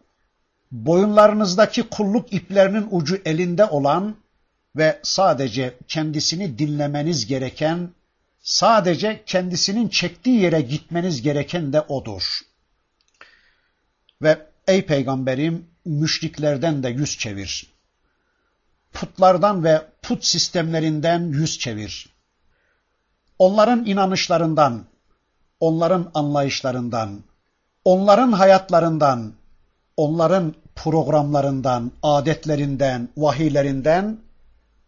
boyunlarınızdaki 0.71 1.89
kulluk 1.89 2.33
iplerinin 2.33 2.87
ucu 2.91 3.21
elinde 3.25 3.65
olan 3.65 4.15
ve 4.75 4.99
sadece 5.03 5.77
kendisini 5.87 6.59
dinlemeniz 6.59 7.27
gereken, 7.27 7.89
sadece 8.41 9.23
kendisinin 9.25 9.89
çektiği 9.89 10.41
yere 10.41 10.61
gitmeniz 10.61 11.21
gereken 11.21 11.73
de 11.73 11.81
odur. 11.81 12.39
Ve 14.21 14.47
ey 14.67 14.85
peygamberim 14.85 15.67
müşriklerden 15.85 16.83
de 16.83 16.89
yüz 16.89 17.17
çevir. 17.17 17.70
Putlardan 18.93 19.63
ve 19.63 19.81
put 20.01 20.25
sistemlerinden 20.25 21.19
yüz 21.19 21.59
çevir. 21.59 22.09
Onların 23.39 23.85
inanışlarından, 23.85 24.85
onların 25.59 26.11
anlayışlarından, 26.13 27.23
onların 27.85 28.31
hayatlarından, 28.31 29.33
onların 29.97 30.53
programlarından, 30.75 31.91
adetlerinden, 32.03 33.09
vahiylerinden 33.17 34.17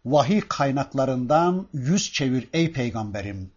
vahiy 0.04 0.40
kaynaklarından 0.48 1.66
yüz 1.72 2.12
çevir 2.12 2.48
ey 2.52 2.72
peygamberim. 2.72 3.50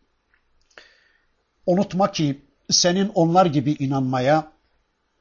Unutma 1.65 2.11
ki 2.11 2.41
senin 2.69 3.11
onlar 3.13 3.45
gibi 3.45 3.71
inanmaya, 3.71 4.51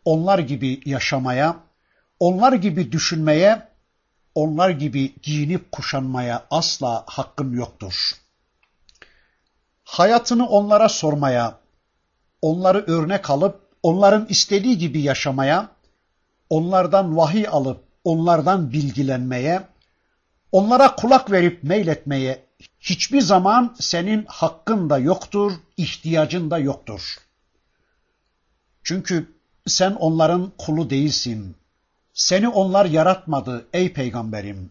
onlar 0.05 0.39
gibi 0.39 0.81
yaşamaya, 0.85 1.57
onlar 2.21 2.53
gibi 2.53 2.93
düşünmeye, 2.93 3.69
onlar 4.37 4.71
gibi 4.71 5.15
giyinip 5.23 5.73
kuşanmaya 5.73 6.47
asla 6.51 7.05
hakkın 7.07 7.53
yoktur. 7.53 8.13
Hayatını 9.85 10.49
onlara 10.49 10.89
sormaya, 10.89 11.59
onları 12.43 12.85
örnek 12.87 13.31
alıp 13.31 13.61
onların 13.83 14.27
istediği 14.29 14.79
gibi 14.79 15.01
yaşamaya, 15.01 15.69
onlardan 16.51 17.17
vahiy 17.17 17.49
alıp 17.49 17.85
onlardan 18.05 18.73
bilgilenmeye, 18.73 19.63
onlara 20.53 20.97
kulak 20.97 21.31
verip 21.31 21.63
meyletmeye 21.63 22.47
hiçbir 22.81 23.21
zaman 23.21 23.77
senin 23.81 24.25
hakkın 24.29 24.91
da 24.91 24.99
yoktur, 24.99 25.53
ihtiyacın 25.77 26.51
da 26.51 26.59
yoktur. 26.59 27.17
Çünkü 28.83 29.35
sen 29.67 29.93
onların 29.93 30.53
kulu 30.59 30.91
değilsin. 30.91 31.57
Seni 32.17 32.49
onlar 32.49 32.85
yaratmadı 32.85 33.67
ey 33.73 33.93
peygamberim. 33.93 34.71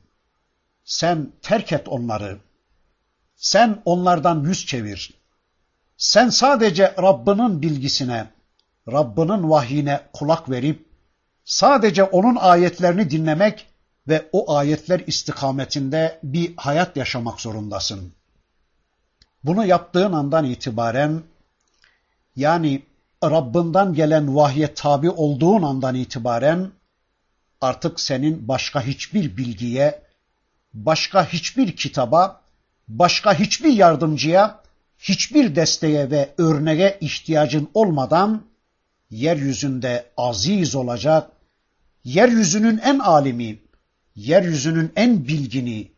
Sen 0.83 1.31
terk 1.41 1.71
et 1.71 1.87
onları. 1.87 2.37
Sen 3.35 3.81
onlardan 3.85 4.43
yüz 4.43 4.65
çevir. 4.65 5.13
Sen 5.97 6.29
sadece 6.29 6.95
Rabbinin 7.01 7.61
bilgisine, 7.61 8.27
Rabbinin 8.91 9.49
vahyine 9.49 10.01
kulak 10.13 10.49
verip 10.49 10.85
sadece 11.43 12.03
onun 12.03 12.35
ayetlerini 12.35 13.09
dinlemek 13.09 13.67
ve 14.07 14.29
o 14.31 14.55
ayetler 14.55 15.03
istikametinde 15.07 16.19
bir 16.23 16.53
hayat 16.57 16.97
yaşamak 16.97 17.41
zorundasın. 17.41 18.13
Bunu 19.43 19.65
yaptığın 19.65 20.13
andan 20.13 20.45
itibaren 20.45 21.21
yani 22.35 22.83
Rabbinden 23.23 23.93
gelen 23.93 24.35
vahye 24.35 24.73
tabi 24.73 25.09
olduğun 25.09 25.61
andan 25.61 25.95
itibaren 25.95 26.71
artık 27.65 27.99
senin 27.99 28.47
başka 28.47 28.81
hiçbir 28.81 29.37
bilgiye, 29.37 30.01
başka 30.73 31.25
hiçbir 31.25 31.75
kitaba, 31.75 32.41
başka 32.87 33.39
hiçbir 33.39 33.73
yardımcıya, 33.73 34.61
hiçbir 34.99 35.55
desteğe 35.55 36.11
ve 36.11 36.33
örneğe 36.37 36.97
ihtiyacın 37.01 37.69
olmadan 37.73 38.45
yeryüzünde 39.09 40.05
aziz 40.17 40.75
olacak, 40.75 41.31
yeryüzünün 42.03 42.77
en 42.77 42.99
alimi, 42.99 43.59
yeryüzünün 44.15 44.91
en 44.95 45.27
bilgini, 45.27 45.91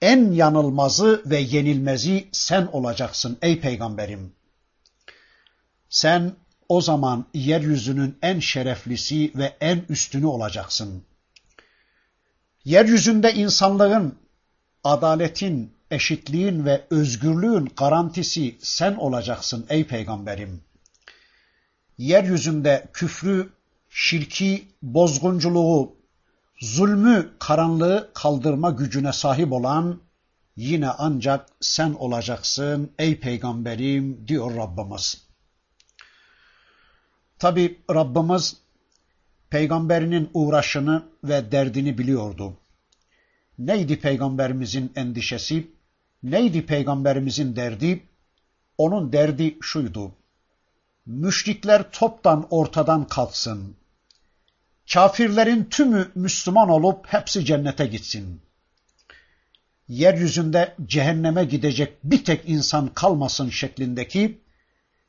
en 0.00 0.32
yanılmazı 0.32 1.22
ve 1.26 1.38
yenilmezi 1.38 2.28
sen 2.32 2.68
olacaksın 2.72 3.38
ey 3.42 3.60
peygamberim. 3.60 4.32
Sen 5.88 6.32
o 6.68 6.80
zaman 6.80 7.26
yeryüzünün 7.34 8.18
en 8.22 8.40
şereflisi 8.40 9.32
ve 9.34 9.56
en 9.60 9.84
üstünü 9.88 10.26
olacaksın. 10.26 11.04
Yeryüzünde 12.64 13.34
insanlığın, 13.34 14.18
adaletin, 14.84 15.74
eşitliğin 15.90 16.64
ve 16.64 16.84
özgürlüğün 16.90 17.72
garantisi 17.76 18.56
sen 18.60 18.94
olacaksın 18.94 19.66
ey 19.68 19.86
peygamberim. 19.86 20.60
Yeryüzünde 21.98 22.88
küfrü, 22.92 23.52
şirki, 23.90 24.68
bozgunculuğu, 24.82 25.96
zulmü, 26.60 27.30
karanlığı 27.38 28.10
kaldırma 28.14 28.70
gücüne 28.70 29.12
sahip 29.12 29.52
olan 29.52 30.00
yine 30.56 30.88
ancak 30.88 31.48
sen 31.60 31.92
olacaksın 31.92 32.90
ey 32.98 33.20
peygamberim 33.20 34.28
diyor 34.28 34.56
Rabbimiz. 34.56 35.24
Tabi 37.38 37.80
Rabbimiz 37.90 38.56
peygamberinin 39.54 40.30
uğraşını 40.34 41.02
ve 41.24 41.52
derdini 41.52 41.98
biliyordu. 41.98 42.56
Neydi 43.58 44.00
peygamberimizin 44.00 44.92
endişesi? 44.96 45.70
Neydi 46.22 46.66
peygamberimizin 46.66 47.56
derdi? 47.56 48.02
Onun 48.78 49.12
derdi 49.12 49.58
şuydu. 49.60 50.12
Müşrikler 51.06 51.90
toptan 51.90 52.46
ortadan 52.50 53.06
kalksın. 53.06 53.76
Kafirlerin 54.92 55.64
tümü 55.64 56.10
Müslüman 56.14 56.68
olup 56.68 57.06
hepsi 57.06 57.44
cennete 57.44 57.86
gitsin. 57.86 58.40
Yeryüzünde 59.88 60.74
cehenneme 60.86 61.44
gidecek 61.44 61.92
bir 62.04 62.24
tek 62.24 62.48
insan 62.48 62.88
kalmasın 62.88 63.50
şeklindeki 63.50 64.40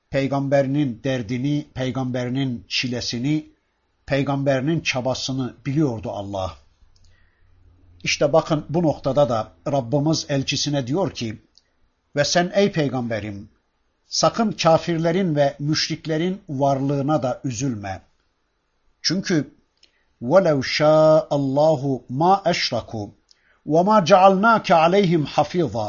peygamberinin 0.10 1.02
derdini, 1.04 1.66
peygamberinin 1.74 2.66
çilesini, 2.68 3.55
peygamberinin 4.07 4.81
çabasını 4.81 5.57
biliyordu 5.67 6.11
Allah. 6.11 6.57
İşte 8.03 8.33
bakın 8.33 8.67
bu 8.69 8.83
noktada 8.83 9.29
da 9.29 9.53
Rabbimiz 9.67 10.27
elçisine 10.29 10.87
diyor 10.87 11.11
ki, 11.11 11.43
ve 12.17 12.25
sen 12.25 12.51
ey 12.55 12.73
peygamberim, 12.73 13.49
sakın 14.07 14.53
kafirlerin 14.53 15.37
ve 15.37 15.57
müşriklerin 15.59 16.43
varlığına 16.49 17.23
da 17.23 17.41
üzülme. 17.45 18.03
Çünkü 19.03 19.55
وَلَوْ 20.23 20.63
شَاءَ 20.63 21.29
اللّٰهُ 21.29 22.03
مَا 22.11 22.43
أَشْرَكُوا 22.53 23.11
وَمَا 23.67 23.97
جَعَلْنَاكَ 24.11 24.73
عَلَيْهِمْ 24.73 25.27
حَفِيظًا 25.27 25.89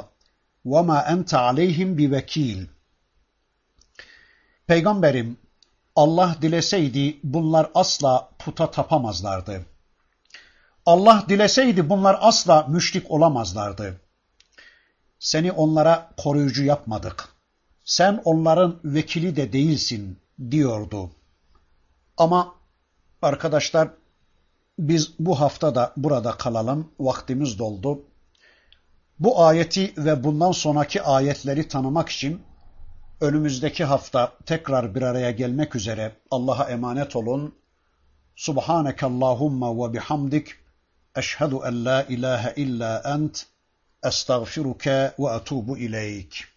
وَمَا 0.66 1.00
أَنْتَ 1.14 1.32
عَلَيْهِمْ 1.34 1.89
بِوَكِيلٍ 1.98 2.68
Peygamberim, 4.68 5.38
Allah 5.97 6.37
dileseydi 6.43 7.21
bunlar 7.25 7.71
asla 7.75 8.31
puta 8.39 8.71
tapamazlardı. 8.71 9.67
Allah 10.87 11.25
dileseydi 11.29 11.91
bunlar 11.91 12.19
asla 12.21 12.67
müşrik 12.69 13.11
olamazlardı. 13.11 14.01
Seni 15.19 15.53
onlara 15.53 16.11
koruyucu 16.17 16.65
yapmadık. 16.65 17.29
Sen 17.85 18.21
onların 18.25 18.81
vekili 18.85 19.37
de 19.37 19.53
değilsin 19.53 20.19
diyordu. 20.51 21.11
Ama 22.17 22.55
arkadaşlar 23.23 23.89
biz 24.79 25.15
bu 25.19 25.41
hafta 25.41 25.75
da 25.75 25.93
burada 25.97 26.31
kalalım. 26.31 26.91
Vaktimiz 27.01 27.59
doldu. 27.59 28.01
Bu 29.19 29.45
ayeti 29.45 29.95
ve 29.97 30.25
bundan 30.25 30.53
sonraki 30.53 31.03
ayetleri 31.03 31.69
tanımak 31.69 32.09
için 32.09 32.43
önümüzdeki 33.21 33.85
hafta 33.85 34.33
tekrar 34.47 34.95
bir 34.95 35.03
araya 35.03 35.31
gelmek 35.31 35.77
üzere 35.77 36.12
Allah'a 36.31 36.71
emanet 36.71 37.17
olun. 37.17 37.55
Subhaneke 38.37 39.07
Allahumma 39.07 39.77
ve 39.77 39.93
bihamdik. 39.93 40.49
Eşhedü 41.17 41.57
en 41.67 41.85
la 41.85 42.03
ilahe 42.03 42.55
illa 42.57 43.03
ent. 43.05 43.47
Estağfiruke 44.03 45.14
ve 45.19 45.35
etubu 45.37 45.79
ileyk. 45.79 46.49